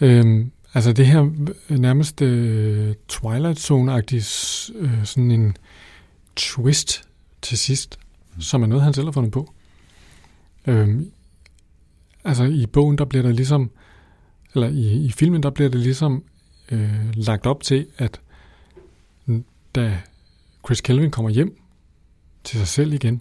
Øhm, 0.00 0.50
altså 0.74 0.92
det 0.92 1.06
her 1.06 1.30
nærmest 1.68 2.22
øh, 2.22 2.94
Twilight 3.08 3.70
Zone-agtigt 3.70 4.70
øh, 4.74 5.04
sådan 5.04 5.30
en 5.30 5.56
twist 6.36 7.08
til 7.42 7.58
sidst, 7.58 7.98
som 8.40 8.62
er 8.62 8.66
noget, 8.66 8.84
han 8.84 8.94
selv 8.94 9.06
har 9.06 9.12
fundet 9.12 9.32
på. 9.32 9.52
Øhm, 10.66 11.10
altså 12.24 12.44
i 12.44 12.66
bogen, 12.66 12.98
der 12.98 13.04
bliver 13.04 13.22
der 13.22 13.32
ligesom, 13.32 13.70
eller 14.54 14.68
i, 14.68 15.04
i 15.04 15.10
filmen, 15.10 15.42
der 15.42 15.50
bliver 15.50 15.70
det 15.70 15.80
ligesom 15.80 16.24
øh, 16.70 17.14
lagt 17.14 17.46
op 17.46 17.62
til, 17.62 17.86
at 17.98 18.20
da 19.74 20.00
Chris 20.66 20.80
Kelvin 20.80 21.10
kommer 21.10 21.30
hjem 21.30 21.60
til 22.44 22.58
sig 22.58 22.68
selv 22.68 22.92
igen, 22.92 23.20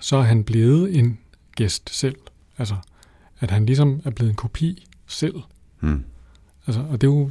så 0.00 0.16
er 0.16 0.22
han 0.22 0.44
blevet 0.44 0.98
en 0.98 1.18
gæst 1.56 1.90
selv. 1.94 2.16
Altså, 2.58 2.76
at 3.40 3.50
han 3.50 3.66
ligesom 3.66 4.00
er 4.04 4.10
blevet 4.10 4.30
en 4.30 4.36
kopi 4.36 4.86
selv. 5.06 5.34
Hmm. 5.80 6.04
Altså, 6.66 6.80
og 6.80 7.00
det 7.00 7.06
er 7.06 7.10
jo 7.10 7.30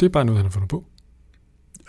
det 0.00 0.06
er 0.06 0.10
bare 0.10 0.24
noget, 0.24 0.38
han 0.38 0.44
har 0.44 0.50
fundet 0.50 0.68
på. 0.68 0.84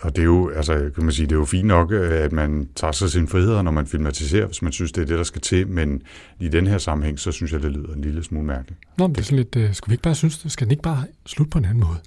Og 0.00 0.16
det 0.16 0.22
er 0.22 0.26
jo, 0.26 0.48
altså, 0.48 0.90
kan 0.94 1.04
man 1.04 1.12
sige, 1.12 1.26
det 1.26 1.32
er 1.32 1.36
jo 1.38 1.44
fint 1.44 1.66
nok, 1.68 1.92
øh, 1.92 2.10
at 2.12 2.32
man 2.32 2.68
tager 2.74 2.92
sig 2.92 3.10
sine 3.10 3.28
friheder, 3.28 3.62
når 3.62 3.70
man 3.70 3.86
filmatiserer, 3.86 4.46
hvis 4.46 4.62
man 4.62 4.72
synes, 4.72 4.92
det 4.92 5.02
er 5.02 5.06
det, 5.06 5.18
der 5.18 5.24
skal 5.24 5.40
til, 5.40 5.68
men 5.68 6.02
i 6.40 6.48
den 6.48 6.66
her 6.66 6.78
sammenhæng, 6.78 7.18
så 7.18 7.32
synes 7.32 7.52
jeg, 7.52 7.62
det 7.62 7.70
lyder 7.72 7.94
en 7.94 8.00
lille 8.00 8.24
smule 8.24 8.46
mærkeligt. 8.46 8.80
Nå, 8.98 9.06
men 9.06 9.14
det 9.14 9.20
er 9.20 9.24
sådan 9.24 9.36
lidt, 9.38 9.56
øh, 9.56 9.74
skal 9.74 9.90
vi 9.90 9.94
ikke 9.94 10.02
bare 10.02 10.14
synes 10.14 10.38
det? 10.38 10.52
Skal 10.52 10.64
den 10.66 10.70
ikke 10.70 10.82
bare 10.82 11.04
slutte 11.26 11.50
på 11.50 11.58
en 11.58 11.64
anden 11.64 11.80
måde? 11.80 11.96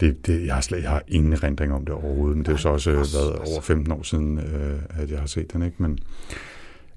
Det, 0.00 0.26
det, 0.26 0.46
jeg, 0.46 0.54
har 0.54 0.60
slet, 0.60 0.82
jeg 0.82 0.90
har 0.90 1.02
ingen 1.08 1.32
erindring 1.32 1.72
om 1.72 1.84
det 1.84 1.94
overhovedet, 1.94 2.36
men 2.36 2.44
det 2.44 2.48
er 2.48 2.52
jo 2.52 2.58
så 2.58 2.68
også 2.68 2.90
øh, 2.90 2.96
været 2.96 3.36
over 3.38 3.60
15 3.60 3.92
år 3.92 4.02
siden, 4.02 4.38
øh, 4.38 4.78
at 4.90 5.10
jeg 5.10 5.18
har 5.18 5.26
set 5.26 5.52
den. 5.52 5.62
Ikke? 5.62 5.76
Men, 5.82 5.98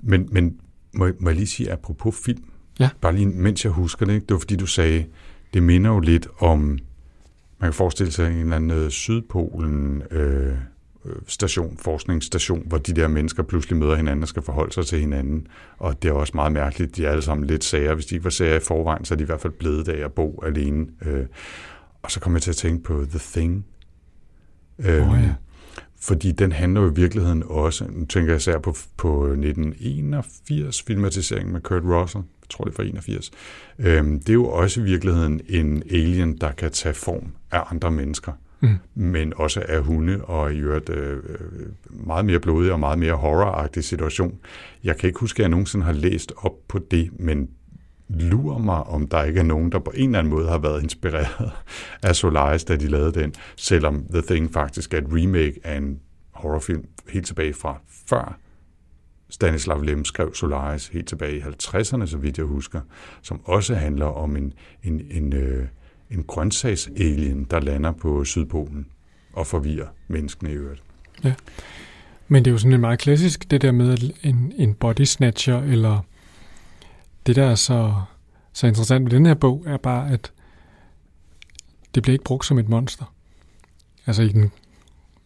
men, 0.01 0.27
men 0.31 0.55
må, 0.93 1.05
jeg- 1.05 1.15
må 1.19 1.29
jeg 1.29 1.35
lige 1.35 1.47
sige, 1.47 1.71
apropos 1.71 2.15
film, 2.25 2.43
Ja. 2.79 2.89
bare 3.01 3.15
lige 3.15 3.25
mens 3.25 3.63
jeg 3.65 3.71
husker 3.73 4.05
det, 4.05 4.13
ikke? 4.13 4.25
det 4.25 4.33
var 4.33 4.39
fordi 4.39 4.55
du 4.55 4.65
sagde, 4.65 5.05
det 5.53 5.63
minder 5.63 5.89
jo 5.91 5.99
lidt 5.99 6.27
om, 6.39 6.79
man 7.61 7.67
kan 7.67 7.73
forestille 7.73 8.11
sig 8.11 8.27
en 8.27 8.37
eller 8.37 8.55
anden 8.55 8.71
øh, 8.71 8.89
Sydpolen 8.89 10.03
øh, 10.11 10.55
station, 11.27 11.77
forskningsstation, 11.77 12.63
hvor 12.65 12.77
de 12.77 12.93
der 12.93 13.07
mennesker 13.07 13.43
pludselig 13.43 13.77
møder 13.77 13.95
hinanden 13.95 14.23
og 14.23 14.27
skal 14.27 14.41
forholde 14.41 14.73
sig 14.73 14.85
til 14.85 14.99
hinanden. 14.99 15.47
Og 15.77 16.03
det 16.03 16.09
er 16.09 16.13
også 16.13 16.31
meget 16.35 16.51
mærkeligt, 16.51 16.95
de 16.95 17.05
er 17.05 17.09
alle 17.09 17.21
sammen 17.21 17.47
lidt 17.47 17.63
sager. 17.63 17.93
Hvis 17.93 18.05
de 18.05 18.15
ikke 18.15 18.23
var 18.23 18.29
sager 18.29 18.55
i 18.55 18.59
forvejen, 18.59 19.05
så 19.05 19.13
er 19.13 19.15
de 19.15 19.21
i 19.21 19.25
hvert 19.25 19.41
fald 19.41 19.53
blevet 19.53 19.87
af 19.87 20.05
at 20.05 20.13
bo 20.13 20.43
alene. 20.45 20.87
Øh, 21.05 21.25
og 22.01 22.11
så 22.11 22.19
kom 22.19 22.33
jeg 22.33 22.41
til 22.41 22.49
at 22.49 22.55
tænke 22.55 22.83
på 22.83 23.05
The 23.09 23.19
Thing. 23.19 23.65
Øh, 24.79 25.09
Åh, 25.09 25.19
ja. 25.23 25.33
Fordi 25.99 26.31
den 26.31 26.51
handler 26.51 26.81
jo 26.81 26.91
i 26.91 26.93
virkeligheden 26.93 27.43
også, 27.45 27.85
nu 27.89 28.05
tænker 28.05 28.31
jeg 28.31 28.37
især 28.37 28.59
på, 28.59 28.75
på 28.97 29.25
1981 29.25 30.81
filmatiseringen 30.81 31.53
med 31.53 31.61
Kurt 31.61 31.83
Russell, 31.83 32.23
tror 32.51 32.63
det 32.63 32.71
er 32.71 32.75
fra 32.75 32.83
81, 32.83 33.31
øh, 33.79 34.05
det 34.05 34.29
er 34.29 34.33
jo 34.33 34.45
også 34.45 34.81
i 34.81 34.83
virkeligheden 34.83 35.41
en 35.49 35.83
alien, 35.91 36.37
der 36.37 36.51
kan 36.51 36.71
tage 36.71 36.93
form 36.93 37.31
af 37.51 37.63
andre 37.71 37.91
mennesker, 37.91 38.31
mm. 38.59 38.77
men 38.95 39.33
også 39.35 39.63
af 39.67 39.83
hunde, 39.83 40.21
og 40.25 40.53
i 40.53 40.57
øvrigt 40.57 40.89
øh, 40.89 41.23
meget 41.89 42.25
mere 42.25 42.39
blodig 42.39 42.71
og 42.71 42.79
meget 42.79 42.99
mere 42.99 43.13
horroragtig 43.13 43.83
situation. 43.83 44.39
Jeg 44.83 44.97
kan 44.97 45.07
ikke 45.07 45.19
huske, 45.19 45.37
at 45.37 45.41
jeg 45.41 45.49
nogensinde 45.49 45.85
har 45.85 45.93
læst 45.93 46.33
op 46.37 46.53
på 46.67 46.79
det, 46.91 47.09
men 47.19 47.49
lurer 48.09 48.57
mig, 48.57 48.83
om 48.83 49.07
der 49.07 49.23
ikke 49.23 49.39
er 49.39 49.43
nogen, 49.43 49.71
der 49.71 49.79
på 49.79 49.91
en 49.95 50.05
eller 50.05 50.19
anden 50.19 50.33
måde 50.33 50.47
har 50.47 50.57
været 50.57 50.83
inspireret 50.83 51.51
af 52.03 52.15
Solaris, 52.15 52.63
da 52.63 52.75
de 52.75 52.87
lavede 52.87 53.19
den, 53.19 53.33
selvom 53.55 54.05
The 54.13 54.21
Thing 54.21 54.53
faktisk 54.53 54.93
er 54.93 54.97
et 54.97 55.07
remake 55.07 55.59
af 55.63 55.77
en 55.77 55.99
horrorfilm 56.31 56.85
helt 57.09 57.25
tilbage 57.25 57.53
fra 57.53 57.81
før 58.09 58.37
Stanislav 59.31 59.81
Lem 59.81 60.05
skrev 60.05 60.33
Solaris 60.33 60.87
helt 60.87 61.07
tilbage 61.07 61.37
i 61.37 61.41
50'erne, 61.41 62.05
så 62.05 62.17
vidt 62.17 62.37
jeg 62.37 62.45
husker, 62.45 62.81
som 63.21 63.41
også 63.43 63.75
handler 63.75 64.05
om 64.05 64.35
en, 64.35 64.53
en, 64.83 65.01
en, 65.11 65.33
øh, 65.33 65.67
en 66.09 66.23
grøntsagsalien, 66.23 67.43
der 67.43 67.59
lander 67.59 67.91
på 67.91 68.25
Sydpolen 68.25 68.85
og 69.33 69.47
forvirrer 69.47 69.87
menneskene 70.07 70.51
i 70.51 70.53
øvrigt. 70.53 70.83
Ja. 71.23 71.33
Men 72.27 72.45
det 72.45 72.51
er 72.51 72.53
jo 72.53 72.57
sådan 72.57 72.73
en 72.73 72.81
meget 72.81 72.99
klassisk, 72.99 73.51
det 73.51 73.61
der 73.61 73.71
med 73.71 73.97
en, 74.23 74.53
en 74.57 74.73
body 74.73 75.03
snatcher, 75.03 75.61
eller 75.61 76.05
det 77.25 77.35
der 77.35 77.45
er 77.45 77.55
så, 77.55 77.93
så 78.53 78.67
interessant 78.67 79.05
ved 79.05 79.11
den 79.11 79.25
her 79.25 79.33
bog, 79.33 79.63
er 79.67 79.77
bare, 79.77 80.11
at 80.11 80.31
det 81.95 82.03
bliver 82.03 82.13
ikke 82.13 82.23
brugt 82.23 82.45
som 82.45 82.57
et 82.57 82.69
monster. 82.69 83.13
Altså 84.07 84.23
i 84.23 84.29
den 84.29 84.51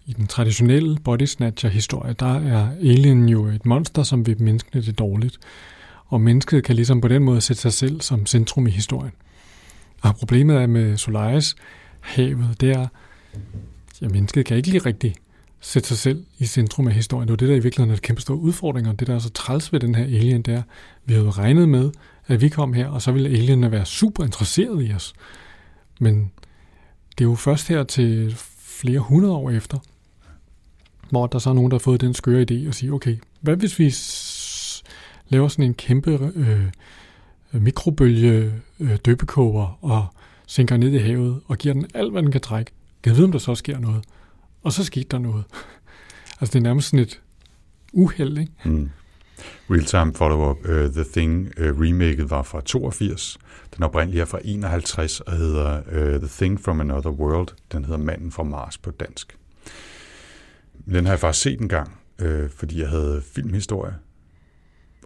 i 0.05 0.13
den 0.13 0.27
traditionelle 0.27 0.97
body 1.03 1.25
snatcher-historie, 1.25 2.13
der 2.13 2.35
er 2.39 2.69
alien 2.79 3.29
jo 3.29 3.45
et 3.45 3.65
monster, 3.65 4.03
som 4.03 4.27
vil 4.27 4.41
menneskene 4.41 4.81
det 4.81 4.99
dårligt. 4.99 5.37
Og 6.05 6.21
mennesket 6.21 6.63
kan 6.63 6.75
ligesom 6.75 7.01
på 7.01 7.07
den 7.07 7.23
måde 7.23 7.41
sætte 7.41 7.61
sig 7.61 7.73
selv 7.73 8.01
som 8.01 8.25
centrum 8.25 8.67
i 8.67 8.71
historien. 8.71 9.13
Og 10.01 10.15
problemet 10.15 10.55
er 10.55 10.67
med 10.67 10.97
Solaris, 10.97 11.55
havet, 11.99 12.61
det 12.61 12.71
er, 12.71 12.87
at 14.01 14.11
mennesket 14.11 14.45
kan 14.45 14.57
ikke 14.57 14.69
lige 14.69 14.85
rigtig 14.85 15.15
sætte 15.59 15.87
sig 15.87 15.97
selv 15.97 16.25
i 16.37 16.45
centrum 16.45 16.87
af 16.87 16.93
historien. 16.93 17.27
Det 17.27 17.33
er 17.33 17.37
det, 17.37 17.49
der 17.49 17.55
i 17.55 17.59
virkeligheden 17.59 17.91
er 17.91 17.95
et 17.95 18.01
kæmpe 18.01 18.21
stor 18.21 18.35
udfordring, 18.35 18.87
og 18.87 18.99
det, 18.99 19.07
der 19.07 19.15
er 19.15 19.19
så 19.19 19.29
træls 19.29 19.73
ved 19.73 19.79
den 19.79 19.95
her 19.95 20.03
alien, 20.03 20.41
der, 20.41 20.61
vi 21.05 21.13
havde 21.13 21.31
regnet 21.31 21.69
med, 21.69 21.91
at 22.27 22.41
vi 22.41 22.49
kom 22.49 22.73
her, 22.73 22.87
og 22.87 23.01
så 23.01 23.11
ville 23.11 23.29
alienerne 23.29 23.71
være 23.71 23.85
super 23.85 24.23
interesseret 24.23 24.89
i 24.89 24.93
os. 24.93 25.13
Men 25.99 26.31
det 27.17 27.23
er 27.23 27.29
jo 27.29 27.35
først 27.35 27.67
her 27.67 27.83
til 27.83 28.35
flere 28.59 28.99
hundrede 28.99 29.33
år 29.33 29.49
efter, 29.51 29.77
hvor 31.09 31.27
der 31.27 31.39
så 31.39 31.49
er 31.49 31.53
nogen, 31.53 31.71
der 31.71 31.75
har 31.77 31.79
fået 31.79 32.01
den 32.01 32.13
skøre 32.13 32.45
idé 32.51 32.67
og 32.67 32.73
sige, 32.73 32.93
okay, 32.93 33.17
hvad 33.41 33.55
hvis 33.55 33.79
vi 33.79 33.93
laver 35.29 35.47
sådan 35.47 35.65
en 35.65 35.73
kæmpe 35.73 36.31
øh, 36.35 36.65
mikrobølge 37.61 38.53
øh, 38.79 38.97
døbekoger 39.05 39.77
og 39.81 40.07
sænker 40.47 40.77
ned 40.77 40.91
i 40.93 40.97
havet 40.97 41.41
og 41.47 41.57
giver 41.57 41.73
den 41.73 41.85
alt, 41.93 42.11
hvad 42.11 42.23
den 42.23 42.31
kan 42.31 42.41
trække. 42.41 42.71
Kan 43.03 43.15
vide, 43.15 43.25
om 43.25 43.31
der 43.31 43.39
så 43.39 43.55
sker 43.55 43.79
noget? 43.79 44.03
Og 44.63 44.73
så 44.73 44.83
skete 44.83 45.07
der 45.11 45.19
noget. 45.19 45.43
altså 46.39 46.53
det 46.53 46.55
er 46.55 46.63
nærmest 46.63 46.89
sådan 46.89 46.99
et 46.99 47.21
uheld, 47.93 48.37
ikke? 48.37 48.51
Mm. 48.65 48.89
Real-time 49.69 50.13
follow-up. 50.13 50.57
Uh, 50.65 50.93
The 50.93 51.03
Thing 51.13 51.47
uh, 51.59 51.81
remaket 51.81 52.29
var 52.29 52.41
fra 52.41 52.61
82. 52.61 53.37
Den 53.75 53.83
oprindelige 53.83 54.21
er 54.21 54.25
fra 54.25 54.39
51 54.43 55.19
og 55.19 55.33
hedder 55.33 55.79
uh, 55.79 56.19
The 56.19 56.27
Thing 56.27 56.59
from 56.59 56.81
Another 56.81 57.11
World. 57.11 57.47
Den 57.71 57.85
hedder 57.85 57.99
Manden 57.99 58.31
fra 58.31 58.43
Mars 58.43 58.77
på 58.77 58.91
dansk. 58.91 59.37
Den 60.85 61.05
har 61.05 61.13
jeg 61.13 61.19
faktisk 61.19 61.43
set 61.43 61.61
en 61.61 61.69
gang, 61.69 61.97
øh, 62.19 62.49
fordi 62.49 62.81
jeg 62.81 62.89
havde 62.89 63.21
filmhistorie 63.33 63.95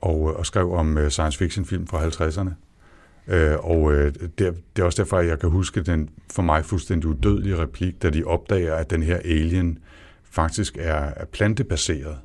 og, 0.01 0.29
øh, 0.29 0.39
og 0.39 0.45
skrev 0.45 0.73
om 0.73 0.97
øh, 0.97 1.09
science 1.09 1.37
fiction 1.37 1.65
film 1.65 1.87
fra 1.87 2.07
50'erne. 2.07 2.49
Øh, 3.33 3.57
og 3.59 3.93
øh, 3.93 4.13
det, 4.13 4.37
det 4.37 4.81
er 4.81 4.83
også 4.83 5.01
derfor, 5.01 5.17
at 5.17 5.27
jeg 5.27 5.39
kan 5.39 5.49
huske 5.49 5.81
den 5.81 6.09
for 6.31 6.41
mig 6.41 6.65
fuldstændig 6.65 7.09
udødelige 7.09 7.57
replik, 7.57 8.01
da 8.01 8.09
de 8.09 8.23
opdager, 8.23 8.75
at 8.75 8.89
den 8.89 9.03
her 9.03 9.17
alien 9.17 9.79
faktisk 10.23 10.77
er, 10.77 10.95
er 10.95 11.25
plantebaseret. 11.25 12.17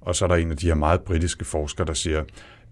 Og 0.00 0.16
så 0.16 0.24
er 0.24 0.28
der 0.28 0.36
en 0.36 0.50
af 0.50 0.56
de 0.56 0.66
her 0.66 0.74
meget 0.74 1.00
britiske 1.00 1.44
forskere, 1.44 1.86
der 1.86 1.94
siger, 1.94 2.24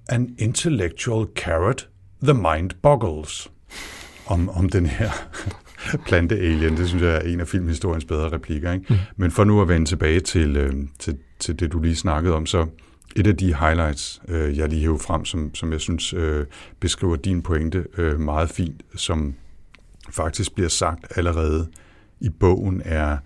An 0.09 0.35
intellectual 0.39 1.27
carrot, 1.35 1.89
the 2.23 2.35
mind 2.35 2.71
boggles. 2.83 3.51
Om, 4.27 4.49
om 4.49 4.69
den 4.69 4.87
her 4.87 5.11
plante-alien. 6.07 6.77
Det 6.77 6.89
synes 6.89 7.03
jeg 7.03 7.17
er 7.17 7.21
en 7.21 7.41
af 7.41 7.49
filmhistoriens 7.49 8.05
bedre 8.05 8.33
replikker. 8.33 8.73
Ikke? 8.73 8.87
Mm. 8.89 8.97
Men 9.17 9.31
for 9.31 9.45
nu 9.45 9.63
at 9.63 9.69
vende 9.69 9.87
tilbage 9.87 10.21
til, 10.21 10.57
øh, 10.57 10.73
til, 10.99 11.17
til 11.39 11.61
det, 11.61 11.73
du 11.73 11.81
lige 11.81 11.97
snakkede 11.97 12.35
om, 12.35 12.47
så 12.47 12.67
et 13.17 13.27
af 13.27 13.37
de 13.37 13.55
highlights, 13.55 14.23
øh, 14.29 14.59
jeg 14.59 14.69
lige 14.69 14.81
hæver 14.81 14.99
frem, 14.99 15.25
som, 15.25 15.55
som 15.55 15.73
jeg 15.73 15.81
synes 15.81 16.13
øh, 16.13 16.47
beskriver 16.81 17.17
din 17.17 17.43
pointe 17.43 17.85
øh, 17.99 18.21
meget 18.21 18.51
fint, 18.51 18.83
som 18.97 19.35
faktisk 20.11 20.55
bliver 20.55 20.69
sagt 20.69 21.07
allerede 21.17 21.69
i 22.21 22.29
bogen, 22.29 22.83
er 22.85 23.19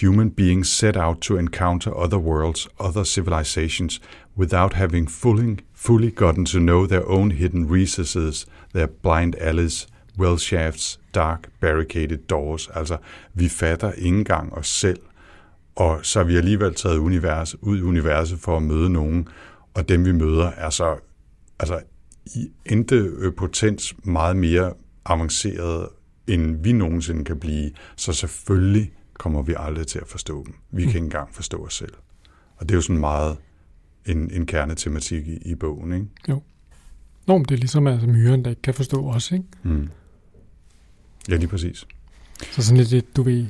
Human 0.00 0.30
beings 0.30 0.68
set 0.68 0.96
out 0.96 1.20
to 1.20 1.36
encounter 1.36 1.92
other 1.92 2.18
worlds, 2.18 2.68
other 2.78 3.04
civilizations, 3.04 4.00
without 4.36 4.72
having 4.72 5.10
fully, 5.10 5.56
fully 5.74 6.10
gotten 6.10 6.44
to 6.44 6.58
know 6.58 6.86
their 6.86 7.08
own 7.08 7.30
hidden 7.30 7.70
recesses, 7.70 8.46
their 8.74 8.86
blind 8.86 9.34
alleys, 9.40 9.86
well 10.18 10.38
shafts, 10.38 11.00
dark 11.14 11.48
barricaded 11.60 12.18
doors. 12.18 12.68
Altså, 12.74 12.96
vi 13.34 13.48
fatter 13.48 13.92
ikke 13.92 14.18
engang 14.18 14.52
os 14.52 14.68
selv, 14.68 15.00
og 15.76 16.00
så 16.02 16.20
er 16.20 16.24
vi 16.24 16.36
alligevel 16.36 16.74
taget 16.74 16.98
univers, 16.98 17.62
ud 17.62 17.78
i 17.78 17.82
universet 17.82 18.38
for 18.38 18.56
at 18.56 18.62
møde 18.62 18.90
nogen, 18.90 19.28
og 19.74 19.88
dem 19.88 20.04
vi 20.04 20.12
møder 20.12 20.46
er 20.46 20.70
så 20.70 20.96
altså, 21.58 21.80
i 22.26 22.50
endte 22.66 23.10
potens 23.36 23.94
meget 24.04 24.36
mere 24.36 24.72
avanceret, 25.04 25.88
end 26.26 26.62
vi 26.62 26.72
nogensinde 26.72 27.24
kan 27.24 27.40
blive. 27.40 27.70
Så 27.96 28.12
selvfølgelig 28.12 28.92
kommer 29.14 29.42
vi 29.42 29.54
aldrig 29.58 29.86
til 29.86 29.98
at 29.98 30.08
forstå 30.08 30.44
dem. 30.44 30.54
Vi 30.70 30.82
kan 30.82 30.88
ikke 30.88 30.98
engang 30.98 31.34
forstå 31.34 31.64
os 31.64 31.74
selv. 31.74 31.92
Og 32.56 32.68
det 32.68 32.70
er 32.70 32.76
jo 32.76 32.82
sådan 32.82 33.00
meget 33.00 33.36
en, 34.06 34.30
en 34.30 34.46
kernetematik 34.46 35.28
i, 35.28 35.36
i 35.36 35.54
bogen, 35.54 35.92
ikke? 35.92 36.06
Jo. 36.28 36.42
Nå, 37.26 37.36
men 37.38 37.44
det 37.44 37.54
er 37.54 37.58
ligesom 37.58 37.86
altså 37.86 38.06
myren, 38.06 38.44
der 38.44 38.50
ikke 38.50 38.62
kan 38.62 38.74
forstå 38.74 39.08
os, 39.08 39.32
ikke? 39.32 39.44
Mm. 39.62 39.88
Ja, 41.28 41.36
lige 41.36 41.48
præcis. 41.48 41.84
Så 42.50 42.62
sådan 42.62 42.84
lidt, 42.84 43.16
du 43.16 43.22
ved, 43.22 43.46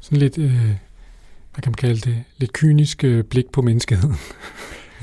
sådan 0.00 0.18
lidt, 0.18 0.38
øh, 0.38 0.64
hvad 1.52 1.62
kan 1.62 1.70
man 1.70 1.74
kalde 1.74 2.00
det, 2.00 2.24
lidt 2.36 2.52
kynisk 2.52 3.04
øh, 3.04 3.24
blik 3.24 3.46
på 3.52 3.62
menneskeheden. 3.62 4.16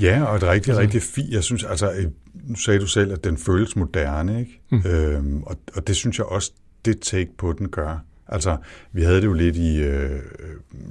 Ja, 0.01 0.23
og 0.23 0.41
det 0.41 0.47
er 0.47 0.51
rigtig, 0.51 0.69
altså. 0.69 0.81
rigtig 0.81 1.01
fint. 1.01 1.33
Jeg 1.33 1.43
synes, 1.43 1.63
altså, 1.63 1.91
øh, 1.91 2.05
nu 2.33 2.55
sagde 2.55 2.79
du 2.79 2.87
selv, 2.87 3.13
at 3.13 3.23
den 3.23 3.37
føles 3.37 3.75
moderne, 3.75 4.39
ikke? 4.39 4.61
Mm. 4.69 4.81
Øhm, 4.85 5.43
og, 5.43 5.55
og 5.75 5.87
det 5.87 5.95
synes 5.95 6.17
jeg 6.17 6.25
også, 6.25 6.51
det 6.85 6.99
take 7.01 7.29
på 7.37 7.53
den 7.53 7.69
gør. 7.69 7.97
Altså, 8.27 8.57
vi 8.91 9.03
havde 9.03 9.21
det 9.21 9.25
jo 9.25 9.33
lidt 9.33 9.55
i 9.55 9.81
øh, 9.81 10.19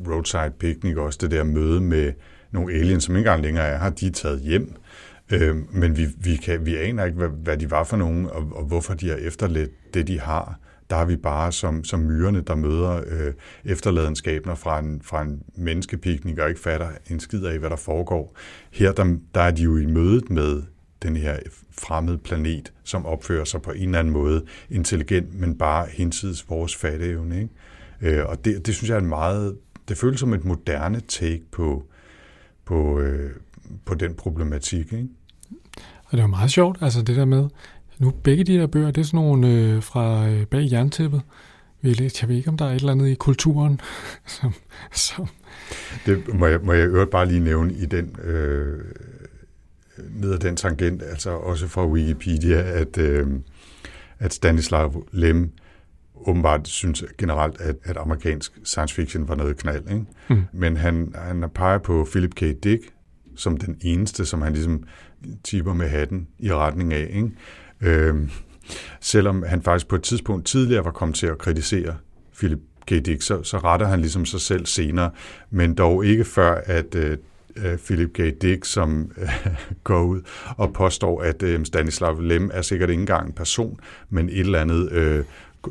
Roadside 0.09 0.53
Picnic 0.59 0.97
også, 0.97 1.19
det 1.23 1.31
der 1.31 1.45
møde 1.45 1.81
med 1.81 2.13
nogle 2.51 2.75
aliens, 2.75 3.05
som 3.05 3.17
ikke 3.17 3.29
engang 3.29 3.43
længere 3.43 3.65
er 3.65 3.79
her, 3.79 3.91
de 3.91 4.07
er 4.07 4.11
taget 4.11 4.41
hjem. 4.41 4.75
Øh, 5.31 5.57
men 5.73 5.97
vi, 5.97 6.07
vi, 6.17 6.37
kan, 6.37 6.67
vi 6.67 6.77
aner 6.77 7.05
ikke, 7.05 7.19
hvad, 7.19 7.29
hvad 7.29 7.57
de 7.57 7.71
var 7.71 7.85
for 7.85 7.97
nogen, 7.97 8.27
og, 8.27 8.49
og 8.53 8.65
hvorfor 8.65 8.95
de 8.95 9.09
har 9.09 9.17
efterladt 9.17 9.71
det, 9.95 10.07
de 10.09 10.21
har 10.21 10.59
der 10.95 11.01
er 11.01 11.05
vi 11.05 11.17
bare 11.17 11.53
som, 11.53 11.85
som 11.85 12.01
myrerne, 12.01 12.41
der 12.41 12.55
møder 12.55 13.03
øh, 13.07 13.33
efterladenskaber 13.65 14.55
fra 14.55 14.79
en, 14.79 15.03
fra 15.03 15.23
en 15.23 15.43
menneskepiknik 15.57 16.39
og 16.39 16.49
ikke 16.49 16.61
fatter 16.61 16.89
en 17.11 17.21
skid 17.21 17.45
af, 17.45 17.59
hvad 17.59 17.71
der 17.71 17.77
foregår. 17.77 18.37
Her 18.71 18.93
der, 18.93 19.17
der 19.35 19.41
er 19.41 19.51
de 19.51 19.63
jo 19.63 19.77
i 19.77 19.87
mødet 19.87 20.31
med 20.31 20.63
den 21.03 21.17
her 21.17 21.39
fremmede 21.79 22.19
planet, 22.19 22.73
som 22.85 23.07
opfører 23.07 23.45
sig 23.45 23.63
på 23.63 23.71
en 23.71 23.83
eller 23.83 23.99
anden 23.99 24.13
måde 24.13 24.45
intelligent, 24.71 25.41
men 25.41 25.59
bare 25.59 25.87
hinsides 25.91 26.51
vores 26.51 26.77
fatteevne. 26.77 27.41
Ikke? 27.43 28.19
Øh, 28.19 28.27
og 28.27 28.45
det, 28.45 28.67
det 28.67 28.75
synes 28.75 28.91
jeg 28.91 28.97
er 28.97 29.01
en 29.01 29.07
meget, 29.07 29.57
det 29.89 29.99
føles 29.99 30.21
som 30.21 30.33
et 30.33 30.45
moderne 30.45 31.01
take 31.01 31.43
på, 31.53 31.85
på, 32.65 33.01
øh, 33.01 33.31
på 33.85 33.95
den 33.95 34.15
problematik. 34.15 34.93
Ikke? 34.93 35.09
Og 36.05 36.13
det 36.13 36.21
var 36.21 36.27
meget 36.27 36.51
sjovt, 36.51 36.79
altså 36.81 37.03
det 37.03 37.17
der 37.17 37.25
med, 37.25 37.49
nu, 37.99 38.11
begge 38.11 38.45
de 38.45 38.59
her 38.59 38.67
bøger, 38.67 38.91
det 38.91 39.01
er 39.01 39.05
sådan 39.05 39.21
nogle 39.21 39.49
øh, 39.49 39.83
fra 39.83 40.29
øh, 40.29 40.47
bag 40.47 40.69
jerntæppet. 40.73 41.23
Vi 41.81 41.93
læst, 41.93 42.21
jeg 42.23 42.29
ved 42.29 42.37
ikke, 42.37 42.49
om 42.49 42.57
der 42.57 42.65
er 42.65 42.71
et 42.71 42.75
eller 42.75 42.93
andet 42.93 43.09
i 43.09 43.15
kulturen, 43.15 43.81
som... 44.27 44.55
som 44.93 45.27
det 46.07 46.35
må 46.35 46.47
jeg, 46.47 46.61
må 46.63 46.73
jeg 46.73 46.87
øvrigt 46.87 47.11
bare 47.11 47.29
lige 47.29 47.41
nævne 47.41 47.75
i 47.75 47.87
den... 47.87 48.17
Øh, 48.25 48.81
ned 50.11 50.33
ad 50.33 50.39
den 50.39 50.57
tangent, 50.57 51.03
altså 51.03 51.31
også 51.31 51.69
fra 51.69 51.87
Wikipedia, 51.87 52.63
at, 52.63 52.99
øh, 52.99 53.27
at 54.19 54.35
Stanislav 54.35 55.07
Lem 55.13 55.51
åbenbart 56.27 56.69
synes 56.69 57.05
generelt, 57.19 57.61
at, 57.61 57.77
at 57.85 57.97
amerikansk 57.97 58.53
science 58.65 58.95
fiction 58.95 59.29
var 59.29 59.35
noget 59.35 59.57
knald. 59.57 59.89
Ikke? 59.91 60.05
Mm. 60.29 60.45
Men 60.53 60.77
han, 60.77 61.15
han 61.19 61.51
peger 61.55 61.79
på 61.79 62.07
Philip 62.11 62.35
K. 62.35 62.41
Dick 62.41 62.95
som 63.37 63.57
den 63.57 63.77
eneste, 63.81 64.27
som 64.27 64.43
han 64.43 64.53
ligesom 64.53 64.85
tipper 65.45 65.75
med 65.75 65.89
hatten 65.89 66.29
i 66.39 66.53
retning 66.53 66.93
af. 66.93 67.11
Ikke? 67.11 67.31
Øh, 67.85 68.15
selvom 69.01 69.43
han 69.43 69.63
faktisk 69.63 69.89
på 69.89 69.97
et 69.97 70.03
tidspunkt 70.03 70.47
tidligere 70.47 70.85
var 70.85 70.91
kommet 70.91 71.17
til 71.17 71.27
at 71.27 71.39
kritisere 71.39 71.97
Philip 72.39 72.59
K. 72.87 72.91
Dick, 72.91 73.23
så, 73.23 73.43
så 73.43 73.59
retter 73.59 73.87
han 73.87 74.01
ligesom 74.01 74.27
sig 74.27 74.41
selv 74.41 74.67
senere, 74.67 75.11
men 75.51 75.75
dog 75.75 76.07
ikke 76.07 76.25
før, 76.25 76.61
at 76.65 76.95
øh, 76.95 77.19
øh 77.57 77.79
Philip 77.79 78.13
K. 78.13 78.43
Dick, 78.43 78.65
som 78.65 79.11
øh, 79.19 79.29
går 79.85 80.03
ud 80.03 80.21
og 80.57 80.73
påstår, 80.73 81.23
at 81.23 81.43
øh, 81.43 81.65
Stanislav 81.65 82.21
Lem 82.21 82.51
er 82.55 82.63
sikkert 82.63 82.91
ikke 82.91 83.01
engang 83.01 83.27
en 83.27 83.33
person, 83.33 83.81
men 84.11 84.29
et 84.29 84.41
eller 84.41 84.61
andet 84.61 84.93
øh, 84.93 85.25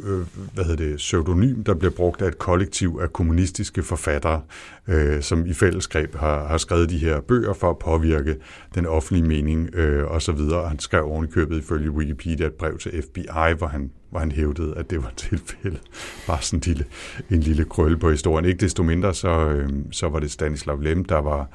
øh, 0.03 0.25
hvad 0.53 0.63
hedder 0.65 0.89
det, 0.89 0.97
pseudonym, 0.97 1.63
der 1.63 1.73
bliver 1.73 1.91
brugt 1.91 2.21
af 2.21 2.27
et 2.27 2.37
kollektiv 2.37 2.99
af 3.01 3.13
kommunistiske 3.13 3.83
forfattere, 3.83 4.41
øh, 4.87 5.21
som 5.21 5.45
i 5.45 5.53
fællesskab 5.53 6.15
har, 6.15 6.47
har 6.47 6.57
skrevet 6.57 6.89
de 6.89 6.97
her 6.97 7.21
bøger 7.21 7.53
for 7.53 7.69
at 7.69 7.79
påvirke 7.79 8.35
den 8.75 8.85
offentlige 8.85 9.27
mening 9.27 9.75
øh, 9.75 10.11
og 10.11 10.21
så 10.21 10.31
videre. 10.31 10.67
Han 10.67 10.79
skrev 10.79 11.05
ovenikøbet 11.05 11.57
ifølge 11.57 11.91
Wikipedia 11.91 12.45
et 12.47 12.53
brev 12.53 12.77
til 12.77 13.03
FBI, 13.03 13.53
hvor 13.57 13.67
han, 13.67 13.91
hvor 14.09 14.19
han 14.19 14.31
hævdede, 14.31 14.73
at 14.77 14.89
det 14.89 15.03
var 15.03 15.13
tilfældet. 15.29 15.81
Bare 16.27 16.41
sådan 16.41 16.57
en 16.57 16.63
lille, 16.65 16.85
en 17.29 17.39
lille 17.39 17.65
krølle 17.65 17.97
på 17.97 18.11
historien. 18.11 18.45
Ikke 18.45 18.59
desto 18.59 18.83
mindre, 18.83 19.13
så, 19.13 19.29
øh, 19.29 19.69
så 19.91 20.09
var 20.09 20.19
det 20.19 20.31
Stanislav 20.31 20.81
Lem, 20.81 21.05
der 21.05 21.17
var 21.17 21.49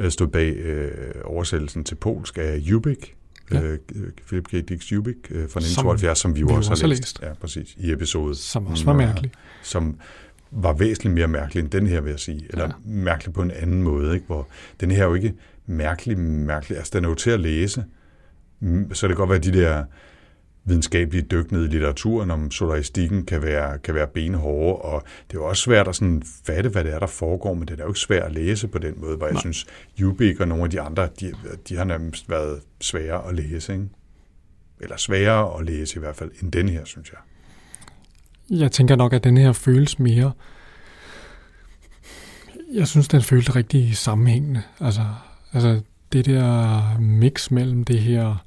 øh, 0.00 0.10
stod 0.10 0.26
bag 0.26 0.56
øh, 0.56 0.90
oversættelsen 1.24 1.84
til 1.84 1.94
polsk 1.94 2.38
af 2.38 2.56
Jubik, 2.56 3.17
ja. 3.52 3.62
øh, 3.62 3.78
Philip 4.26 4.48
K. 4.48 4.68
Dick 4.68 4.92
Jubik 4.92 5.16
øh, 5.30 5.36
fra 5.36 5.42
1972, 5.42 6.18
som, 6.18 6.30
som 6.30 6.36
vi 6.36 6.40
jo 6.40 6.48
også 6.48 6.70
har 6.70 6.86
læst. 6.86 7.02
læst. 7.02 7.20
Ja, 7.22 7.34
præcis, 7.34 7.74
i 7.78 7.92
episodet. 7.92 8.36
Som 8.36 8.66
også 8.66 8.84
var 8.84 8.92
mærkelig. 8.92 9.32
Som 9.62 9.98
var 10.50 10.72
væsentligt 10.72 11.14
mere 11.14 11.28
mærkelig 11.28 11.60
end 11.60 11.70
den 11.70 11.86
her, 11.86 12.00
vil 12.00 12.10
jeg 12.10 12.20
sige. 12.20 12.46
Eller 12.50 12.64
ja. 12.64 12.72
mærkelig 12.84 13.34
på 13.34 13.42
en 13.42 13.50
anden 13.50 13.82
måde, 13.82 14.14
ikke? 14.14 14.26
hvor 14.26 14.48
den 14.80 14.90
her 14.90 15.02
er 15.02 15.06
jo 15.06 15.14
ikke 15.14 15.34
mærkelig, 15.66 16.18
mærkelig. 16.18 16.78
Altså, 16.78 16.90
den 16.94 17.04
er 17.04 17.08
jo 17.08 17.14
til 17.14 17.30
at 17.30 17.40
læse. 17.40 17.84
Så 18.92 19.08
det 19.08 19.16
kan 19.16 19.16
godt 19.16 19.30
være, 19.30 19.38
de 19.38 19.52
der 19.52 19.84
videnskabelige 20.68 21.22
dyk 21.22 21.52
ned 21.52 21.64
i 21.64 21.66
litteraturen 21.66 22.30
om 22.30 22.50
solaristikken 22.50 23.24
kan 23.24 23.42
være, 23.42 23.78
kan 23.78 23.94
være 23.94 24.06
benhårde, 24.06 24.76
og 24.76 25.02
det 25.30 25.36
er 25.36 25.40
jo 25.40 25.48
også 25.48 25.62
svært 25.62 25.88
at 25.88 25.96
sådan 25.96 26.22
fatte, 26.46 26.68
hvad 26.68 26.84
det 26.84 26.94
er, 26.94 26.98
der 26.98 27.06
foregår, 27.06 27.54
men 27.54 27.68
det 27.68 27.80
er 27.80 27.84
jo 27.84 27.90
ikke 27.90 28.00
svært 28.00 28.22
at 28.22 28.32
læse 28.32 28.68
på 28.68 28.78
den 28.78 28.94
måde, 28.96 29.16
hvor 29.16 29.26
Nej. 29.26 29.32
jeg 29.32 29.40
synes, 29.40 29.66
Ubik 30.04 30.40
og 30.40 30.48
nogle 30.48 30.64
af 30.64 30.70
de 30.70 30.80
andre, 30.80 31.08
de, 31.20 31.32
de 31.68 31.76
har 31.76 31.84
nærmest 31.84 32.30
været 32.30 32.60
svære 32.80 33.28
at 33.28 33.34
læse, 33.34 33.72
ikke? 33.72 33.88
eller 34.80 34.96
sværere 34.96 35.58
at 35.58 35.66
læse 35.66 35.96
i 35.96 36.00
hvert 36.00 36.16
fald, 36.16 36.30
end 36.42 36.52
den 36.52 36.68
her, 36.68 36.84
synes 36.84 37.12
jeg. 37.12 37.18
Jeg 38.58 38.72
tænker 38.72 38.96
nok, 38.96 39.12
at 39.12 39.24
den 39.24 39.36
her 39.36 39.52
føles 39.52 39.98
mere, 39.98 40.32
jeg 42.72 42.88
synes, 42.88 43.08
den 43.08 43.22
føles 43.22 43.56
rigtig 43.56 43.96
sammenhængende. 43.96 44.62
Altså, 44.80 45.06
altså 45.52 45.80
det 46.12 46.26
der 46.26 46.98
mix 46.98 47.50
mellem 47.50 47.84
det 47.84 47.98
her 47.98 48.44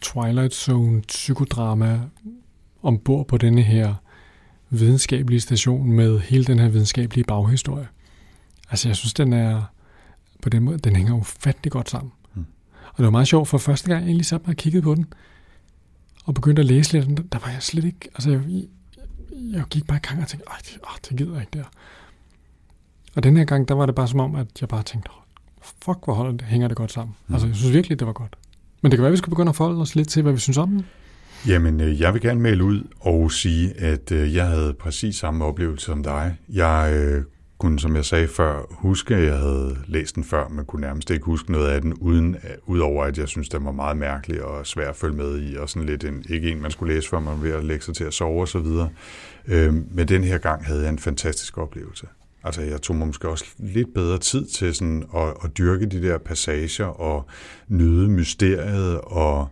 Twilight 0.00 0.54
Zone 0.54 1.02
psykodrama 1.02 2.00
ombord 2.82 3.28
på 3.28 3.36
denne 3.36 3.62
her 3.62 3.94
videnskabelige 4.70 5.40
station 5.40 5.92
med 5.92 6.20
hele 6.20 6.44
den 6.44 6.58
her 6.58 6.68
videnskabelige 6.68 7.24
baghistorie. 7.24 7.88
Altså 8.70 8.88
jeg 8.88 8.96
synes, 8.96 9.14
den 9.14 9.32
er 9.32 9.62
på 10.42 10.48
den 10.48 10.62
måde, 10.62 10.78
den 10.78 10.96
hænger 10.96 11.14
ufattelig 11.14 11.72
godt 11.72 11.90
sammen. 11.90 12.12
Mm. 12.34 12.46
Og 12.84 12.96
det 12.96 13.04
var 13.04 13.10
meget 13.10 13.28
sjovt, 13.28 13.48
for 13.48 13.58
første 13.58 13.88
gang 13.88 14.00
jeg 14.00 14.06
egentlig 14.06 14.26
satte 14.26 14.46
mig 14.46 14.52
og 14.52 14.56
kiggede 14.56 14.82
på 14.82 14.94
den, 14.94 15.06
og 16.24 16.34
begyndte 16.34 16.60
at 16.60 16.66
læse 16.66 16.92
lidt, 16.92 17.32
der 17.32 17.38
var 17.38 17.50
jeg 17.50 17.62
slet 17.62 17.84
ikke, 17.84 18.08
altså 18.14 18.30
jeg, 18.30 18.42
jeg, 19.52 19.64
gik 19.70 19.86
bare 19.86 19.98
i 19.98 20.06
gang 20.06 20.22
og 20.22 20.28
tænkte, 20.28 20.46
det, 20.64 20.78
åh, 20.82 20.96
det 21.08 21.18
gider 21.18 21.32
jeg 21.32 21.40
ikke 21.40 21.58
der. 21.58 21.64
Og 23.16 23.22
den 23.22 23.36
her 23.36 23.44
gang, 23.44 23.68
der 23.68 23.74
var 23.74 23.86
det 23.86 23.94
bare 23.94 24.08
som 24.08 24.20
om, 24.20 24.34
at 24.34 24.60
jeg 24.60 24.68
bare 24.68 24.82
tænkte, 24.82 25.10
fuck, 25.62 25.98
hvor 26.04 26.14
holder 26.14 26.32
det, 26.32 26.42
hænger 26.42 26.68
det 26.68 26.76
godt 26.76 26.92
sammen. 26.92 27.16
Mm. 27.26 27.34
Altså 27.34 27.46
jeg 27.46 27.56
synes 27.56 27.72
virkelig, 27.74 27.98
det 27.98 28.06
var 28.06 28.12
godt. 28.12 28.37
Men 28.82 28.90
det 28.90 28.98
kan 28.98 29.02
være, 29.02 29.08
at 29.08 29.12
vi 29.12 29.16
skal 29.16 29.30
begynde 29.30 29.48
at 29.48 29.56
forholde 29.56 29.80
os 29.80 29.96
lidt 29.96 30.08
til, 30.08 30.22
hvad 30.22 30.32
vi 30.32 30.38
synes 30.38 30.58
om 30.58 30.70
den. 30.70 30.86
Jamen, 31.46 31.80
øh, 31.80 32.00
jeg 32.00 32.14
vil 32.14 32.22
gerne 32.22 32.40
melde 32.40 32.64
ud 32.64 32.82
og 33.00 33.32
sige, 33.32 33.80
at 33.80 34.12
øh, 34.12 34.34
jeg 34.34 34.46
havde 34.46 34.74
præcis 34.74 35.16
samme 35.16 35.44
oplevelse 35.44 35.86
som 35.86 36.02
dig. 36.02 36.36
Jeg 36.48 36.92
øh, 36.94 37.22
kunne, 37.58 37.78
som 37.78 37.96
jeg 37.96 38.04
sagde 38.04 38.28
før, 38.28 38.62
huske, 38.70 39.14
at 39.14 39.24
jeg 39.24 39.38
havde 39.38 39.76
læst 39.86 40.14
den 40.14 40.24
før, 40.24 40.48
men 40.48 40.64
kunne 40.64 40.80
nærmest 40.80 41.10
ikke 41.10 41.24
huske 41.24 41.52
noget 41.52 41.68
af 41.68 41.80
den, 41.80 41.94
uden, 41.94 42.34
øh, 42.34 42.50
udover 42.66 43.04
at 43.04 43.18
jeg 43.18 43.28
synes, 43.28 43.48
den 43.48 43.64
var 43.64 43.72
meget 43.72 43.96
mærkelig 43.96 44.42
og 44.42 44.66
svær 44.66 44.88
at 44.88 44.96
følge 44.96 45.16
med 45.16 45.42
i, 45.42 45.56
og 45.56 45.68
sådan 45.68 45.88
lidt 45.88 46.04
en, 46.04 46.24
ikke 46.28 46.50
en, 46.50 46.62
man 46.62 46.70
skulle 46.70 46.94
læse, 46.94 47.08
før 47.08 47.20
man 47.20 47.34
var 47.34 47.40
ved 47.40 47.52
at 47.52 47.64
lægge 47.64 47.84
sig 47.84 47.94
til 47.94 48.04
at 48.04 48.14
sove 48.14 48.42
osv. 48.42 48.66
Øh, 49.46 49.74
men 49.90 50.08
den 50.08 50.24
her 50.24 50.38
gang 50.38 50.64
havde 50.64 50.82
jeg 50.82 50.88
en 50.88 50.98
fantastisk 50.98 51.58
oplevelse. 51.58 52.06
Altså, 52.48 52.62
jeg 52.62 52.82
tog 52.82 52.96
måske 52.96 53.28
også 53.28 53.44
lidt 53.58 53.94
bedre 53.94 54.18
tid 54.18 54.46
til 54.46 54.74
sådan 54.74 55.04
at, 55.16 55.34
at 55.44 55.58
dyrke 55.58 55.86
de 55.86 56.02
der 56.02 56.18
passager 56.18 56.86
og 56.86 57.26
nyde 57.68 58.08
mysteriet 58.08 59.00
og 59.00 59.48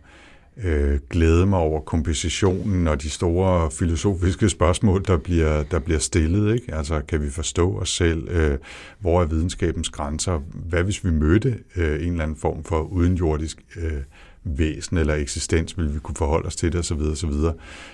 øh, 0.65 0.99
glæde 1.11 1.47
mig 1.47 1.59
over 1.59 1.81
kompositionen 1.81 2.89
og 2.89 3.03
de 3.03 3.11
store 3.11 3.71
filosofiske 3.71 4.49
spørgsmål, 4.49 5.05
der 5.07 5.17
bliver, 5.17 5.63
der 5.63 5.79
bliver 5.79 5.99
stillet. 5.99 6.55
Ikke? 6.55 6.75
Altså, 6.75 7.01
kan 7.09 7.23
vi 7.23 7.31
forstå 7.31 7.79
os 7.79 7.89
selv? 7.89 8.29
Øh, 8.29 8.59
hvor 8.99 9.23
er 9.23 9.27
videnskabens 9.27 9.89
grænser? 9.89 10.41
Hvad 10.55 10.83
hvis 10.83 11.05
vi 11.05 11.11
mødte 11.11 11.59
øh, 11.77 12.03
en 12.03 12.13
eller 12.13 12.23
anden 12.23 12.37
form 12.37 12.65
for 12.65 12.81
udenjordisk 12.81 13.65
øh, 13.77 14.03
væsen 14.45 14.99
eller 14.99 15.15
eksistens, 15.15 15.79
vil 15.79 15.95
vi 15.95 15.99
kunne 15.99 16.17
forholde 16.17 16.47
os 16.47 16.57
til 16.57 16.73
det 16.73 16.81
osv. 16.81 17.01
osv. 17.01 17.33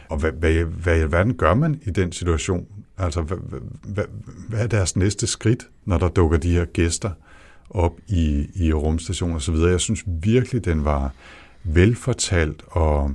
Og 0.08 0.18
hvad, 0.18 0.32
hvad, 0.32 0.64
hvad, 0.64 1.06
hvad 1.06 1.34
gør 1.34 1.54
man 1.54 1.80
i 1.82 1.90
den 1.90 2.12
situation? 2.12 2.66
Altså, 3.02 3.22
hvad, 3.22 3.38
hvad, 3.82 4.04
hvad 4.48 4.60
er 4.60 4.66
deres 4.66 4.96
næste 4.96 5.26
skridt, 5.26 5.68
når 5.84 5.98
der 5.98 6.08
dukker 6.08 6.38
de 6.38 6.50
her 6.50 6.64
gæster 6.64 7.10
op 7.70 7.92
i, 8.08 8.46
i 8.54 8.72
rumstationen 8.72 9.36
osv.? 9.36 9.54
Jeg 9.54 9.80
synes 9.80 10.04
virkelig, 10.06 10.64
den 10.64 10.84
var 10.84 11.12
velfortalt 11.64 12.62
og, 12.66 13.14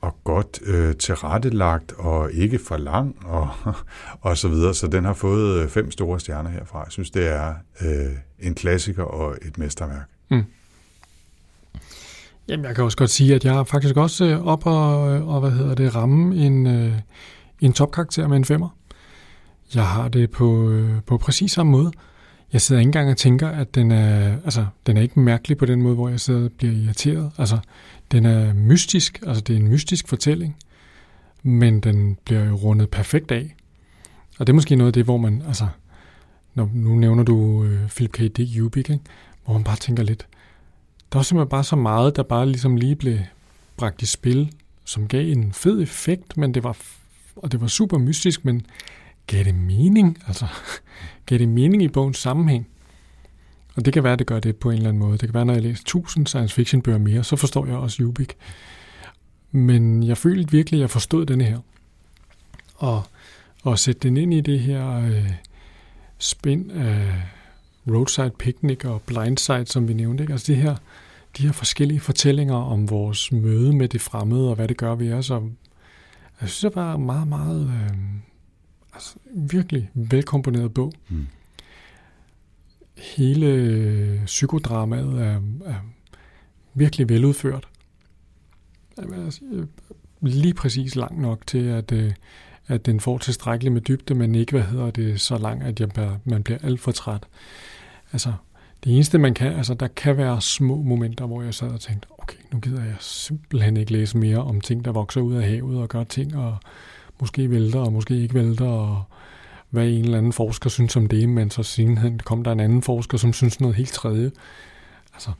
og 0.00 0.16
godt 0.24 0.60
øh, 0.64 0.96
tilrettelagt 0.96 1.92
og 1.92 2.32
ikke 2.32 2.58
for 2.58 2.76
lang 2.76 3.16
og, 3.24 3.48
og 4.20 4.38
så 4.38 4.48
videre. 4.48 4.74
Så 4.74 4.86
den 4.86 5.04
har 5.04 5.14
fået 5.14 5.70
fem 5.70 5.90
store 5.90 6.20
stjerner 6.20 6.50
herfra. 6.50 6.78
Jeg 6.78 6.92
synes, 6.92 7.10
det 7.10 7.26
er 7.26 7.54
øh, 7.80 8.12
en 8.38 8.54
klassiker 8.54 9.02
og 9.02 9.36
et 9.42 9.58
mesterværk. 9.58 10.08
Mm. 10.30 10.44
Jamen, 12.48 12.64
jeg 12.64 12.74
kan 12.74 12.84
også 12.84 12.96
godt 12.96 13.10
sige, 13.10 13.34
at 13.34 13.44
jeg 13.44 13.66
faktisk 13.66 13.96
også 13.96 14.24
øh, 14.24 14.46
op 14.46 14.66
og, 14.66 15.14
øh, 15.14 15.28
og 15.28 15.40
hvad 15.40 15.50
hedder 15.50 15.74
det, 15.74 15.94
ramme 15.94 16.36
en, 16.36 16.66
øh, 16.66 16.92
en 17.60 17.72
topkarakter 17.72 18.28
med 18.28 18.36
en 18.36 18.44
femmer. 18.44 18.77
Jeg 19.74 19.86
har 19.86 20.08
det 20.08 20.30
på, 20.30 20.70
øh, 20.70 21.02
på 21.06 21.18
præcis 21.18 21.52
samme 21.52 21.72
måde. 21.72 21.92
Jeg 22.52 22.60
sidder 22.60 22.80
ikke 22.80 22.88
engang 22.88 23.10
og 23.10 23.16
tænker, 23.16 23.48
at 23.48 23.74
den 23.74 23.90
er, 23.90 24.36
altså, 24.44 24.66
den 24.86 24.96
er 24.96 25.02
ikke 25.02 25.20
mærkelig 25.20 25.58
på 25.58 25.66
den 25.66 25.82
måde, 25.82 25.94
hvor 25.94 26.08
jeg 26.08 26.20
sidder 26.20 26.44
og 26.44 26.52
bliver 26.52 26.74
irriteret. 26.74 27.30
Altså, 27.38 27.58
den 28.12 28.26
er 28.26 28.52
mystisk, 28.52 29.22
altså 29.26 29.42
det 29.42 29.56
er 29.56 29.60
en 29.60 29.68
mystisk 29.68 30.08
fortælling, 30.08 30.56
men 31.42 31.80
den 31.80 32.16
bliver 32.24 32.44
jo 32.44 32.54
rundet 32.54 32.90
perfekt 32.90 33.30
af. 33.30 33.54
Og 34.38 34.46
det 34.46 34.52
er 34.52 34.54
måske 34.54 34.76
noget 34.76 34.88
af 34.88 34.92
det, 34.92 35.04
hvor 35.04 35.16
man, 35.16 35.42
altså, 35.46 35.68
når, 36.54 36.70
nu 36.74 36.94
nævner 36.94 37.22
du 37.22 37.64
øh, 37.64 37.88
Philip 37.88 38.12
K. 38.12 38.18
Dick 38.36 38.62
Ubik, 38.62 38.90
ikke? 38.90 39.04
hvor 39.44 39.54
man 39.54 39.64
bare 39.64 39.76
tænker 39.76 40.02
lidt, 40.02 40.26
der 41.12 41.18
var 41.18 41.22
simpelthen 41.22 41.50
bare 41.50 41.64
så 41.64 41.76
meget, 41.76 42.16
der 42.16 42.22
bare 42.22 42.46
ligesom 42.46 42.76
lige 42.76 42.96
blev 42.96 43.18
bragt 43.76 44.02
i 44.02 44.06
spil, 44.06 44.52
som 44.84 45.08
gav 45.08 45.32
en 45.32 45.52
fed 45.52 45.82
effekt, 45.82 46.36
men 46.36 46.54
det 46.54 46.64
var, 46.64 46.76
og 47.36 47.52
det 47.52 47.60
var 47.60 47.66
super 47.66 47.98
mystisk, 47.98 48.44
men 48.44 48.66
gav 49.28 49.44
det 49.44 49.54
mening? 49.54 50.18
Altså, 50.26 50.46
gav 51.26 51.38
det 51.38 51.48
mening 51.48 51.82
i 51.82 51.88
bogens 51.88 52.18
sammenhæng? 52.18 52.68
Og 53.76 53.84
det 53.84 53.92
kan 53.92 54.04
være, 54.04 54.12
at 54.12 54.18
det 54.18 54.26
gør 54.26 54.40
det 54.40 54.56
på 54.56 54.70
en 54.70 54.76
eller 54.76 54.88
anden 54.88 55.00
måde. 55.00 55.18
Det 55.18 55.28
kan 55.28 55.34
være, 55.34 55.44
når 55.44 55.52
jeg 55.52 55.62
læser 55.62 55.82
1000 55.82 56.26
science 56.26 56.54
fiction 56.54 56.82
bøger 56.82 56.98
mere, 56.98 57.24
så 57.24 57.36
forstår 57.36 57.66
jeg 57.66 57.76
også 57.76 58.02
Ubik. 58.02 58.36
Men 59.50 60.02
jeg 60.02 60.18
følte 60.18 60.50
virkelig, 60.50 60.78
at 60.78 60.80
jeg 60.80 60.90
forstod 60.90 61.26
denne 61.26 61.44
her. 61.44 61.58
Og, 62.76 63.02
og 63.62 63.78
sætte 63.78 64.00
den 64.00 64.16
ind 64.16 64.34
i 64.34 64.40
det 64.40 64.60
her 64.60 64.96
øh, 64.96 65.30
spænd 66.18 66.70
af 66.70 67.12
Roadside 67.88 68.30
Picnic 68.38 68.84
og 68.84 69.02
Blindside, 69.02 69.66
som 69.66 69.88
vi 69.88 69.94
nævnte. 69.94 70.22
Ikke? 70.22 70.32
Altså 70.32 70.52
det 70.52 70.62
her, 70.62 70.76
de 71.38 71.42
her 71.42 71.52
forskellige 71.52 72.00
fortællinger 72.00 72.56
om 72.56 72.90
vores 72.90 73.32
møde 73.32 73.76
med 73.76 73.88
det 73.88 74.00
fremmede, 74.00 74.48
og 74.48 74.54
hvad 74.54 74.68
det 74.68 74.76
gør 74.76 74.94
ved 74.94 75.12
os. 75.12 75.30
Og 75.30 75.50
jeg 76.40 76.48
synes, 76.48 76.60
det 76.60 76.76
var 76.76 76.96
meget, 76.96 77.28
meget 77.28 77.66
øh, 77.66 77.96
altså, 78.98 79.16
virkelig 79.34 79.90
velkomponeret 79.94 80.74
bog. 80.74 80.92
Mm. 81.08 81.26
Hele 83.16 83.46
øh, 83.46 84.24
psykodramaet 84.24 85.22
er, 85.22 85.40
er 85.66 85.74
virkelig 86.74 87.08
veludført. 87.08 87.68
Altså, 88.98 89.40
lige 90.20 90.54
præcis 90.54 90.96
lang 90.96 91.20
nok 91.20 91.46
til, 91.46 91.64
at, 91.64 91.92
øh, 91.92 92.12
at 92.66 92.86
den 92.86 93.00
får 93.00 93.18
tilstrækkeligt 93.18 93.72
med 93.72 93.80
dybde, 93.80 94.14
men 94.14 94.34
ikke, 94.34 94.52
hvad 94.52 94.62
hedder 94.62 94.90
det, 94.90 95.20
så 95.20 95.38
lang, 95.38 95.62
at 95.62 95.80
jeg, 95.80 96.18
man 96.24 96.42
bliver 96.42 96.58
alt 96.62 96.80
for 96.80 96.92
træt. 96.92 97.26
Altså, 98.12 98.32
det 98.84 98.94
eneste, 98.94 99.18
man 99.18 99.34
kan, 99.34 99.52
altså 99.52 99.74
der 99.74 99.88
kan 99.88 100.16
være 100.16 100.40
små 100.40 100.82
momenter, 100.82 101.26
hvor 101.26 101.42
jeg 101.42 101.54
sad 101.54 101.68
og 101.68 101.80
tænkte, 101.80 102.08
okay, 102.18 102.38
nu 102.52 102.60
gider 102.60 102.84
jeg 102.84 102.96
simpelthen 103.00 103.76
ikke 103.76 103.92
læse 103.92 104.18
mere 104.18 104.38
om 104.38 104.60
ting, 104.60 104.84
der 104.84 104.92
vokser 104.92 105.20
ud 105.20 105.34
af 105.34 105.48
havet 105.48 105.78
og 105.78 105.88
gør 105.88 106.04
ting, 106.04 106.36
og 106.36 106.56
måske 107.20 107.50
vælter, 107.50 107.80
og 107.80 107.92
måske 107.92 108.22
ikke 108.22 108.34
vælter, 108.34 108.66
og 108.66 109.02
hvad 109.70 109.88
en 109.88 110.04
eller 110.04 110.18
anden 110.18 110.32
forsker 110.32 110.70
synes 110.70 110.96
om 110.96 111.06
det, 111.06 111.28
men 111.28 111.50
så 111.50 111.62
siden 111.62 112.20
kom 112.24 112.44
der 112.44 112.52
en 112.52 112.60
anden 112.60 112.82
forsker, 112.82 113.18
som 113.18 113.32
synes 113.32 113.60
noget 113.60 113.76
helt 113.76 113.92
tredje. 113.92 114.30
Altså, 115.14 115.30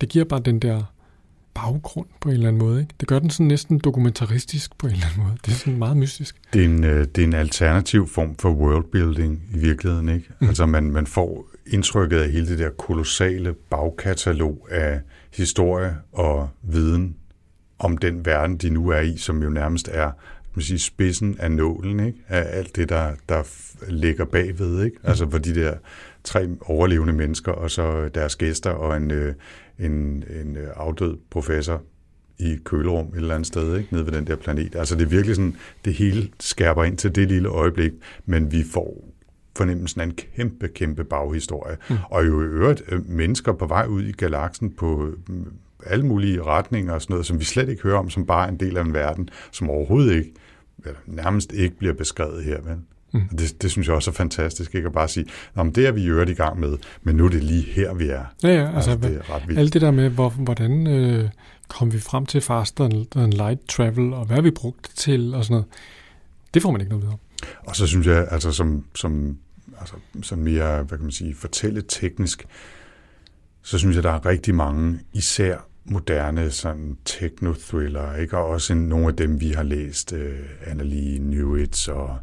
det 0.00 0.08
giver 0.08 0.24
bare 0.24 0.40
den 0.40 0.58
der 0.58 0.82
baggrund 1.54 2.06
på 2.20 2.28
en 2.28 2.34
eller 2.34 2.48
anden 2.48 2.62
måde. 2.62 2.80
Ikke? 2.80 2.94
Det 3.00 3.08
gør 3.08 3.18
den 3.18 3.30
sådan 3.30 3.46
næsten 3.46 3.78
dokumentaristisk 3.78 4.78
på 4.78 4.86
en 4.86 4.92
eller 4.92 5.06
anden 5.06 5.22
måde. 5.22 5.36
Det 5.44 5.52
er 5.52 5.56
sådan 5.56 5.78
meget 5.78 5.96
mystisk. 5.96 6.36
Det 6.52 6.60
er 6.60 6.64
en, 6.64 6.84
øh, 6.84 7.06
det 7.14 7.18
er 7.18 7.26
en 7.26 7.34
alternativ 7.34 8.08
form 8.08 8.36
for 8.36 8.50
worldbuilding 8.50 9.42
i 9.54 9.58
virkeligheden. 9.58 10.08
Ikke? 10.08 10.28
Mm. 10.40 10.48
Altså 10.48 10.66
man, 10.66 10.84
man 10.84 11.06
får 11.06 11.46
indtrykket 11.66 12.18
af 12.18 12.30
hele 12.30 12.48
det 12.48 12.58
der 12.58 12.70
kolossale 12.70 13.54
bagkatalog 13.70 14.68
af 14.70 15.00
historie 15.34 15.96
og 16.12 16.48
viden 16.62 17.16
om 17.78 17.98
den 17.98 18.26
verden, 18.26 18.56
de 18.56 18.70
nu 18.70 18.88
er 18.88 19.00
i, 19.00 19.16
som 19.16 19.42
jo 19.42 19.48
nærmest 19.48 19.88
er 19.92 20.10
man 20.56 20.62
sige, 20.62 20.78
spidsen 20.78 21.36
af 21.38 21.50
nålen, 21.50 22.06
ikke? 22.06 22.18
af 22.28 22.58
alt 22.58 22.76
det, 22.76 22.88
der, 22.88 23.12
der 23.28 23.42
ligger 23.88 24.24
bagved. 24.24 24.84
Ikke? 24.84 24.96
Altså 25.02 25.30
for 25.30 25.38
de 25.38 25.54
der 25.54 25.74
tre 26.24 26.48
overlevende 26.60 27.12
mennesker, 27.12 27.52
og 27.52 27.70
så 27.70 28.08
deres 28.08 28.36
gæster, 28.36 28.70
og 28.70 28.96
en, 28.96 29.10
øh, 29.10 29.34
en, 29.78 30.24
en 30.40 30.56
øh, 30.56 30.68
afdød 30.76 31.16
professor 31.30 31.82
i 32.38 32.56
kølerum 32.64 33.06
et 33.06 33.16
eller 33.16 33.34
andet 33.34 33.46
sted, 33.46 33.76
ikke? 33.78 33.94
nede 33.94 34.06
ved 34.06 34.12
den 34.12 34.26
der 34.26 34.36
planet. 34.36 34.74
Altså 34.74 34.94
det 34.94 35.02
er 35.02 35.08
virkelig 35.08 35.36
sådan, 35.36 35.56
det 35.84 35.94
hele 35.94 36.28
skærper 36.40 36.84
ind 36.84 36.96
til 36.96 37.14
det 37.14 37.28
lille 37.28 37.48
øjeblik, 37.48 37.92
men 38.26 38.52
vi 38.52 38.64
får 38.72 39.14
fornemmelsen 39.56 40.00
af 40.00 40.04
en 40.04 40.14
kæmpe, 40.36 40.68
kæmpe 40.68 41.04
baghistorie. 41.04 41.76
Mm. 41.90 41.96
Og 42.10 42.26
jo 42.26 42.42
i 42.42 42.44
øvrigt 42.44 42.82
øh, 42.88 43.08
mennesker 43.08 43.52
på 43.52 43.66
vej 43.66 43.86
ud 43.86 44.02
i 44.02 44.12
galaksen 44.12 44.70
på 44.70 45.12
alle 45.86 46.06
mulige 46.06 46.42
retninger 46.42 46.92
og 46.94 47.02
sådan 47.02 47.14
noget, 47.14 47.26
som 47.26 47.40
vi 47.40 47.44
slet 47.44 47.68
ikke 47.68 47.82
hører 47.82 47.98
om, 47.98 48.10
som 48.10 48.26
bare 48.26 48.48
en 48.48 48.56
del 48.56 48.76
af 48.76 48.82
en 48.82 48.94
verden, 48.94 49.28
som 49.50 49.70
overhovedet 49.70 50.16
ikke, 50.16 50.32
nærmest 51.06 51.52
ikke 51.52 51.78
bliver 51.78 51.94
beskrevet 51.94 52.44
her. 52.44 52.60
Vel? 52.60 52.76
Mm. 53.14 53.28
Det, 53.38 53.62
det 53.62 53.70
synes 53.70 53.86
jeg 53.88 53.96
også 53.96 54.10
er 54.10 54.14
fantastisk, 54.14 54.74
ikke 54.74 54.86
at 54.86 54.92
bare 54.92 55.08
sige, 55.08 55.26
Nå, 55.54 55.62
men 55.62 55.74
det 55.74 55.86
er 55.86 55.92
vi 55.92 56.02
jo 56.02 56.20
i 56.20 56.34
gang 56.34 56.60
med, 56.60 56.78
men 57.02 57.16
nu 57.16 57.24
er 57.24 57.28
det 57.28 57.44
lige 57.44 57.62
her, 57.62 57.94
vi 57.94 58.08
er. 58.08 58.24
Ja, 58.42 58.48
ja, 58.48 58.74
altså, 58.74 58.90
altså 58.90 59.08
det 59.08 59.16
er 59.16 59.34
ret 59.34 59.42
vildt. 59.46 59.60
alt 59.60 59.72
det 59.72 59.82
der 59.82 59.90
med, 59.90 60.08
hvor, 60.08 60.30
hvordan 60.30 60.86
øh, 60.86 61.30
kom 61.68 61.92
vi 61.92 61.98
frem 61.98 62.26
til 62.26 62.40
faster 62.40 62.84
and 63.16 63.32
light 63.32 63.68
travel, 63.68 64.12
og 64.12 64.26
hvad 64.26 64.42
vi 64.42 64.50
brugt 64.50 64.86
det 64.86 64.94
til, 64.94 65.34
og 65.34 65.44
sådan 65.44 65.54
noget, 65.54 65.66
det 66.54 66.62
får 66.62 66.70
man 66.70 66.80
ikke 66.80 66.90
noget 66.90 67.02
videre. 67.02 67.18
Og 67.66 67.76
så 67.76 67.86
synes 67.86 68.06
jeg, 68.06 68.28
altså 68.30 68.52
som, 68.52 68.84
som, 68.94 69.38
altså, 69.80 69.94
som 70.22 70.38
mere, 70.38 70.82
hvad 70.82 70.98
kan 70.98 71.04
man 71.04 71.12
sige, 71.12 71.34
fortælle 71.34 71.82
teknisk, 71.88 72.46
så 73.62 73.78
synes 73.78 73.96
jeg, 73.96 74.02
der 74.02 74.10
er 74.10 74.26
rigtig 74.26 74.54
mange, 74.54 75.00
især 75.12 75.66
moderne 75.84 76.50
sådan 76.50 76.96
techno-thriller, 77.04 78.16
ikke? 78.16 78.38
og 78.38 78.46
også 78.46 78.74
nogle 78.74 79.08
af 79.08 79.16
dem, 79.16 79.40
vi 79.40 79.50
har 79.50 79.62
læst, 79.62 80.12
øh, 80.12 80.38
Annalie 80.66 81.18
Newitz 81.18 81.88
og 81.88 82.18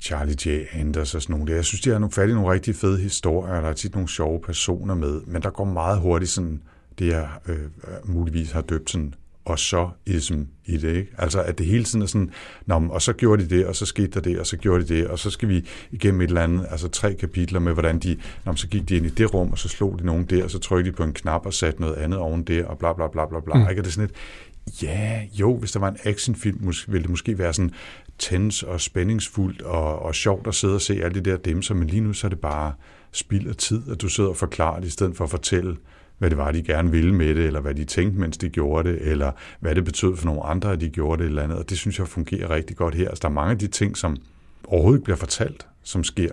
Charlie 0.00 0.36
J. 0.46 0.64
Anders 0.72 1.14
og 1.14 1.22
sådan 1.22 1.32
nogle 1.32 1.46
der. 1.46 1.54
Jeg 1.54 1.64
synes, 1.64 1.80
de 1.80 1.90
har 1.90 1.98
nogle 1.98 2.12
fat 2.12 2.28
i 2.28 2.32
nogle 2.32 2.52
rigtig 2.52 2.74
fede 2.76 2.98
historier, 2.98 3.60
der 3.60 3.68
er 3.68 3.72
tit 3.72 3.94
nogle 3.94 4.08
sjove 4.08 4.40
personer 4.40 4.94
med, 4.94 5.20
men 5.26 5.42
der 5.42 5.50
går 5.50 5.64
meget 5.64 6.00
hurtigt 6.00 6.30
sådan, 6.30 6.62
det 6.98 7.06
jeg 7.06 7.28
øh, 7.48 7.58
muligvis 8.04 8.52
har 8.52 8.60
døbt 8.60 8.90
sådan 8.90 9.14
og 9.46 9.58
så 9.58 9.88
ism 10.06 10.40
i 10.64 10.76
det. 10.76 10.96
Ikke? 10.96 11.12
Altså 11.18 11.42
at 11.42 11.58
det 11.58 11.66
hele 11.66 11.84
tiden 11.84 12.02
er 12.02 12.06
sådan, 12.06 12.30
Nå, 12.66 12.74
og 12.90 13.02
så 13.02 13.12
gjorde 13.12 13.42
de 13.42 13.56
det, 13.56 13.66
og 13.66 13.76
så 13.76 13.86
skete 13.86 14.08
der 14.08 14.20
det, 14.20 14.38
og 14.38 14.46
så 14.46 14.56
gjorde 14.56 14.84
de 14.84 14.94
det, 14.94 15.06
og 15.06 15.18
så 15.18 15.30
skal 15.30 15.48
vi 15.48 15.64
igennem 15.90 16.20
et 16.20 16.26
eller 16.26 16.42
andet, 16.42 16.66
altså 16.70 16.88
tre 16.88 17.14
kapitler 17.14 17.60
med, 17.60 17.72
hvordan 17.72 17.98
de, 17.98 18.16
nå, 18.44 18.54
så 18.54 18.68
gik 18.68 18.88
de 18.88 18.96
ind 18.96 19.06
i 19.06 19.08
det 19.08 19.34
rum, 19.34 19.50
og 19.50 19.58
så 19.58 19.68
slog 19.68 19.98
de 19.98 20.06
nogen 20.06 20.24
der, 20.24 20.44
og 20.44 20.50
så 20.50 20.58
trykkede 20.58 20.92
de 20.92 20.96
på 20.96 21.02
en 21.02 21.12
knap 21.12 21.46
og 21.46 21.54
satte 21.54 21.80
noget 21.80 21.94
andet 21.94 22.18
oven 22.18 22.42
der, 22.42 22.64
og 22.64 22.78
bla 22.78 22.92
bla 22.92 23.08
bla 23.08 23.26
bla 23.26 23.40
bla. 23.40 23.54
Mm. 23.54 23.70
Ikke? 23.70 23.80
Og 23.80 23.84
det 23.84 23.90
er 23.90 23.94
sådan 23.94 24.10
et, 24.10 24.82
ja, 24.82 25.22
jo, 25.32 25.56
hvis 25.56 25.72
der 25.72 25.80
var 25.80 25.88
en 25.88 25.98
actionfilm, 26.04 26.72
ville 26.86 27.02
det 27.02 27.10
måske 27.10 27.38
være 27.38 27.52
sådan 27.52 27.70
tens 28.18 28.62
og 28.62 28.80
spændingsfuldt 28.80 29.62
og, 29.62 30.02
og 30.02 30.14
sjovt 30.14 30.46
at 30.46 30.54
sidde 30.54 30.74
og 30.74 30.80
se 30.80 31.02
alle 31.02 31.20
de 31.20 31.30
der 31.30 31.36
demser, 31.36 31.74
men 31.74 31.88
lige 31.88 32.00
nu 32.00 32.12
så 32.12 32.26
er 32.26 32.28
det 32.28 32.40
bare 32.40 32.72
spild 33.12 33.48
af 33.48 33.56
tid, 33.56 33.82
at 33.90 34.02
du 34.02 34.08
sidder 34.08 34.30
og 34.30 34.36
forklarer 34.36 34.80
det, 34.80 34.86
i 34.86 34.90
stedet 34.90 35.16
for 35.16 35.24
at 35.24 35.30
fortælle, 35.30 35.76
hvad 36.18 36.30
det 36.30 36.38
var, 36.38 36.52
de 36.52 36.62
gerne 36.62 36.90
ville 36.90 37.14
med 37.14 37.34
det, 37.34 37.46
eller 37.46 37.60
hvad 37.60 37.74
de 37.74 37.84
tænkte, 37.84 38.20
mens 38.20 38.38
de 38.38 38.48
gjorde 38.48 38.88
det, 38.88 38.98
eller 39.02 39.32
hvad 39.60 39.74
det 39.74 39.84
betød 39.84 40.16
for 40.16 40.26
nogle 40.26 40.42
andre, 40.42 40.72
at 40.72 40.80
de 40.80 40.88
gjorde 40.88 41.22
det 41.22 41.28
eller 41.28 41.42
andet. 41.42 41.58
Og 41.58 41.70
det 41.70 41.78
synes 41.78 41.98
jeg 41.98 42.08
fungerer 42.08 42.50
rigtig 42.50 42.76
godt 42.76 42.94
her. 42.94 43.08
Altså, 43.08 43.22
der 43.22 43.28
er 43.28 43.32
mange 43.32 43.50
af 43.50 43.58
de 43.58 43.66
ting, 43.66 43.96
som 43.96 44.16
overhovedet 44.64 44.98
ikke 44.98 45.04
bliver 45.04 45.16
fortalt, 45.16 45.66
som 45.82 46.04
sker. 46.04 46.30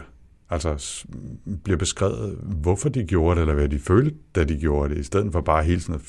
Altså 0.50 1.06
bliver 1.64 1.78
beskrevet, 1.78 2.38
hvorfor 2.42 2.90
de 2.90 3.04
gjorde 3.04 3.36
det, 3.36 3.42
eller 3.42 3.54
hvad 3.54 3.70
de 3.70 3.80
følte, 3.80 4.16
da 4.36 4.44
de 4.44 4.58
gjorde 4.58 4.94
det, 4.94 5.00
i 5.00 5.04
stedet 5.04 5.32
for 5.32 5.42
bare 5.42 5.64
hele 5.64 5.82
tiden 5.82 6.02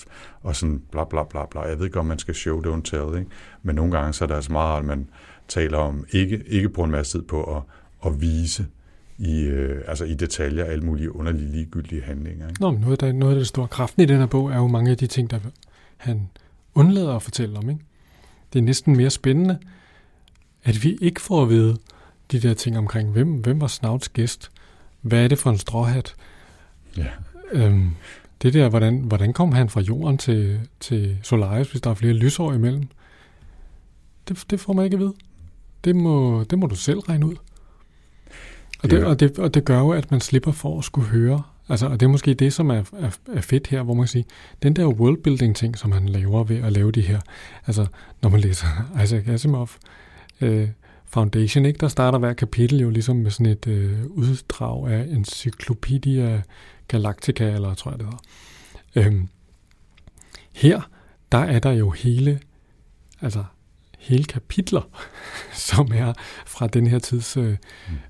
og 0.43 0.57
sådan 0.57 0.83
bla 0.93 1.05
bla 1.05 1.25
bla 1.25 1.47
bla. 1.51 1.61
Jeg 1.61 1.79
ved 1.79 1.87
ikke, 1.87 1.99
om 1.99 2.07
man 2.07 2.18
skal 2.18 2.35
show, 2.35 2.62
don't 2.62 2.83
tell, 2.83 3.18
ikke? 3.18 3.31
men 3.62 3.75
nogle 3.75 3.93
gange 3.93 4.12
så 4.12 4.25
er 4.25 4.27
det 4.27 4.35
altså 4.35 4.53
meget, 4.53 4.79
at 4.79 4.85
man 4.85 5.09
taler 5.49 5.79
om, 5.79 6.05
ikke, 6.12 6.43
ikke 6.47 6.68
bruge 6.68 6.87
en 6.87 6.93
masse 6.93 7.18
tid 7.18 7.22
på 7.22 7.57
at, 7.57 7.62
at 8.07 8.20
vise, 8.20 8.66
i, 9.19 9.41
øh, 9.41 9.83
altså 9.87 10.05
i 10.05 10.15
detaljer 10.15 10.65
alle 10.65 10.85
mulige 10.85 11.17
underlige 11.17 11.53
ligegyldige 11.53 12.03
handlinger. 12.03 12.49
Ikke? 12.49 12.61
Nå, 12.61 12.71
men 12.71 12.81
noget, 12.81 13.01
der, 13.01 13.12
noget 13.12 13.33
af 13.33 13.39
det 13.39 13.49
store 13.49 13.69
kraften 13.69 14.03
i 14.03 14.07
den 14.07 14.19
her 14.19 14.27
bog 14.27 14.51
er 14.51 14.57
jo 14.57 14.67
mange 14.67 14.91
af 14.91 14.97
de 14.97 15.07
ting, 15.07 15.31
der 15.31 15.39
han 15.97 16.31
undlader 16.75 17.17
at 17.17 17.23
fortælle 17.23 17.59
om. 17.59 17.71
Ikke? 17.71 17.83
Det 18.53 18.59
er 18.59 18.62
næsten 18.62 18.97
mere 18.97 19.11
spændende, 19.11 19.59
at 20.65 20.85
vi 20.85 20.99
ikke 21.01 21.21
får 21.21 21.43
at 21.43 21.49
vide 21.49 21.77
de 22.33 22.41
der 22.41 22.55
ting 22.55 22.79
omkring, 22.79 23.12
hvem, 23.12 23.29
hvem 23.29 23.61
var 23.61 23.67
Snauts 23.67 24.09
gæst? 24.09 24.51
Hvad 25.01 25.25
er 25.25 25.29
det 25.29 25.39
for 25.39 25.51
en 25.51 25.59
stråhat? 25.59 26.15
Ja. 26.97 27.07
Øhm, 27.53 27.91
det 28.43 28.55
der, 28.55 28.69
hvordan, 28.69 28.99
hvordan 28.99 29.33
kom 29.33 29.53
han 29.53 29.69
fra 29.69 29.81
jorden 29.81 30.19
til, 30.19 30.61
til 30.81 31.19
Solaris, 31.23 31.71
hvis 31.71 31.81
der 31.81 31.91
er 31.91 31.95
flere 31.95 32.12
lysår 32.12 32.53
imellem? 32.53 32.89
Det, 34.29 34.45
det 34.51 34.61
får 34.61 34.73
man 34.73 34.85
ikke 34.85 34.95
at 34.95 35.01
vide. 35.01 35.15
Det 35.85 35.97
må, 35.97 36.45
det 36.45 36.59
må 36.59 36.67
du 36.67 36.75
selv 36.75 36.99
regne 36.99 37.27
ud. 37.27 37.35
Og 38.85 38.91
det, 38.91 39.05
og, 39.05 39.20
det, 39.20 39.39
og 39.39 39.55
det 39.55 39.64
gør 39.64 39.78
jo, 39.78 39.91
at 39.91 40.11
man 40.11 40.20
slipper 40.20 40.53
for 40.53 40.78
at 40.78 40.85
skulle 40.85 41.09
høre. 41.09 41.43
Altså, 41.68 41.87
og 41.87 42.01
det 42.01 42.07
er 42.07 42.11
måske 42.11 42.35
det, 42.35 42.53
som 42.53 42.70
er, 42.70 42.82
er, 42.99 43.11
er 43.32 43.41
fedt 43.41 43.66
her, 43.66 43.82
hvor 43.82 43.95
man 43.95 44.03
kan 44.03 44.09
sige, 44.09 44.24
den 44.62 44.76
der 44.76 44.87
worldbuilding-ting, 44.87 45.78
som 45.78 45.93
han 45.93 46.09
laver 46.09 46.45
ved 46.45 46.57
at 46.57 46.72
lave 46.72 46.93
de 46.93 47.01
her, 47.01 47.20
altså, 47.66 47.87
når 48.22 48.28
man 48.30 48.41
læser 48.41 48.66
Isaac 49.05 49.28
Asimov 49.28 49.70
øh, 50.41 50.68
Foundation, 51.05 51.64
ikke, 51.64 51.78
der 51.78 51.89
starter 51.89 52.18
hver 52.18 52.32
kapitel 52.32 52.80
jo 52.80 52.91
ligesom 52.91 53.16
med 53.16 53.30
sådan 53.30 53.47
et 53.47 53.66
øh, 53.66 54.05
uddrag 54.07 54.89
af 54.89 55.07
Encyclopedia 55.09 56.43
Galactica, 56.89 57.51
eller 57.51 57.74
tror 57.74 57.91
jeg 57.91 57.99
det 57.99 58.07
hedder. 58.07 59.09
Øhm, 59.09 59.28
her, 60.53 60.91
der 61.32 61.39
er 61.39 61.59
der 61.59 61.70
jo 61.70 61.91
hele, 61.91 62.41
altså 63.20 63.45
hele 64.05 64.24
kapitler, 64.24 64.82
som 65.70 65.90
er 65.94 66.12
fra 66.46 66.66
den 66.66 66.86
her 66.86 66.98
tids 66.98 67.36
øh, 67.36 67.57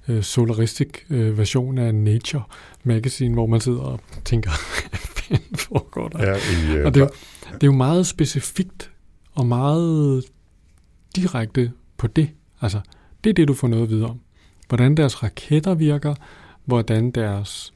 mm. 0.09 0.23
solaristic 0.23 0.89
øh, 1.11 1.39
version 1.39 1.79
af 1.79 1.95
Nature 1.95 2.43
Magazine, 2.85 3.35
hvor 3.35 3.47
man 3.47 3.61
sidder 3.61 3.81
og 3.81 4.01
tænker, 4.25 4.51
hvad 5.29 5.39
foregår 5.59 6.09
der? 6.09 6.31
Ja, 6.31 6.37
i, 6.37 6.77
øh, 6.77 6.87
og 6.87 6.95
det 6.95 7.03
er, 7.03 7.09
det 7.53 7.63
er 7.63 7.67
jo 7.67 7.73
meget 7.73 8.07
specifikt 8.07 8.91
og 9.35 9.47
meget 9.47 10.25
direkte 11.17 11.73
på 11.97 12.07
det. 12.07 12.31
Altså, 12.61 12.81
det 13.25 13.31
er 13.31 13.35
det, 13.35 13.49
du 13.49 13.55
får 13.55 13.69
noget 13.69 13.83
at 13.83 13.91
vide 13.91 14.05
om. 14.05 14.21
Hvordan 14.69 14.97
deres 14.97 15.23
raketter 15.23 15.75
virker, 15.75 16.15
hvordan 16.65 17.11
deres 17.11 17.75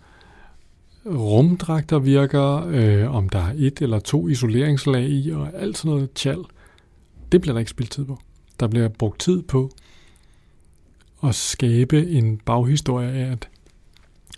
rumdragter 1.06 1.98
virker, 1.98 2.66
øh, 2.66 3.14
om 3.14 3.28
der 3.28 3.38
er 3.38 3.52
et 3.56 3.82
eller 3.82 3.98
to 3.98 4.28
isoleringslag 4.28 5.02
i, 5.02 5.30
og 5.30 5.50
alt 5.54 5.78
sådan 5.78 5.90
noget 5.90 6.12
tjal. 6.12 6.38
Det 7.32 7.40
bliver 7.40 7.54
der 7.54 7.58
ikke 7.58 7.70
spildt 7.70 7.90
tid 7.90 8.04
på. 8.04 8.18
Der 8.60 8.68
bliver 8.68 8.88
brugt 8.88 9.20
tid 9.20 9.42
på 9.42 9.70
at 11.24 11.34
skabe 11.34 12.10
en 12.10 12.36
baghistorie 12.36 13.08
af, 13.08 13.32
at, 13.32 13.48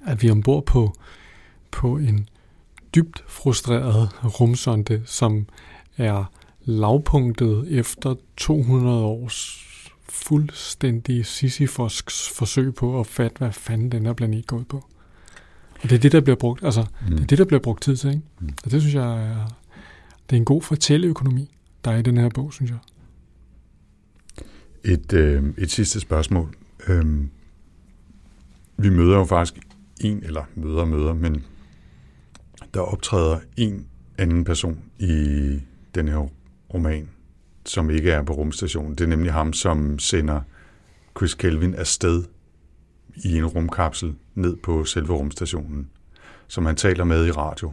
at 0.06 0.22
vi 0.22 0.28
er 0.28 0.32
ombord 0.32 0.66
på, 0.66 0.92
på 1.70 1.96
en 1.96 2.28
dybt 2.94 3.24
frustreret 3.28 4.08
rumsonde, 4.40 5.02
som 5.04 5.46
er 5.96 6.24
lavpunktet 6.64 7.78
efter 7.78 8.14
200 8.36 9.04
års 9.04 9.66
fuldstændig 10.08 11.26
Sisyfosks 11.26 12.28
forsøg 12.28 12.74
på 12.74 13.00
at 13.00 13.06
fatte, 13.06 13.38
hvad 13.38 13.52
fanden 13.52 13.92
den 13.92 14.06
her 14.06 14.12
planet 14.12 14.46
går 14.46 14.56
ud 14.56 14.64
på. 14.64 14.84
Og 15.82 15.90
det 15.90 15.92
er 15.92 15.98
det, 15.98 16.12
der 16.12 16.20
bliver 16.20 16.36
brugt, 16.36 16.64
altså, 16.64 16.80
mm. 17.08 17.10
det 17.10 17.22
er 17.22 17.26
det, 17.26 17.38
der 17.38 17.44
bliver 17.44 17.60
brugt 17.60 17.82
tid 17.82 17.96
til, 17.96 18.10
ikke? 18.10 18.22
Mm. 18.40 18.48
Og 18.64 18.70
det 18.70 18.80
synes 18.80 18.94
jeg 18.94 19.24
er, 19.24 19.46
det 20.30 20.36
er 20.36 20.40
en 20.40 20.44
god 20.44 20.62
fortælleøkonomi, 20.62 21.54
der 21.84 21.90
er 21.90 21.96
i 21.96 22.02
den 22.02 22.16
her 22.16 22.28
bog, 22.28 22.52
synes 22.52 22.70
jeg. 22.70 22.78
Et, 24.84 25.12
øh, 25.12 25.44
et 25.58 25.70
sidste 25.70 26.00
spørgsmål. 26.00 26.54
Øhm, 26.88 27.30
vi 28.76 28.90
møder 28.90 29.16
jo 29.16 29.24
faktisk 29.24 29.62
en, 30.00 30.22
eller 30.22 30.44
møder 30.54 30.84
møder, 30.84 31.14
men 31.14 31.44
der 32.74 32.80
optræder 32.80 33.38
en 33.56 33.86
anden 34.18 34.44
person 34.44 34.78
i 34.98 35.60
den 35.94 36.08
her 36.08 36.28
roman, 36.74 37.08
som 37.66 37.90
ikke 37.90 38.10
er 38.10 38.22
på 38.22 38.32
rumstationen. 38.32 38.94
Det 38.94 39.04
er 39.04 39.08
nemlig 39.08 39.32
ham, 39.32 39.52
som 39.52 39.98
sender 39.98 40.40
Chris 41.16 41.34
Kelvin 41.34 41.74
afsted 41.74 42.24
i 43.16 43.36
en 43.36 43.46
rumkapsel 43.46 44.14
ned 44.34 44.56
på 44.56 44.84
selve 44.84 45.12
rumstationen, 45.12 45.90
som 46.48 46.66
han 46.66 46.76
taler 46.76 47.04
med 47.04 47.26
i 47.26 47.30
radio. 47.30 47.72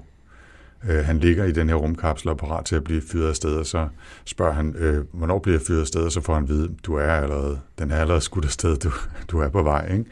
Øh, 0.89 1.05
han 1.05 1.17
ligger 1.17 1.45
i 1.45 1.51
den 1.51 1.69
her 1.69 1.75
rumkapsel 1.75 2.29
og 2.29 2.37
parat 2.37 2.65
til 2.65 2.75
at 2.75 2.83
blive 2.83 3.01
fyret 3.01 3.29
afsted, 3.29 3.55
og 3.55 3.65
så 3.65 3.87
spørger 4.25 4.53
han, 4.53 4.75
øh, 4.75 5.05
hvornår 5.13 5.39
bliver 5.39 5.57
jeg 5.57 5.61
fyret 5.67 5.81
afsted, 5.81 6.01
og 6.01 6.11
så 6.11 6.21
får 6.21 6.33
han 6.33 6.43
at 6.43 6.49
vide, 6.49 6.69
du 6.83 6.95
er 6.95 7.11
allerede, 7.11 7.59
den 7.79 7.91
er 7.91 7.95
allerede 7.97 8.21
skudt 8.21 8.45
afsted, 8.45 8.77
du, 8.77 8.91
du 9.27 9.39
er 9.39 9.49
på 9.49 9.63
vej. 9.63 9.91
Ikke? 9.91 10.05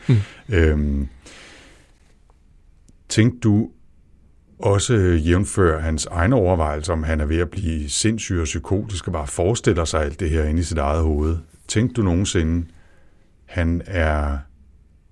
Mm. 0.49 0.55
Øhm, 0.55 1.07
tænkte 3.09 3.39
du 3.39 3.69
også 4.59 4.95
jævnfør 5.25 5.79
hans 5.79 6.05
egne 6.05 6.35
overvejelser, 6.35 6.93
om 6.93 7.03
han 7.03 7.21
er 7.21 7.25
ved 7.25 7.37
at 7.37 7.49
blive 7.49 7.89
sindssyg 7.89 8.39
og 8.39 8.43
psykotisk, 8.43 9.07
og 9.07 9.13
bare 9.13 9.27
forestiller 9.27 9.85
sig 9.85 10.01
alt 10.01 10.19
det 10.19 10.29
her 10.29 10.43
inde 10.43 10.59
i 10.59 10.63
sit 10.63 10.77
eget 10.77 11.03
hoved. 11.03 11.37
Tænkte 11.67 12.01
du 12.01 12.05
nogensinde, 12.05 12.67
han 13.45 13.81
er 13.85 14.37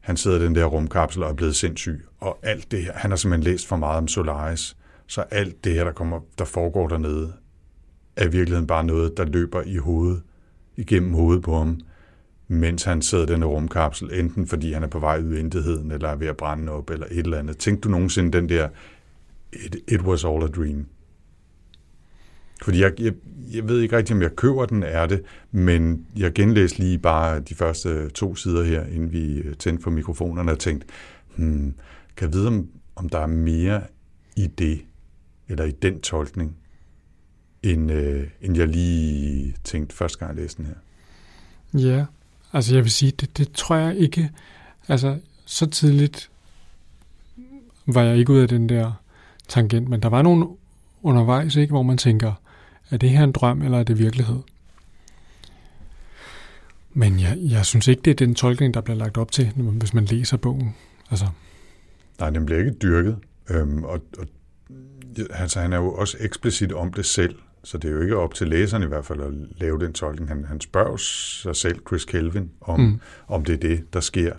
han 0.04 0.18
sidder 0.18 0.40
i 0.40 0.44
den 0.44 0.56
der 0.56 0.66
rumkapsel 0.66 1.24
og 1.24 1.30
er 1.30 1.34
blevet 1.34 1.56
sindssyg, 1.56 2.06
og 2.20 2.40
alt 2.44 2.72
det 2.72 2.84
her, 2.84 2.94
han 2.96 3.12
har 3.12 3.16
simpelthen 3.16 3.52
læst 3.52 3.68
for 3.68 3.76
meget 3.76 3.98
om 3.98 4.08
Solaris, 4.08 4.78
så 5.14 5.22
alt 5.22 5.64
det 5.64 5.74
her, 5.74 5.84
der, 5.84 5.92
kommer, 5.92 6.20
der 6.38 6.46
foregår 6.46 6.88
dernede, 6.88 7.34
er 8.16 8.26
i 8.26 8.32
virkeligheden 8.32 8.68
bare 8.68 8.84
noget, 8.84 9.18
der 9.18 9.26
løber 9.26 9.62
i 9.62 9.78
hovedet, 9.78 10.22
igennem 10.78 11.14
hovedet 11.14 11.44
på 11.44 11.58
ham, 11.58 11.80
mens 12.48 12.84
han 12.84 13.02
sidder 13.02 13.24
i 13.24 13.28
den 13.28 13.46
rumkapsel, 13.46 14.20
enten 14.20 14.48
fordi 14.48 14.74
han 14.74 14.84
er 14.84 14.88
på 14.88 15.00
vej 15.00 15.20
ud 15.20 15.36
i 15.36 15.40
intetheden, 15.40 15.92
eller 15.92 16.10
er 16.10 16.16
ved 16.16 16.28
at 16.28 16.38
brænde 16.38 16.72
op, 16.72 16.90
eller 16.90 17.06
et 17.12 17.18
eller 17.18 17.38
andet. 17.38 17.58
Tænkte 17.58 17.88
du 17.88 17.92
nogensinde 17.92 18.32
den 18.32 18.50
der, 18.50 18.70
it, 19.54 19.76
it 19.88 20.02
was 20.02 20.26
all 20.26 20.44
a 20.44 20.48
dream? 20.48 20.86
Fordi 22.64 22.82
jeg, 22.82 23.00
jeg, 23.00 23.14
jeg 23.54 23.68
ved 23.68 23.82
ikke 23.82 23.98
rigtig, 23.98 24.16
om 24.16 24.22
jeg 24.22 24.36
køber 24.36 24.66
den, 24.66 24.84
er 24.84 25.06
det, 25.06 25.24
men 25.52 26.08
jeg 26.18 26.34
genlæste 26.34 26.80
lige 26.80 26.98
bare 26.98 27.40
de 27.40 27.56
første 27.56 28.10
to 28.10 28.36
sider 28.36 28.64
her, 28.64 28.86
inden 28.86 29.12
vi 29.12 29.38
øh, 29.38 29.56
tændte 29.56 29.84
for 29.84 29.92
mikrofonerne, 29.92 30.52
og 30.52 30.60
tænkte, 30.60 30.88
hmm, 31.36 31.74
kan 32.18 32.28
jeg 32.28 32.34
vide, 32.34 32.48
om, 32.48 32.68
om 32.96 33.10
der 33.10 33.20
er 33.20 33.28
mere 33.28 33.82
i 34.36 34.48
det, 34.48 34.82
eller 35.54 35.66
i 35.66 35.72
den 35.72 36.02
tolkning, 36.02 36.56
end, 37.64 37.92
øh, 37.92 38.28
end 38.42 38.58
jeg 38.58 38.68
lige 38.68 39.56
tænkte 39.64 39.96
første 39.96 40.20
gang, 40.20 40.36
jeg 40.36 40.42
læste 40.42 40.64
den 40.64 40.66
her. 40.66 40.76
Ja, 41.80 42.06
altså 42.54 42.76
jeg 42.76 42.84
vil 42.84 42.92
sige, 42.92 43.12
det, 43.12 43.38
det 43.38 43.52
tror 43.52 43.76
jeg 43.76 43.98
ikke, 43.98 44.32
altså 44.88 45.20
så 45.46 45.66
tidligt 45.66 46.30
var 47.86 48.02
jeg 48.02 48.18
ikke 48.18 48.34
ud 48.34 48.40
af 48.40 48.48
den 48.48 48.70
der 48.70 48.92
tangent, 49.48 49.90
men 49.90 50.02
der 50.02 50.10
var 50.10 50.22
nogle 50.22 50.48
undervejs, 51.02 51.56
ikke, 51.56 51.72
hvor 51.72 51.84
man 51.84 51.98
tænker, 51.98 52.34
er 52.92 52.98
det 52.98 53.10
her 53.10 53.24
en 53.24 53.32
drøm, 53.32 53.62
eller 53.62 53.80
er 53.80 53.84
det 53.84 54.00
virkelighed? 54.00 54.40
Men 56.94 57.20
jeg, 57.20 57.38
jeg 57.42 57.66
synes 57.66 57.88
ikke, 57.88 58.02
det 58.02 58.12
er 58.12 58.26
den 58.26 58.36
tolkning, 58.36 58.74
der 58.74 58.82
bliver 58.82 58.98
lagt 58.98 59.18
op 59.18 59.32
til, 59.32 59.52
hvis 59.56 59.94
man 59.94 60.06
læser 60.06 60.38
bogen. 60.38 60.76
Altså. 61.10 61.26
Nej, 62.20 62.30
den 62.30 62.46
bliver 62.46 62.60
ikke 62.60 62.72
dyrket. 62.72 63.18
Øhm, 63.50 63.84
og, 63.84 64.00
og 64.18 64.28
altså, 65.30 65.60
han 65.60 65.74
er 65.74 65.78
jo 65.78 65.94
også 65.94 66.18
eksplicit 66.20 66.74
om 66.74 66.94
det 66.94 67.06
selv, 67.06 67.36
så 67.64 67.78
det 67.78 67.90
er 67.90 67.94
jo 67.94 68.02
ikke 68.02 68.18
op 68.18 68.34
til 68.34 68.48
læseren 68.48 68.84
i 68.84 68.86
hvert 68.86 69.06
fald 69.06 69.22
at 69.22 69.34
lave 69.62 69.80
den 69.80 69.94
tolkning. 69.94 70.30
Han, 70.30 70.46
han 70.46 70.62
spørger 70.62 70.98
sig 70.98 71.56
selv, 71.56 71.80
Chris 71.88 72.06
Kelvin, 72.06 72.52
om, 72.62 72.80
mm. 72.80 73.00
om 73.28 73.46
det 73.46 73.54
er 73.54 73.58
det, 73.58 73.94
der 73.94 74.00
sker. 74.00 74.34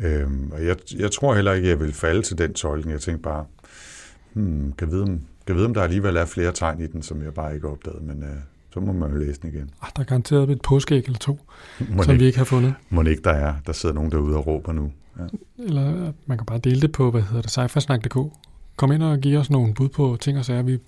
Øhm, 0.00 0.50
og 0.52 0.64
jeg, 0.66 0.76
jeg 0.96 1.10
tror 1.10 1.34
heller 1.34 1.52
ikke, 1.52 1.66
at 1.66 1.70
jeg 1.70 1.80
vil 1.80 1.92
falde 1.92 2.22
til 2.22 2.38
den 2.38 2.54
tolkning. 2.54 2.92
Jeg 2.92 3.00
tænkte 3.00 3.22
bare, 3.22 3.44
hmm, 4.32 4.72
kan 4.72 4.90
vide, 4.90 5.02
om, 5.02 5.20
kan 5.46 5.56
vide, 5.56 5.66
om 5.66 5.74
der 5.74 5.82
alligevel 5.82 6.16
er 6.16 6.24
flere 6.24 6.52
tegn 6.52 6.80
i 6.80 6.86
den, 6.86 7.02
som 7.02 7.22
jeg 7.22 7.34
bare 7.34 7.54
ikke 7.54 7.66
har 7.66 7.72
opdaget, 7.72 8.02
men 8.02 8.22
øh, 8.22 8.36
så 8.72 8.80
må 8.80 8.92
man 8.92 9.10
jo 9.10 9.16
læse 9.16 9.40
den 9.40 9.50
igen. 9.54 9.70
Ah, 9.82 9.90
der 9.96 10.02
er 10.02 10.06
garanteret 10.06 10.50
et 10.50 10.62
påskæg 10.62 11.04
eller 11.04 11.18
to, 11.18 11.32
må 11.90 12.02
som 12.02 12.12
ikke, 12.12 12.20
vi 12.20 12.26
ikke 12.26 12.38
har 12.38 12.44
fundet. 12.44 12.74
Må 12.90 13.02
ikke 13.02 13.22
der 13.22 13.30
er. 13.30 13.54
Der 13.66 13.72
sidder 13.72 13.94
nogen 13.94 14.10
derude 14.12 14.36
og 14.36 14.46
råber 14.46 14.72
nu. 14.72 14.92
Ja. 15.18 15.22
Eller 15.58 16.12
man 16.26 16.38
kan 16.38 16.46
bare 16.46 16.58
dele 16.58 16.80
det 16.80 16.92
på, 16.92 17.10
hvad 17.10 17.22
hedder 17.22 17.42
det, 17.42 17.50
cyfersnak.dk. 17.50 18.16
Kom 18.76 18.92
ind 18.92 19.02
og 19.02 19.18
giv 19.18 19.38
os 19.38 19.50
nogle 19.50 19.74
bud 19.74 19.88
på 19.88 20.16
ting 20.20 20.38
og 20.38 20.44
sager, 20.44 20.62
vi, 20.62 20.78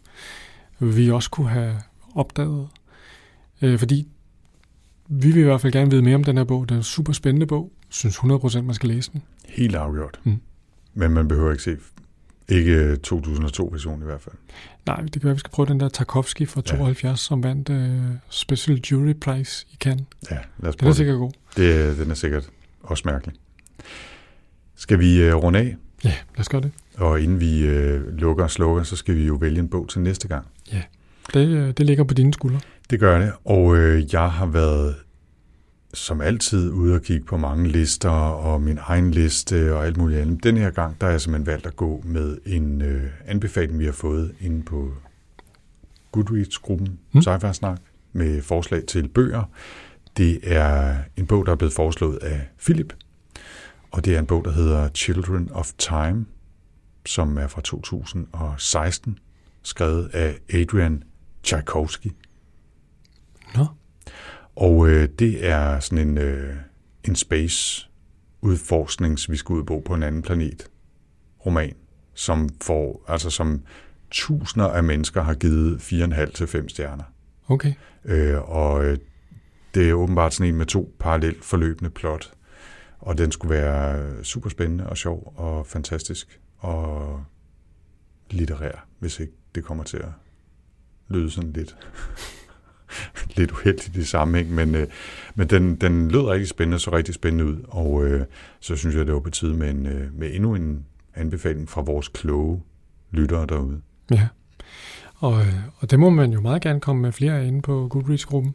vi 0.78 1.10
også 1.10 1.30
kunne 1.30 1.48
have 1.48 1.76
opdaget. 2.14 2.68
Øh, 3.62 3.78
fordi 3.78 4.08
vi 5.08 5.30
vil 5.30 5.40
i 5.40 5.44
hvert 5.44 5.60
fald 5.60 5.72
gerne 5.72 5.90
vide 5.90 6.02
mere 6.02 6.14
om 6.14 6.24
den 6.24 6.36
her 6.36 6.44
bog. 6.44 6.68
Det 6.68 6.74
er 6.74 6.78
en 6.78 6.82
super 6.82 7.12
spændende 7.12 7.46
bog. 7.46 7.72
Synes 7.88 8.16
100% 8.16 8.62
man 8.62 8.74
skal 8.74 8.88
læse 8.88 9.12
den. 9.12 9.22
Helt 9.48 9.74
afgjort. 9.74 10.20
Mm. 10.24 10.40
Men 10.94 11.10
man 11.10 11.28
behøver 11.28 11.50
ikke 11.50 11.62
se 11.62 11.76
ikke 12.48 12.98
2002-version 13.06 14.02
i 14.02 14.04
hvert 14.04 14.20
fald. 14.20 14.34
Nej, 14.86 15.00
det 15.00 15.12
kan 15.12 15.22
være, 15.22 15.30
at 15.30 15.36
vi 15.36 15.38
skal 15.38 15.50
prøve 15.50 15.66
den 15.66 15.80
der 15.80 15.88
Tarkovsky 15.88 16.48
fra 16.48 16.60
72, 16.60 17.04
ja. 17.04 17.16
som 17.16 17.42
vandt 17.42 17.68
uh, 17.68 18.16
Special 18.28 18.80
Jury 18.90 19.12
Prize 19.12 19.66
i 19.72 19.76
Cannes. 19.76 20.06
Ja, 20.30 20.38
lad 20.58 20.68
os 20.68 20.76
Den 20.76 20.88
er 20.88 20.92
sikkert 20.92 21.18
god. 21.18 21.32
Det, 21.56 21.98
den 21.98 22.10
er 22.10 22.14
sikkert 22.14 22.50
også 22.82 23.02
mærkelig. 23.06 23.34
Skal 24.76 24.98
vi 24.98 25.28
uh, 25.28 25.34
runde 25.42 25.58
af? 25.58 25.76
Ja, 26.04 26.14
lad 26.34 26.40
os 26.40 26.48
gøre 26.48 26.60
det. 26.60 26.72
Og 26.96 27.20
inden 27.20 27.40
vi 27.40 27.68
uh, 27.68 28.18
lukker 28.18 28.44
og 28.44 28.50
slukker, 28.50 28.82
så 28.82 28.96
skal 28.96 29.16
vi 29.16 29.26
jo 29.26 29.34
vælge 29.34 29.58
en 29.58 29.68
bog 29.68 29.88
til 29.88 30.00
næste 30.00 30.28
gang. 30.28 30.46
Ja, 30.72 30.82
det, 31.34 31.78
det 31.78 31.86
ligger 31.86 32.04
på 32.04 32.14
dine 32.14 32.32
skuldre. 32.32 32.60
Det 32.90 33.00
gør 33.00 33.18
det, 33.18 33.32
og 33.44 33.64
uh, 33.64 34.14
jeg 34.14 34.30
har 34.30 34.46
været 34.46 34.94
som 35.94 36.20
altid 36.20 36.70
ude 36.70 36.94
og 36.94 37.02
kigge 37.02 37.26
på 37.26 37.36
mange 37.36 37.68
lister 37.68 38.10
og 38.10 38.62
min 38.62 38.78
egen 38.80 39.10
liste 39.10 39.74
og 39.74 39.86
alt 39.86 39.96
muligt 39.96 40.20
andet. 40.20 40.44
Den 40.44 40.56
her 40.56 40.70
gang, 40.70 41.00
der 41.00 41.06
har 41.06 41.10
jeg 41.10 41.20
simpelthen 41.20 41.46
valgt 41.46 41.66
at 41.66 41.76
gå 41.76 42.02
med 42.04 42.38
en 42.46 42.82
øh, 42.82 43.02
anbefaling, 43.26 43.78
vi 43.78 43.84
har 43.84 43.92
fået 43.92 44.34
inde 44.40 44.62
på 44.62 44.92
Goodreads-gruppen 46.12 46.98
mm. 47.12 47.22
sci 47.22 47.30
Snak 47.52 47.78
med 48.12 48.42
forslag 48.42 48.84
til 48.86 49.08
bøger. 49.08 49.42
Det 50.16 50.40
er 50.42 50.96
en 51.16 51.26
bog, 51.26 51.46
der 51.46 51.52
er 51.52 51.56
blevet 51.56 51.72
foreslået 51.72 52.16
af 52.16 52.40
Philip, 52.64 52.92
og 53.90 54.04
det 54.04 54.14
er 54.14 54.18
en 54.18 54.26
bog, 54.26 54.44
der 54.44 54.52
hedder 54.52 54.88
Children 54.88 55.48
of 55.52 55.72
Time, 55.78 56.26
som 57.06 57.38
er 57.38 57.46
fra 57.46 57.60
2016, 57.60 59.18
skrevet 59.62 60.10
af 60.12 60.38
Adrian 60.54 61.02
Tchaikovsky. 61.42 62.08
Nå. 63.54 63.66
Og 64.56 64.88
øh, 64.88 65.08
det 65.18 65.46
er 65.46 65.80
sådan 65.80 66.08
en, 66.08 66.18
øh, 66.18 66.56
en 67.04 67.16
space 67.16 67.88
udforsknings, 68.40 69.30
vi 69.30 69.36
skal 69.36 69.52
ud 69.52 69.64
bo 69.64 69.80
på 69.80 69.94
en 69.94 70.02
anden 70.02 70.22
planet 70.22 70.70
roman, 71.46 71.74
som 72.14 72.48
får, 72.62 73.04
altså 73.08 73.30
som 73.30 73.62
tusinder 74.10 74.68
af 74.68 74.84
mennesker 74.84 75.22
har 75.22 75.34
givet 75.34 75.78
4,5 75.78 76.32
til 76.32 76.46
5 76.46 76.68
stjerner. 76.68 77.04
Okay. 77.48 77.72
Øh, 78.04 78.50
og 78.50 78.84
øh, 78.84 78.98
det 79.74 79.88
er 79.88 79.94
åbenbart 79.94 80.34
sådan 80.34 80.52
en 80.52 80.58
med 80.58 80.66
to 80.66 80.94
parallelt 81.00 81.44
forløbende 81.44 81.90
plot. 81.90 82.32
Og 82.98 83.18
den 83.18 83.32
skulle 83.32 83.54
være 83.54 84.24
super 84.24 84.50
spændende 84.50 84.86
og 84.86 84.96
sjov 84.96 85.32
og 85.36 85.66
fantastisk 85.66 86.40
og 86.64 87.24
litterær, 88.30 88.86
hvis 88.98 89.20
ikke 89.20 89.32
det 89.54 89.64
kommer 89.64 89.84
til 89.84 89.96
at 89.96 90.08
lyde 91.08 91.30
sådan 91.30 91.52
lidt 91.52 91.76
lidt 93.36 93.50
uheldigt 93.50 93.96
i 93.96 94.04
sammenhæng, 94.04 94.54
men, 94.54 94.74
øh, 94.74 94.86
men 95.34 95.50
den, 95.50 95.76
den 95.76 96.10
lød 96.10 96.22
rigtig 96.22 96.48
spændende, 96.48 96.78
så 96.78 96.92
rigtig 96.92 97.14
spændende 97.14 97.44
ud, 97.44 97.56
og 97.68 98.04
øh, 98.04 98.26
så 98.60 98.76
synes 98.76 98.96
jeg, 98.96 99.06
det 99.06 99.14
var 99.14 99.20
på 99.20 99.30
tide 99.30 99.54
med, 99.54 99.70
en, 99.70 99.86
øh, 99.86 100.18
med 100.18 100.34
endnu 100.34 100.54
en 100.54 100.86
anbefaling 101.14 101.68
fra 101.68 101.80
vores 101.80 102.08
kloge 102.08 102.62
lyttere 103.10 103.46
derude. 103.46 103.80
Ja, 104.10 104.28
og, 105.14 105.40
øh, 105.40 105.54
og 105.78 105.90
det 105.90 105.98
må 105.98 106.10
man 106.10 106.32
jo 106.32 106.40
meget 106.40 106.62
gerne 106.62 106.80
komme 106.80 107.02
med 107.02 107.12
flere 107.12 107.40
ind 107.40 107.48
inde 107.48 107.62
på 107.62 107.88
Goodreads-gruppen. 107.88 108.54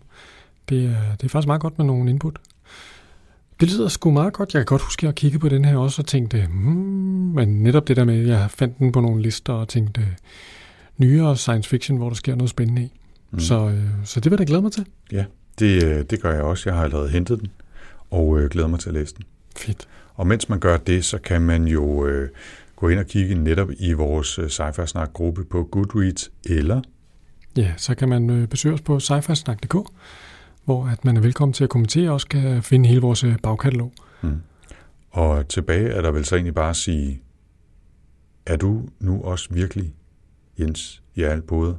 Det 0.70 0.86
er, 0.86 1.16
det 1.16 1.24
er 1.24 1.30
faktisk 1.30 1.48
meget 1.48 1.62
godt 1.62 1.78
med 1.78 1.86
nogle 1.86 2.10
input. 2.10 2.40
Det 3.60 3.72
lyder 3.72 3.88
sgu 3.88 4.12
meget 4.12 4.34
godt. 4.34 4.54
Jeg 4.54 4.60
kan 4.60 4.66
godt 4.66 4.82
huske, 4.82 5.04
at 5.04 5.08
jeg 5.08 5.16
kiggede 5.16 5.40
på 5.40 5.50
den 5.50 5.66
her 5.66 5.78
også 5.78 6.02
og 6.02 6.06
tænkte, 6.06 6.46
hmm, 6.46 7.34
men 7.36 7.64
netop 7.64 7.88
det 7.88 7.98
der 7.98 8.04
med, 8.04 8.20
at 8.20 8.28
jeg 8.28 8.52
fandt 8.52 8.80
den 8.80 8.92
på 8.92 9.02
nogle 9.02 9.22
lister 9.22 9.54
og 9.54 9.68
tænkte, 9.68 10.02
nyere 10.98 11.38
science 11.38 11.70
fiction, 11.70 11.98
hvor 11.98 12.10
der 12.10 12.16
sker 12.16 12.36
noget 12.36 12.50
spændende 12.50 12.82
i. 12.82 12.92
Mm. 13.32 13.40
Så, 13.40 13.70
øh, 13.70 13.84
så 14.04 14.20
det 14.20 14.32
vil 14.32 14.38
jeg 14.40 14.48
da 14.48 14.52
glæde 14.52 14.62
mig 14.62 14.72
til. 14.72 14.86
Ja, 15.12 15.26
det, 15.60 15.84
øh, 15.84 16.06
det 16.10 16.22
gør 16.22 16.34
jeg 16.34 16.42
også. 16.42 16.70
Jeg 16.70 16.78
har 16.78 16.84
allerede 16.84 17.10
hentet 17.10 17.40
den, 17.40 17.48
og 18.12 18.40
øh, 18.40 18.50
glæder 18.50 18.68
mig 18.68 18.80
til 18.80 18.90
at 18.90 18.94
læse 18.96 19.16
den. 19.16 19.24
Fedt. 19.58 19.88
Og 20.16 20.28
mens 20.28 20.50
man 20.50 20.60
gør 20.60 20.78
det, 20.78 21.06
så 21.06 21.18
kan 21.18 21.42
man 21.42 21.68
jo 21.68 22.06
øh, 22.06 22.30
gå 22.76 22.90
ind 22.90 23.00
og 23.00 23.06
kigge 23.06 23.36
netop 23.36 23.70
i 23.80 23.94
vores 23.94 24.40
øh, 24.40 24.50
sci 24.50 24.86
snak 24.86 25.14
gruppe 25.14 25.44
på 25.44 25.64
Goodreads, 25.64 26.32
eller... 26.46 26.82
Ja, 27.58 27.74
så 27.78 27.96
kan 27.96 28.10
man 28.10 28.30
øh, 28.30 28.48
besøge 28.48 28.74
os 28.74 28.82
på 28.82 29.00
sci 29.00 29.22
hvor 30.70 30.88
at 30.88 31.06
man 31.06 31.18
er 31.18 31.22
velkommen 31.22 31.54
til 31.54 31.64
at 31.64 31.70
kommentere 31.70 32.10
og 32.10 32.14
også 32.14 32.28
kan 32.28 32.64
finde 32.64 32.90
hele 32.90 33.02
vores 33.02 33.24
øh, 33.24 33.38
bagkatalog. 33.44 33.94
Mm. 34.22 34.42
Og 35.10 35.48
tilbage 35.48 35.90
er 35.90 36.02
der 36.02 36.12
vel 36.12 36.26
så 36.26 36.36
egentlig 36.36 36.54
bare 36.54 36.70
at 36.70 36.76
sige, 36.76 37.22
er 38.46 38.56
du 38.56 38.90
nu 39.00 39.22
også 39.22 39.54
virkelig 39.54 39.94
Jens 40.60 41.04
Jarl 41.18 41.42
Både? 41.42 41.78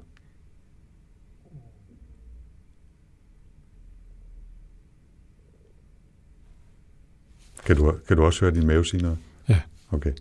Kan 7.67 7.77
du, 7.77 7.95
kan 8.09 8.17
du 8.17 8.25
også 8.25 8.41
høre 8.41 8.55
din 8.55 8.67
mave 8.67 8.85
sige 8.85 9.03
noget? 9.03 9.19
Ja. 9.49 9.61
Okay. 9.91 10.13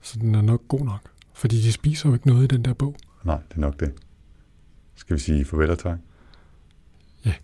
Så 0.00 0.18
den 0.18 0.34
er 0.34 0.42
nok 0.42 0.68
god 0.68 0.84
nok. 0.84 1.10
Fordi 1.34 1.56
de 1.56 1.72
spiser 1.72 2.08
jo 2.08 2.14
ikke 2.14 2.26
noget 2.26 2.44
i 2.44 2.56
den 2.56 2.64
der 2.64 2.74
bog. 2.74 2.96
Nej, 3.24 3.38
det 3.48 3.56
er 3.56 3.60
nok 3.60 3.80
det. 3.80 3.92
Skal 4.94 5.16
vi 5.16 5.20
sige 5.20 5.44
farvel 5.44 5.70
og 5.70 5.78
tak? 5.78 5.98
Ja. 7.24 7.34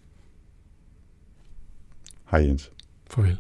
Hej 2.35 2.47
Jens. 2.47 2.71
Farvel. 3.07 3.39